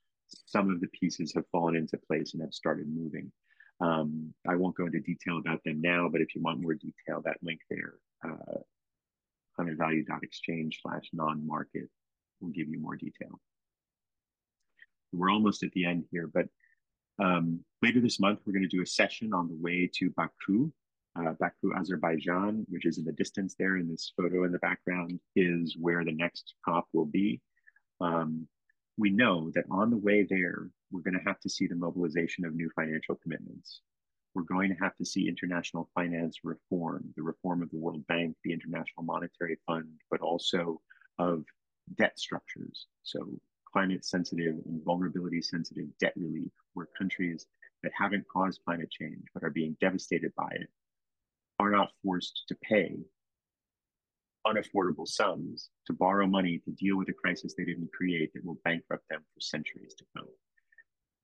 some 0.46 0.70
of 0.70 0.80
the 0.80 0.88
pieces 0.88 1.32
have 1.34 1.48
fallen 1.50 1.74
into 1.74 1.96
place 1.96 2.34
and 2.34 2.42
have 2.42 2.52
started 2.52 2.86
moving. 2.86 3.32
Um, 3.80 4.34
I 4.46 4.56
won't 4.56 4.76
go 4.76 4.86
into 4.86 5.00
detail 5.00 5.38
about 5.38 5.62
them 5.64 5.80
now, 5.80 6.08
but 6.10 6.20
if 6.20 6.34
you 6.34 6.42
want 6.42 6.60
more 6.60 6.74
detail, 6.74 7.22
that 7.24 7.38
link 7.42 7.60
there, 7.70 7.94
uh, 8.24 8.58
climatevalue.exchange 9.58 10.80
slash 10.82 11.04
non-market 11.12 11.88
will 12.40 12.50
give 12.50 12.68
you 12.68 12.80
more 12.80 12.96
detail. 12.96 13.40
We're 15.12 15.30
almost 15.30 15.62
at 15.62 15.72
the 15.72 15.84
end 15.84 16.04
here, 16.10 16.28
but 16.32 16.46
um, 17.18 17.60
later 17.82 18.00
this 18.00 18.20
month, 18.20 18.40
we're 18.44 18.52
going 18.52 18.68
to 18.68 18.76
do 18.76 18.82
a 18.82 18.86
session 18.86 19.32
on 19.32 19.48
the 19.48 19.56
way 19.60 19.90
to 19.94 20.10
Baku. 20.10 20.70
Uh, 21.18 21.32
Baku, 21.40 21.74
Azerbaijan, 21.76 22.64
which 22.68 22.86
is 22.86 22.98
in 22.98 23.04
the 23.04 23.12
distance 23.12 23.54
there 23.58 23.76
in 23.76 23.88
this 23.88 24.12
photo 24.16 24.44
in 24.44 24.52
the 24.52 24.58
background, 24.58 25.18
is 25.34 25.76
where 25.80 26.04
the 26.04 26.12
next 26.12 26.54
COP 26.64 26.86
will 26.92 27.06
be. 27.06 27.40
Um, 28.00 28.46
we 28.96 29.10
know 29.10 29.50
that 29.54 29.64
on 29.70 29.90
the 29.90 29.96
way 29.96 30.26
there, 30.28 30.68
we're 30.90 31.02
going 31.02 31.18
to 31.18 31.26
have 31.26 31.40
to 31.40 31.50
see 31.50 31.66
the 31.66 31.74
mobilization 31.74 32.44
of 32.44 32.54
new 32.54 32.70
financial 32.74 33.16
commitments. 33.16 33.80
We're 34.34 34.42
going 34.42 34.70
to 34.70 34.82
have 34.82 34.96
to 34.96 35.04
see 35.04 35.28
international 35.28 35.90
finance 35.94 36.38
reform, 36.44 37.04
the 37.16 37.22
reform 37.22 37.62
of 37.62 37.70
the 37.70 37.78
World 37.78 38.06
Bank, 38.06 38.36
the 38.44 38.52
International 38.52 39.02
Monetary 39.02 39.58
Fund, 39.66 39.88
but 40.10 40.20
also 40.20 40.80
of 41.18 41.44
debt 41.96 42.18
structures. 42.18 42.86
So, 43.02 43.18
climate 43.70 44.04
sensitive 44.04 44.54
and 44.66 44.82
vulnerability 44.84 45.42
sensitive 45.42 45.86
debt 46.00 46.14
relief, 46.16 46.50
where 46.74 46.88
countries 46.96 47.46
that 47.82 47.92
haven't 47.94 48.26
caused 48.32 48.60
climate 48.64 48.90
change 48.90 49.22
but 49.34 49.44
are 49.44 49.50
being 49.50 49.76
devastated 49.80 50.32
by 50.36 50.48
it 50.52 50.68
are 51.60 51.70
not 51.70 51.90
forced 52.02 52.44
to 52.48 52.56
pay 52.62 52.96
unaffordable 54.46 55.06
sums 55.06 55.70
to 55.86 55.92
borrow 55.92 56.26
money 56.26 56.60
to 56.64 56.70
deal 56.72 56.96
with 56.96 57.08
a 57.08 57.12
crisis 57.12 57.54
they 57.56 57.64
didn't 57.64 57.92
create 57.92 58.32
that 58.32 58.44
will 58.44 58.58
bankrupt 58.64 59.04
them 59.10 59.20
for 59.20 59.40
centuries 59.40 59.94
to 59.94 60.04
come. 60.16 60.26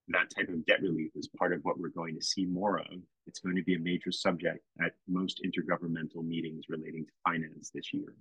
That 0.09 0.29
type 0.37 0.49
of 0.49 0.65
debt 0.67 0.83
relief 0.83 1.13
is 1.15 1.29
part 1.29 1.55
of 1.55 1.61
what 1.63 1.79
we're 1.79 1.89
going 1.89 2.15
to 2.15 2.25
see 2.25 2.45
more 2.45 2.79
of. 2.79 2.99
It's 3.27 3.41
going 3.41 3.57
to 3.57 3.63
be 3.63 3.75
a 3.75 3.79
major 3.79 4.13
subject 4.13 4.61
at 4.85 4.93
most 5.09 5.41
intergovernmental 5.45 6.23
meetings 6.25 6.67
relating 6.69 7.07
to 7.07 7.13
finance 7.25 7.71
this 7.75 7.93
year. 7.95 8.15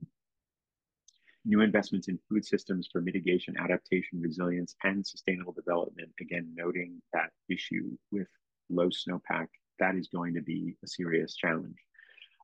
New 1.45 1.59
investments 1.59 2.07
in 2.07 2.17
food 2.29 2.45
systems 2.45 2.87
for 2.89 3.01
mitigation, 3.01 3.53
adaptation, 3.59 4.21
resilience, 4.21 4.75
and 4.83 5.05
sustainable 5.05 5.51
development. 5.51 6.09
Again, 6.21 6.53
noting 6.55 7.01
that 7.11 7.31
issue 7.49 7.97
with 8.11 8.27
low 8.69 8.87
snowpack, 8.87 9.47
that 9.79 9.95
is 9.95 10.07
going 10.07 10.33
to 10.35 10.41
be 10.41 10.77
a 10.85 10.87
serious 10.87 11.35
challenge. 11.35 11.77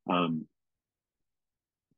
Um, 0.09 0.45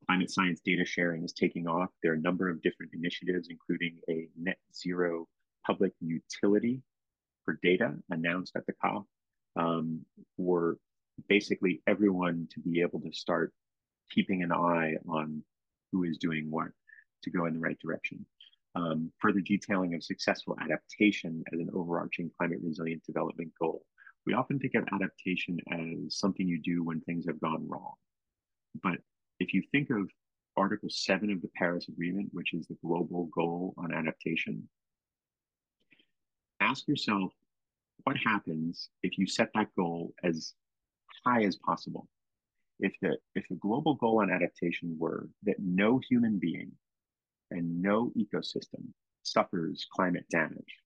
climate 0.05 0.29
science 0.29 0.61
data 0.63 0.85
sharing 0.85 1.23
is 1.23 1.33
taking 1.33 1.67
off. 1.67 1.89
There 2.03 2.11
are 2.11 2.15
a 2.15 2.21
number 2.21 2.49
of 2.49 2.61
different 2.61 2.91
initiatives, 2.93 3.47
including 3.49 3.97
a 4.09 4.27
net 4.39 4.59
zero 4.75 5.27
public 5.65 5.93
utility 6.01 6.81
for 7.45 7.59
data 7.63 7.93
announced 8.09 8.53
at 8.55 8.65
the 8.65 8.73
COP 8.73 9.05
um, 9.55 10.01
for 10.37 10.77
basically 11.27 11.81
everyone 11.87 12.47
to 12.51 12.59
be 12.59 12.81
able 12.81 12.99
to 13.01 13.11
start 13.11 13.53
keeping 14.09 14.43
an 14.43 14.51
eye 14.51 14.95
on 15.07 15.43
who 15.91 16.03
is 16.03 16.17
doing 16.17 16.49
what 16.49 16.67
to 17.23 17.29
go 17.29 17.45
in 17.45 17.53
the 17.53 17.59
right 17.59 17.77
direction. 17.79 18.25
Um, 18.75 19.11
further 19.19 19.41
detailing 19.41 19.95
of 19.95 20.03
successful 20.03 20.55
adaptation 20.61 21.43
as 21.53 21.59
an 21.59 21.69
overarching 21.73 22.31
climate 22.37 22.59
resilient 22.63 23.03
development 23.05 23.51
goal. 23.59 23.83
We 24.25 24.33
often 24.33 24.59
think 24.59 24.75
of 24.75 24.85
adaptation 24.93 25.59
as 25.71 26.17
something 26.17 26.47
you 26.47 26.61
do 26.61 26.83
when 26.83 27.01
things 27.01 27.25
have 27.27 27.41
gone 27.41 27.67
wrong. 27.67 27.93
But 28.81 28.99
if 29.39 29.53
you 29.53 29.63
think 29.71 29.89
of 29.89 30.09
Article 30.55 30.89
7 30.89 31.31
of 31.31 31.41
the 31.41 31.49
Paris 31.55 31.87
Agreement, 31.87 32.29
which 32.31 32.53
is 32.53 32.67
the 32.67 32.77
global 32.83 33.29
goal 33.35 33.73
on 33.77 33.93
adaptation, 33.93 34.67
ask 36.71 36.87
yourself 36.87 37.33
what 38.03 38.15
happens 38.25 38.89
if 39.03 39.17
you 39.17 39.27
set 39.27 39.49
that 39.53 39.67
goal 39.77 40.13
as 40.23 40.53
high 41.25 41.43
as 41.43 41.57
possible. 41.57 42.07
If 42.79 42.93
the, 43.01 43.17
if 43.35 43.43
the 43.49 43.57
global 43.57 43.95
goal 43.95 44.21
on 44.21 44.31
adaptation 44.31 44.95
were 44.97 45.27
that 45.43 45.57
no 45.59 45.99
human 46.09 46.39
being 46.39 46.71
and 47.51 47.81
no 47.81 48.11
ecosystem 48.17 48.87
suffers 49.23 49.85
climate 49.93 50.25
damage, 50.31 50.77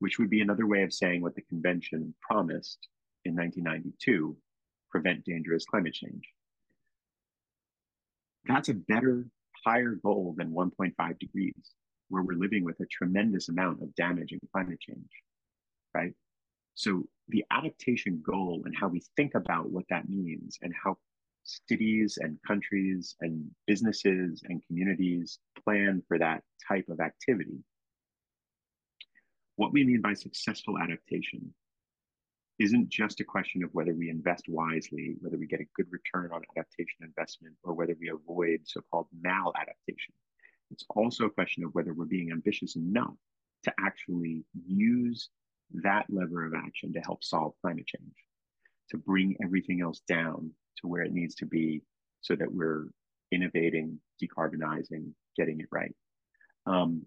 which 0.00 0.18
would 0.18 0.30
be 0.30 0.42
another 0.42 0.66
way 0.66 0.82
of 0.82 0.92
saying 0.92 1.22
what 1.22 1.34
the 1.34 1.42
convention 1.42 2.14
promised 2.20 2.78
in 3.24 3.34
1992 3.34 4.36
prevent 4.90 5.24
dangerous 5.24 5.64
climate 5.64 5.94
change. 5.94 6.28
That's 8.44 8.68
a 8.68 8.74
better, 8.74 9.24
higher 9.64 9.96
goal 10.02 10.34
than 10.36 10.50
1.5 10.50 11.18
degrees, 11.18 11.72
where 12.12 12.22
we're 12.22 12.38
living 12.38 12.62
with 12.62 12.78
a 12.80 12.86
tremendous 12.86 13.48
amount 13.48 13.82
of 13.82 13.94
damage 13.94 14.32
and 14.32 14.40
climate 14.52 14.78
change, 14.80 15.10
right? 15.94 16.12
So 16.74 17.04
the 17.28 17.42
adaptation 17.50 18.22
goal 18.24 18.62
and 18.66 18.76
how 18.76 18.88
we 18.88 19.02
think 19.16 19.34
about 19.34 19.70
what 19.70 19.86
that 19.88 20.10
means 20.10 20.58
and 20.60 20.74
how 20.84 20.98
cities 21.44 22.18
and 22.20 22.38
countries 22.46 23.16
and 23.22 23.50
businesses 23.66 24.42
and 24.46 24.62
communities 24.66 25.38
plan 25.64 26.02
for 26.06 26.18
that 26.18 26.42
type 26.68 26.84
of 26.90 27.00
activity. 27.00 27.64
What 29.56 29.72
we 29.72 29.82
mean 29.82 30.02
by 30.02 30.12
successful 30.12 30.78
adaptation 30.78 31.54
isn't 32.58 32.90
just 32.90 33.20
a 33.20 33.24
question 33.24 33.64
of 33.64 33.70
whether 33.72 33.94
we 33.94 34.10
invest 34.10 34.44
wisely, 34.48 35.16
whether 35.20 35.38
we 35.38 35.46
get 35.46 35.60
a 35.60 35.68
good 35.76 35.86
return 35.90 36.30
on 36.32 36.42
adaptation 36.54 37.00
investment, 37.00 37.54
or 37.64 37.72
whether 37.72 37.96
we 37.98 38.10
avoid 38.10 38.60
so 38.64 38.82
called 38.90 39.08
maladaptation. 39.26 40.12
It's 40.72 40.84
also 40.90 41.26
a 41.26 41.30
question 41.30 41.64
of 41.64 41.74
whether 41.74 41.92
we're 41.92 42.06
being 42.06 42.32
ambitious 42.32 42.76
enough 42.76 43.14
to 43.64 43.72
actually 43.78 44.44
use 44.66 45.28
that 45.82 46.06
lever 46.08 46.44
of 46.46 46.54
action 46.54 46.92
to 46.92 47.00
help 47.00 47.22
solve 47.22 47.54
climate 47.60 47.86
change. 47.86 48.14
to 48.90 48.98
bring 48.98 49.34
everything 49.42 49.80
else 49.80 50.00
down 50.06 50.50
to 50.76 50.86
where 50.86 51.02
it 51.02 51.12
needs 51.14 51.34
to 51.34 51.46
be 51.46 51.82
so 52.20 52.36
that 52.36 52.52
we're 52.52 52.88
innovating, 53.30 53.98
decarbonizing, 54.22 55.10
getting 55.36 55.60
it 55.60 55.68
right. 55.70 55.94
Um, 56.66 57.06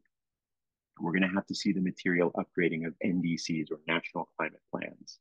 we're 0.99 1.11
going 1.11 1.29
to 1.29 1.35
have 1.35 1.45
to 1.47 1.53
see 1.55 1.73
the 1.73 1.81
material 1.81 2.31
upgrading 2.31 2.87
of 2.87 2.95
NDCs 3.05 3.71
or 3.71 3.79
national 3.87 4.29
climate 4.37 4.61
plans. 4.71 5.19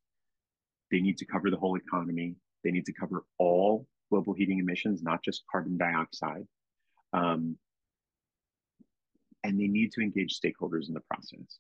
They 0.90 1.00
need 1.00 1.18
to 1.18 1.26
cover 1.26 1.50
the 1.50 1.56
whole 1.56 1.76
economy. 1.76 2.36
They 2.62 2.70
need 2.70 2.86
to 2.86 2.92
cover 2.92 3.24
all 3.38 3.86
global 4.10 4.32
heating 4.32 4.58
emissions, 4.60 5.02
not 5.02 5.22
just 5.22 5.44
carbon 5.50 5.76
dioxide. 5.76 6.46
Um, 7.12 7.58
and 9.44 9.58
they 9.58 9.68
need 9.68 9.92
to 9.92 10.00
engage 10.00 10.40
stakeholders 10.40 10.88
in 10.88 10.94
the 10.94 11.02
process. 11.08 11.58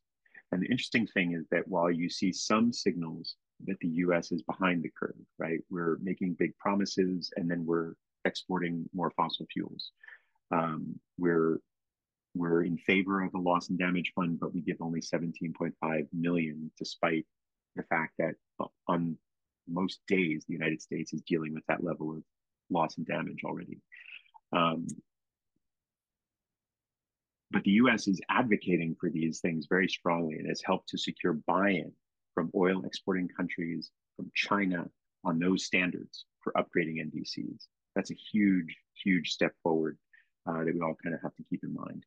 And 0.50 0.62
the 0.62 0.66
interesting 0.66 1.06
thing 1.06 1.32
is 1.32 1.46
that 1.50 1.68
while 1.68 1.90
you 1.90 2.08
see 2.08 2.32
some 2.32 2.72
signals 2.72 3.36
that 3.66 3.78
the 3.80 3.88
US 3.88 4.32
is 4.32 4.42
behind 4.42 4.82
the 4.82 4.90
curve, 4.98 5.14
right? 5.38 5.60
We're 5.70 5.98
making 6.02 6.34
big 6.34 6.56
promises 6.58 7.30
and 7.36 7.50
then 7.50 7.64
we're 7.64 7.94
exporting 8.24 8.88
more 8.92 9.10
fossil 9.10 9.46
fuels. 9.52 9.92
Um, 10.50 10.98
we're 11.18 11.58
we're 12.36 12.64
in 12.64 12.76
favor 12.78 13.22
of 13.22 13.32
a 13.34 13.38
loss 13.38 13.68
and 13.68 13.78
damage 13.78 14.12
fund, 14.16 14.40
but 14.40 14.52
we 14.52 14.60
give 14.60 14.78
only 14.80 15.00
17.5 15.00 16.08
million, 16.12 16.70
despite 16.76 17.24
the 17.76 17.84
fact 17.84 18.14
that 18.18 18.34
on 18.88 19.16
most 19.68 20.00
days 20.08 20.44
the 20.46 20.52
United 20.52 20.82
States 20.82 21.12
is 21.12 21.22
dealing 21.22 21.54
with 21.54 21.64
that 21.68 21.84
level 21.84 22.10
of 22.10 22.24
loss 22.70 22.96
and 22.96 23.06
damage 23.06 23.42
already. 23.44 23.78
Um, 24.52 24.86
but 27.54 27.62
the 27.62 27.70
US 27.70 28.08
is 28.08 28.20
advocating 28.28 28.96
for 28.98 29.08
these 29.08 29.38
things 29.38 29.66
very 29.68 29.88
strongly 29.88 30.34
and 30.34 30.48
has 30.48 30.60
helped 30.66 30.88
to 30.88 30.98
secure 30.98 31.34
buy 31.46 31.70
in 31.70 31.92
from 32.34 32.50
oil 32.54 32.84
exporting 32.84 33.28
countries, 33.28 33.92
from 34.16 34.28
China 34.34 34.90
on 35.24 35.38
those 35.38 35.64
standards 35.64 36.24
for 36.40 36.52
upgrading 36.54 36.98
NDCs. 36.98 37.68
That's 37.94 38.10
a 38.10 38.18
huge, 38.32 38.76
huge 39.04 39.30
step 39.30 39.52
forward 39.62 39.96
uh, 40.48 40.64
that 40.64 40.74
we 40.74 40.80
all 40.80 40.96
kind 41.00 41.14
of 41.14 41.22
have 41.22 41.34
to 41.36 41.44
keep 41.48 41.62
in 41.62 41.72
mind. 41.72 42.04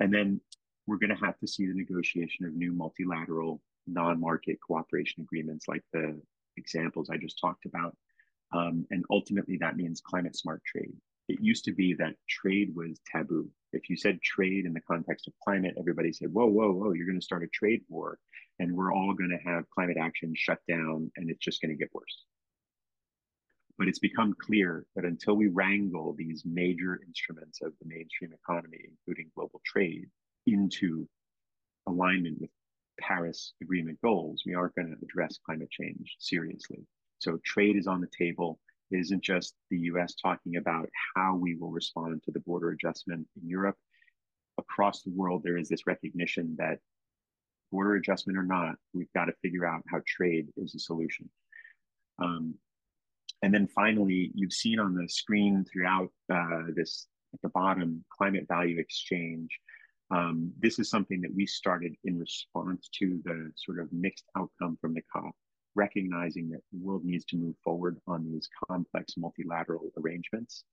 And 0.00 0.12
then 0.12 0.40
we're 0.88 0.98
going 0.98 1.16
to 1.16 1.24
have 1.24 1.38
to 1.38 1.46
see 1.46 1.66
the 1.66 1.74
negotiation 1.74 2.44
of 2.44 2.54
new 2.54 2.72
multilateral 2.72 3.62
non-market 3.86 4.58
cooperation 4.66 5.22
agreements 5.22 5.68
like 5.68 5.84
the 5.92 6.20
examples 6.56 7.10
I 7.10 7.16
just 7.16 7.38
talked 7.40 7.64
about. 7.64 7.96
Um, 8.52 8.86
and 8.90 9.04
ultimately, 9.08 9.56
that 9.58 9.76
means 9.76 10.00
climate 10.00 10.36
smart 10.36 10.62
trade. 10.64 10.92
It 11.28 11.38
used 11.40 11.64
to 11.66 11.72
be 11.72 11.94
that 11.94 12.16
trade 12.28 12.74
was 12.74 13.00
taboo. 13.06 13.48
If 13.72 13.88
you 13.88 13.96
said 13.96 14.20
trade 14.22 14.66
in 14.66 14.72
the 14.72 14.80
context 14.80 15.28
of 15.28 15.34
climate, 15.42 15.74
everybody 15.78 16.12
said, 16.12 16.32
whoa, 16.32 16.46
whoa, 16.46 16.72
whoa, 16.72 16.92
you're 16.92 17.06
going 17.06 17.18
to 17.18 17.24
start 17.24 17.44
a 17.44 17.48
trade 17.48 17.82
war 17.88 18.18
and 18.58 18.76
we're 18.76 18.92
all 18.92 19.14
going 19.14 19.30
to 19.30 19.50
have 19.50 19.70
climate 19.70 19.96
action 19.98 20.34
shut 20.36 20.58
down 20.68 21.10
and 21.16 21.30
it's 21.30 21.44
just 21.44 21.62
going 21.62 21.70
to 21.70 21.78
get 21.78 21.94
worse. 21.94 22.24
But 23.78 23.88
it's 23.88 23.98
become 23.98 24.34
clear 24.38 24.84
that 24.94 25.04
until 25.04 25.36
we 25.36 25.48
wrangle 25.48 26.14
these 26.18 26.42
major 26.44 27.00
instruments 27.06 27.60
of 27.62 27.72
the 27.80 27.88
mainstream 27.88 28.32
economy, 28.32 28.80
including 28.88 29.30
global 29.34 29.62
trade, 29.64 30.10
into 30.46 31.08
alignment 31.86 32.40
with 32.40 32.50
Paris 33.00 33.54
Agreement 33.62 33.98
goals, 34.02 34.42
we 34.44 34.54
aren't 34.54 34.74
going 34.74 34.88
to 34.88 35.02
address 35.02 35.38
climate 35.46 35.70
change 35.70 36.16
seriously. 36.18 36.84
So 37.20 37.38
trade 37.44 37.76
is 37.76 37.86
on 37.86 38.00
the 38.00 38.08
table. 38.16 38.58
It 38.90 38.98
isn't 38.98 39.22
just 39.22 39.54
the 39.70 39.78
US 39.78 40.14
talking 40.14 40.56
about 40.56 40.88
how 41.14 41.36
we 41.36 41.54
will 41.54 41.70
respond 41.70 42.22
to 42.24 42.32
the 42.32 42.40
border 42.40 42.70
adjustment 42.70 43.26
in 43.40 43.48
Europe. 43.48 43.76
Across 44.58 45.02
the 45.02 45.12
world, 45.12 45.42
there 45.42 45.56
is 45.56 45.68
this 45.68 45.86
recognition 45.86 46.56
that 46.58 46.78
border 47.70 47.94
adjustment 47.94 48.38
or 48.38 48.42
not, 48.42 48.74
we've 48.92 49.12
got 49.14 49.26
to 49.26 49.32
figure 49.42 49.66
out 49.66 49.82
how 49.88 50.00
trade 50.06 50.48
is 50.56 50.74
a 50.74 50.78
solution. 50.78 51.30
Um, 52.20 52.54
and 53.42 53.54
then 53.54 53.68
finally, 53.68 54.30
you've 54.34 54.52
seen 54.52 54.78
on 54.78 54.94
the 54.94 55.08
screen 55.08 55.64
throughout 55.64 56.10
uh, 56.32 56.62
this 56.74 57.06
at 57.32 57.40
the 57.42 57.48
bottom, 57.50 58.04
climate 58.16 58.46
value 58.48 58.78
exchange. 58.78 59.48
Um, 60.10 60.52
this 60.58 60.78
is 60.78 60.90
something 60.90 61.20
that 61.22 61.34
we 61.34 61.46
started 61.46 61.94
in 62.04 62.18
response 62.18 62.88
to 62.98 63.20
the 63.24 63.52
sort 63.56 63.78
of 63.78 63.92
mixed 63.92 64.24
outcome 64.36 64.76
from 64.80 64.94
the 64.94 65.02
COP, 65.12 65.34
recognizing 65.74 66.50
that 66.50 66.62
the 66.72 66.78
world 66.78 67.04
needs 67.04 67.24
to 67.26 67.36
move 67.36 67.54
forward 67.62 67.98
on 68.06 68.30
these 68.30 68.48
complex 68.68 69.14
multilateral 69.16 69.90
arrangements, 69.98 70.64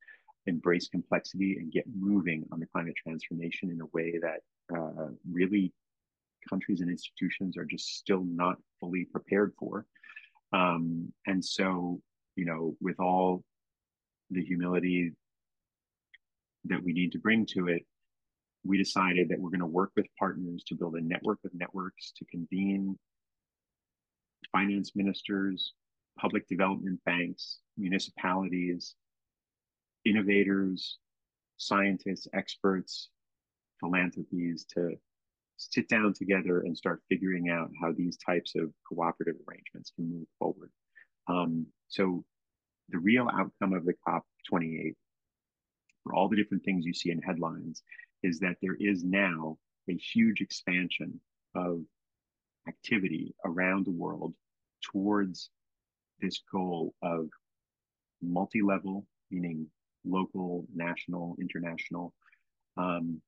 embrace 0.46 0.88
complexity, 0.88 1.58
and 1.58 1.72
get 1.72 1.86
moving 1.96 2.46
on 2.52 2.60
the 2.60 2.68
climate 2.68 2.96
transformation 3.02 3.70
in 3.70 3.82
a 3.82 3.86
way 3.94 4.20
that 4.22 4.42
uh, 4.76 5.10
really 5.30 5.72
countries 6.50 6.82
and 6.82 6.90
institutions 6.90 7.58
are 7.58 7.66
just 7.66 7.98
still 7.98 8.24
not 8.24 8.58
fully 8.80 9.06
prepared 9.06 9.54
for. 9.60 9.86
Um, 10.54 11.12
and 11.26 11.44
so 11.44 12.02
you 12.38 12.46
know, 12.46 12.78
with 12.80 13.00
all 13.00 13.44
the 14.30 14.44
humility 14.44 15.12
that 16.66 16.82
we 16.82 16.94
need 16.94 17.12
to 17.12 17.20
bring 17.20 17.46
to 17.48 17.68
it, 17.68 17.84
we 18.64 18.78
decided 18.78 19.28
that 19.30 19.40
we're 19.40 19.50
going 19.50 19.60
to 19.60 19.66
work 19.66 19.92
with 19.96 20.06
partners 20.18 20.64
to 20.68 20.76
build 20.76 20.96
a 20.96 21.02
network 21.02 21.40
of 21.44 21.52
networks 21.54 22.14
to 22.18 22.26
convene 22.26 22.98
finance 24.52 24.92
ministers, 24.96 25.74
public 26.20 26.48
development 26.48 27.00
banks, 27.06 27.60
municipalities, 27.78 28.96
innovators, 30.06 30.98
scientists, 31.58 32.28
experts, 32.34 33.10
philanthropies 33.80 34.66
to 34.74 34.96
sit 35.58 35.90
down 35.90 36.14
together 36.14 36.62
and 36.62 36.78
start 36.78 37.02
figuring 37.10 37.50
out 37.50 37.70
how 37.82 37.92
these 37.92 38.18
types 38.18 38.54
of 38.56 38.72
cooperative 38.88 39.36
arrangements 39.48 39.92
can 39.96 40.10
move 40.10 40.28
forward. 40.38 40.72
Um, 41.28 41.66
so 41.88 42.24
the 42.90 43.00
real 43.00 43.28
outcome 43.34 43.74
of 43.74 43.86
the 43.86 43.96
COP28, 44.08 44.96
for 46.04 46.14
all 46.14 46.30
the 46.30 46.36
different 46.36 46.64
things 46.64 46.86
you 46.86 46.94
see 46.94 47.12
in 47.12 47.22
headlines, 47.22 47.82
is 48.24 48.40
that 48.40 48.58
there 48.62 48.78
is 48.80 49.04
now 49.04 49.58
a 49.90 49.96
huge 49.96 50.42
expansion 50.42 51.20
of 51.56 51.82
activity 52.68 53.34
around 53.46 53.86
the 53.86 53.92
world 53.92 54.34
towards 54.82 55.50
this 56.20 56.42
goal 56.52 56.94
of 57.02 57.30
multi-level, 58.22 59.06
meaning 59.32 59.68
local, 60.06 60.66
national, 60.74 61.36
international, 61.40 62.14
um, 62.78 63.22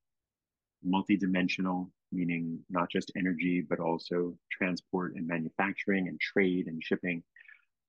multi-dimensional, 0.83 1.91
meaning 2.11 2.59
not 2.69 2.89
just 2.89 3.11
energy, 3.15 3.61
but 3.67 3.79
also 3.79 4.35
transport 4.51 5.15
and 5.15 5.27
manufacturing 5.27 6.07
and 6.07 6.19
trade 6.19 6.67
and 6.67 6.81
shipping, 6.83 7.21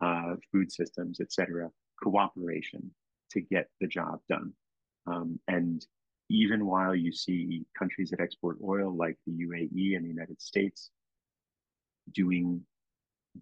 uh, 0.01 0.35
food 0.53 0.71
systems, 0.71 1.21
et 1.21 1.33
cetera, 1.33 1.71
cooperation 2.03 2.91
to 3.31 3.41
get 3.41 3.69
the 3.81 3.87
job 3.87 4.21
done. 4.29 4.53
Um, 5.07 5.39
and 5.49 5.85
even 6.29 6.67
while 6.67 6.95
you 6.95 7.13
see 7.13 7.65
countries 7.79 8.11
that 8.11 8.21
export 8.21 8.59
oil 8.63 8.95
like 8.95 9.17
the 9.27 9.33
UAE 9.33 9.97
and 9.97 10.05
the 10.05 10.09
United 10.09 10.41
States 10.41 10.91
doing 12.15 12.61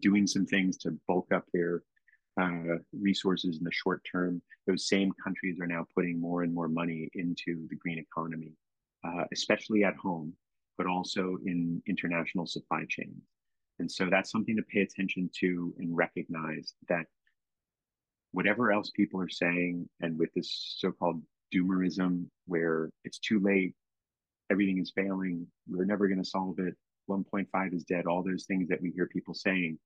doing 0.00 0.26
some 0.26 0.46
things 0.46 0.76
to 0.76 0.98
bulk 1.06 1.32
up 1.32 1.44
their 1.52 1.82
uh, 2.40 2.76
resources 2.92 3.58
in 3.58 3.64
the 3.64 3.72
short 3.72 4.02
term, 4.10 4.40
those 4.66 4.86
same 4.86 5.10
countries 5.24 5.58
are 5.60 5.66
now 5.66 5.86
putting 5.94 6.20
more 6.20 6.42
and 6.42 6.54
more 6.54 6.68
money 6.68 7.08
into 7.14 7.66
the 7.68 7.76
green 7.76 7.98
economy, 7.98 8.52
uh, 9.04 9.24
especially 9.32 9.82
at 9.82 9.96
home, 9.96 10.32
but 10.76 10.86
also 10.86 11.38
in 11.46 11.82
international 11.88 12.46
supply 12.46 12.84
chains. 12.88 13.22
And 13.78 13.90
so 13.90 14.08
that's 14.10 14.30
something 14.30 14.56
to 14.56 14.62
pay 14.62 14.80
attention 14.80 15.30
to 15.40 15.74
and 15.78 15.96
recognize 15.96 16.74
that 16.88 17.06
whatever 18.32 18.72
else 18.72 18.90
people 18.90 19.20
are 19.20 19.28
saying, 19.28 19.88
and 20.00 20.18
with 20.18 20.32
this 20.34 20.76
so 20.78 20.92
called 20.92 21.22
doomerism, 21.54 22.26
where 22.46 22.90
it's 23.04 23.18
too 23.18 23.40
late, 23.40 23.74
everything 24.50 24.78
is 24.78 24.92
failing, 24.94 25.46
we're 25.68 25.84
never 25.84 26.08
going 26.08 26.22
to 26.22 26.28
solve 26.28 26.58
it, 26.58 26.74
1.5 27.08 27.74
is 27.74 27.84
dead, 27.84 28.06
all 28.06 28.22
those 28.22 28.44
things 28.46 28.68
that 28.68 28.80
we 28.80 28.90
hear 28.90 29.06
people 29.06 29.34
saying. 29.34 29.78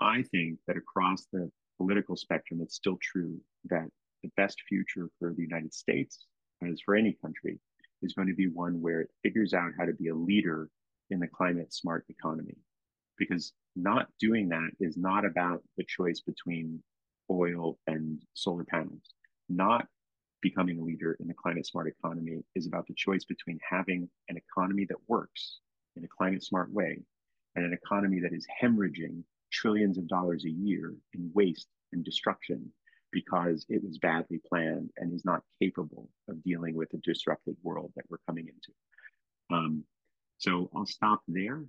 I 0.00 0.22
think 0.30 0.58
that 0.66 0.76
across 0.76 1.26
the 1.32 1.50
political 1.78 2.16
spectrum, 2.16 2.60
it's 2.62 2.76
still 2.76 2.98
true 3.00 3.40
that 3.66 3.88
the 4.22 4.30
best 4.36 4.60
future 4.68 5.08
for 5.18 5.32
the 5.34 5.42
United 5.42 5.72
States, 5.72 6.26
as 6.62 6.80
for 6.84 6.94
any 6.94 7.16
country, 7.22 7.58
is 8.02 8.14
going 8.14 8.28
to 8.28 8.34
be 8.34 8.48
one 8.48 8.80
where 8.80 9.00
it 9.02 9.10
figures 9.22 9.54
out 9.54 9.72
how 9.78 9.84
to 9.84 9.92
be 9.94 10.08
a 10.08 10.14
leader 10.14 10.68
in 11.10 11.20
the 11.20 11.26
climate 11.26 11.72
smart 11.72 12.04
economy. 12.08 12.56
Because 13.18 13.52
not 13.76 14.08
doing 14.18 14.48
that 14.48 14.70
is 14.80 14.96
not 14.96 15.24
about 15.24 15.62
the 15.76 15.84
choice 15.84 16.20
between 16.20 16.82
oil 17.30 17.78
and 17.86 18.20
solar 18.34 18.64
panels. 18.64 19.14
Not 19.48 19.86
becoming 20.44 20.78
a 20.78 20.84
leader 20.84 21.16
in 21.20 21.26
the 21.26 21.32
climate 21.32 21.66
smart 21.66 21.88
economy 21.88 22.44
is 22.54 22.66
about 22.66 22.86
the 22.86 22.92
choice 22.94 23.24
between 23.24 23.58
having 23.66 24.06
an 24.28 24.36
economy 24.36 24.84
that 24.84 24.98
works 25.08 25.60
in 25.96 26.04
a 26.04 26.08
climate 26.08 26.44
smart 26.44 26.70
way 26.70 27.00
and 27.56 27.64
an 27.64 27.72
economy 27.72 28.20
that 28.20 28.34
is 28.34 28.46
hemorrhaging 28.62 29.22
trillions 29.50 29.96
of 29.96 30.06
dollars 30.06 30.44
a 30.44 30.50
year 30.50 30.92
in 31.14 31.30
waste 31.32 31.68
and 31.92 32.04
destruction 32.04 32.70
because 33.10 33.64
it 33.70 33.82
was 33.82 33.96
badly 33.96 34.38
planned 34.46 34.90
and 34.98 35.14
is 35.14 35.24
not 35.24 35.40
capable 35.62 36.10
of 36.28 36.44
dealing 36.44 36.74
with 36.76 36.90
the 36.90 36.98
disrupted 36.98 37.56
world 37.62 37.90
that 37.96 38.04
we're 38.10 38.18
coming 38.28 38.46
into. 38.46 38.72
Um, 39.50 39.82
so 40.36 40.68
I'll 40.76 40.84
stop 40.84 41.22
there. 41.26 41.64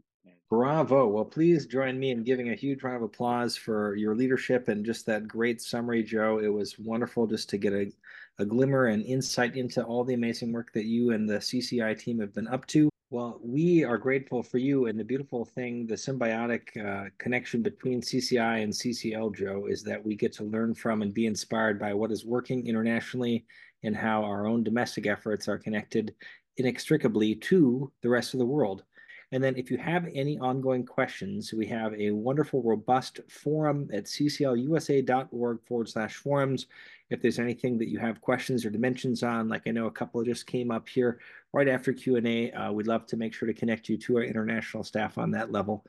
Bravo. 0.50 1.08
Well, 1.08 1.26
please 1.26 1.66
join 1.66 2.00
me 2.00 2.12
in 2.12 2.24
giving 2.24 2.50
a 2.50 2.56
huge 2.56 2.84
round 2.84 2.98
of 2.98 3.02
applause 3.02 3.58
for 3.58 3.96
your 3.96 4.16
leadership 4.16 4.68
and 4.68 4.86
just 4.86 5.06
that 5.08 5.28
great 5.28 5.62
summary, 5.62 6.04
Joe. 6.04 6.40
It 6.40 6.54
was 6.54 6.78
wonderful 6.78 7.26
just 7.26 7.50
to 7.50 7.58
get 7.58 7.74
a, 7.74 7.92
a 8.38 8.46
glimmer 8.46 8.86
and 8.86 9.04
insight 9.04 9.56
into 9.58 9.84
all 9.84 10.04
the 10.04 10.14
amazing 10.14 10.52
work 10.54 10.72
that 10.74 10.86
you 10.86 11.12
and 11.12 11.28
the 11.28 11.40
CCI 11.40 11.98
team 11.98 12.20
have 12.20 12.34
been 12.34 12.48
up 12.48 12.66
to. 12.68 12.90
Well, 13.10 13.40
we 13.44 13.84
are 13.84 13.98
grateful 13.98 14.44
for 14.44 14.58
you. 14.58 14.86
And 14.86 15.00
the 15.00 15.04
beautiful 15.04 15.46
thing, 15.46 15.88
the 15.88 15.96
symbiotic 15.96 16.76
uh, 16.78 17.10
connection 17.18 17.62
between 17.62 18.02
CCI 18.02 18.64
and 18.64 18.74
CCL, 18.74 19.36
Joe, 19.36 19.68
is 19.68 19.84
that 19.84 20.04
we 20.04 20.16
get 20.16 20.34
to 20.34 20.44
learn 20.44 20.76
from 20.76 21.02
and 21.02 21.14
be 21.14 21.26
inspired 21.26 21.80
by 21.80 21.94
what 21.94 22.12
is 22.12 22.26
working 22.26 22.68
internationally 22.68 23.46
and 23.84 23.96
how 23.96 24.24
our 24.24 24.48
own 24.48 24.64
domestic 24.64 25.08
efforts 25.08 25.48
are 25.48 25.58
connected 25.58 26.14
inextricably 26.58 27.36
to 27.36 27.92
the 28.02 28.10
rest 28.10 28.34
of 28.34 28.40
the 28.40 28.46
world. 28.46 28.84
And 29.32 29.44
then 29.44 29.56
if 29.58 29.72
you 29.72 29.78
have 29.78 30.08
any 30.14 30.38
ongoing 30.40 30.86
questions, 30.86 31.54
we 31.54 31.66
have 31.68 31.94
a 31.94 32.12
wonderful, 32.12 32.62
robust 32.62 33.20
forum 33.30 33.90
at 33.94 34.06
cclusa.org 34.06 35.60
forward 35.66 35.90
slash 35.90 36.16
forums. 36.16 36.68
If 37.10 37.22
there's 37.22 37.40
anything 37.40 37.78
that 37.80 37.90
you 37.90 38.00
have 38.00 38.22
questions 38.22 38.66
or 38.66 38.70
dimensions 38.70 39.24
on, 39.24 39.50
like 39.50 39.64
I 39.68 39.72
know 39.72 39.88
a 39.88 39.92
couple 39.92 40.24
just 40.24 40.48
came 40.48 40.72
up 40.72 40.88
here 40.88 41.20
right 41.54 41.68
after 41.68 41.94
Q&A, 41.94 42.52
uh, 42.52 42.72
we'd 42.72 42.88
love 42.88 43.06
to 43.08 43.18
make 43.18 43.34
sure 43.34 43.48
to 43.48 43.54
connect 43.54 43.90
you 43.90 43.98
to 43.98 44.18
our 44.18 44.24
international 44.24 44.84
staff 44.84 45.18
on 45.18 45.32
that 45.32 45.52
level. 45.52 45.86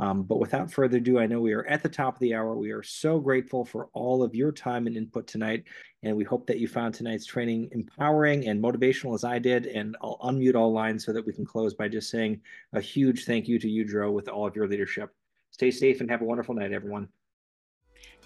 Um, 0.00 0.24
but 0.24 0.40
without 0.40 0.72
further 0.72 0.96
ado, 0.96 1.18
I 1.18 1.26
know 1.26 1.40
we 1.40 1.52
are 1.52 1.66
at 1.66 1.82
the 1.82 1.88
top 1.88 2.14
of 2.14 2.20
the 2.20 2.34
hour. 2.34 2.56
We 2.56 2.72
are 2.72 2.82
so 2.82 3.20
grateful 3.20 3.64
for 3.64 3.88
all 3.92 4.22
of 4.22 4.34
your 4.34 4.50
time 4.50 4.86
and 4.86 4.96
input 4.96 5.26
tonight. 5.26 5.64
And 6.02 6.16
we 6.16 6.24
hope 6.24 6.46
that 6.48 6.58
you 6.58 6.66
found 6.66 6.94
tonight's 6.94 7.26
training 7.26 7.68
empowering 7.72 8.48
and 8.48 8.62
motivational 8.62 9.14
as 9.14 9.24
I 9.24 9.38
did. 9.38 9.66
And 9.66 9.96
I'll 10.02 10.18
unmute 10.18 10.56
all 10.56 10.72
lines 10.72 11.04
so 11.04 11.12
that 11.12 11.24
we 11.24 11.32
can 11.32 11.46
close 11.46 11.74
by 11.74 11.88
just 11.88 12.10
saying 12.10 12.40
a 12.72 12.80
huge 12.80 13.24
thank 13.24 13.46
you 13.46 13.58
to 13.60 13.68
you, 13.68 13.84
Drew, 13.84 14.10
with 14.10 14.28
all 14.28 14.46
of 14.46 14.56
your 14.56 14.66
leadership. 14.66 15.14
Stay 15.52 15.70
safe 15.70 16.00
and 16.00 16.10
have 16.10 16.22
a 16.22 16.24
wonderful 16.24 16.54
night, 16.54 16.72
everyone. 16.72 17.08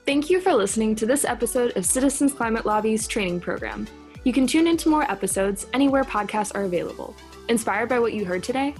Thank 0.06 0.30
you 0.30 0.40
for 0.40 0.54
listening 0.54 0.94
to 0.96 1.06
this 1.06 1.26
episode 1.26 1.76
of 1.76 1.84
Citizens 1.84 2.32
Climate 2.32 2.64
Lobby's 2.64 3.06
training 3.06 3.40
program. 3.40 3.86
You 4.24 4.32
can 4.32 4.46
tune 4.46 4.66
into 4.66 4.88
more 4.88 5.10
episodes 5.10 5.66
anywhere 5.74 6.04
podcasts 6.04 6.54
are 6.54 6.64
available. 6.64 7.14
Inspired 7.50 7.90
by 7.90 7.98
what 7.98 8.14
you 8.14 8.24
heard 8.24 8.42
today? 8.42 8.74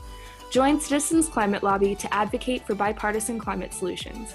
Join 0.51 0.81
Citizens 0.81 1.29
Climate 1.29 1.63
Lobby 1.63 1.95
to 1.95 2.15
advocate 2.15 2.67
for 2.67 2.75
bipartisan 2.75 3.39
climate 3.39 3.75
solutions. 3.75 4.35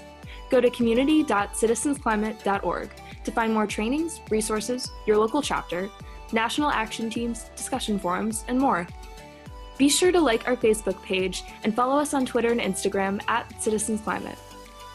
Go 0.52 0.62
to 0.62 0.70
community.citizensclimate.org 0.70 2.90
to 3.24 3.32
find 3.32 3.52
more 3.52 3.66
trainings, 3.66 4.22
resources, 4.30 4.92
your 5.08 5.18
local 5.18 5.42
chapter, 5.42 5.90
national 6.32 6.70
action 6.70 7.10
teams, 7.10 7.46
discussion 7.56 7.98
forums, 7.98 8.46
and 8.48 8.60
more. 8.60 8.86
Be 9.80 9.90
sure 9.90 10.12
to 10.12 10.20
like 10.20 10.48
our 10.48 10.56
Facebook 10.56 11.02
page 11.02 11.46
and 11.64 11.76
follow 11.76 12.00
us 12.00 12.14
on 12.14 12.28
Twitter 12.28 12.52
and 12.52 12.62
Instagram 12.62 13.20
at 13.28 13.60
Citizens 13.60 14.02
Climate. 14.02 14.38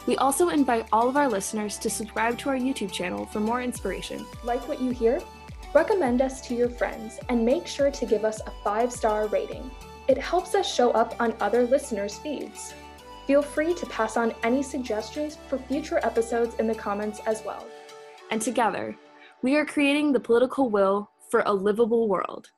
We 0.07 0.15
also 0.17 0.47
invite 0.49 0.87
all 0.93 1.09
of 1.09 1.17
our 1.17 1.27
listeners 1.27 1.77
to 1.79 1.89
subscribe 1.89 2.37
to 2.39 2.47
our 2.49 2.55
YouTube 2.55 2.93
channel 2.93 3.25
for 3.25 3.41
more 3.41 3.61
inspiration. 3.61 4.25
Like 4.45 4.65
what 4.69 4.81
you 4.81 4.91
hear? 4.91 5.21
Recommend 5.73 6.21
us 6.21 6.39
to 6.47 6.55
your 6.55 6.69
friends 6.69 7.19
and 7.27 7.45
make 7.45 7.67
sure 7.67 7.91
to 7.91 8.05
give 8.05 8.23
us 8.23 8.39
a 8.47 8.51
five 8.63 8.89
star 8.91 9.27
rating. 9.27 9.69
It 10.09 10.17
helps 10.17 10.55
us 10.55 10.67
show 10.67 10.89
up 10.93 11.13
on 11.21 11.35
other 11.39 11.67
listeners' 11.67 12.17
feeds. 12.17 12.73
Feel 13.27 13.43
free 13.43 13.75
to 13.75 13.85
pass 13.85 14.17
on 14.17 14.33
any 14.41 14.63
suggestions 14.63 15.37
for 15.47 15.59
future 15.59 15.99
episodes 16.01 16.55
in 16.55 16.65
the 16.65 16.73
comments 16.73 17.21
as 17.27 17.43
well. 17.45 17.67
And 18.31 18.41
together, 18.41 18.95
we 19.43 19.55
are 19.55 19.65
creating 19.65 20.11
the 20.11 20.19
political 20.19 20.71
will 20.71 21.11
for 21.29 21.43
a 21.45 21.53
livable 21.53 22.07
world. 22.09 22.49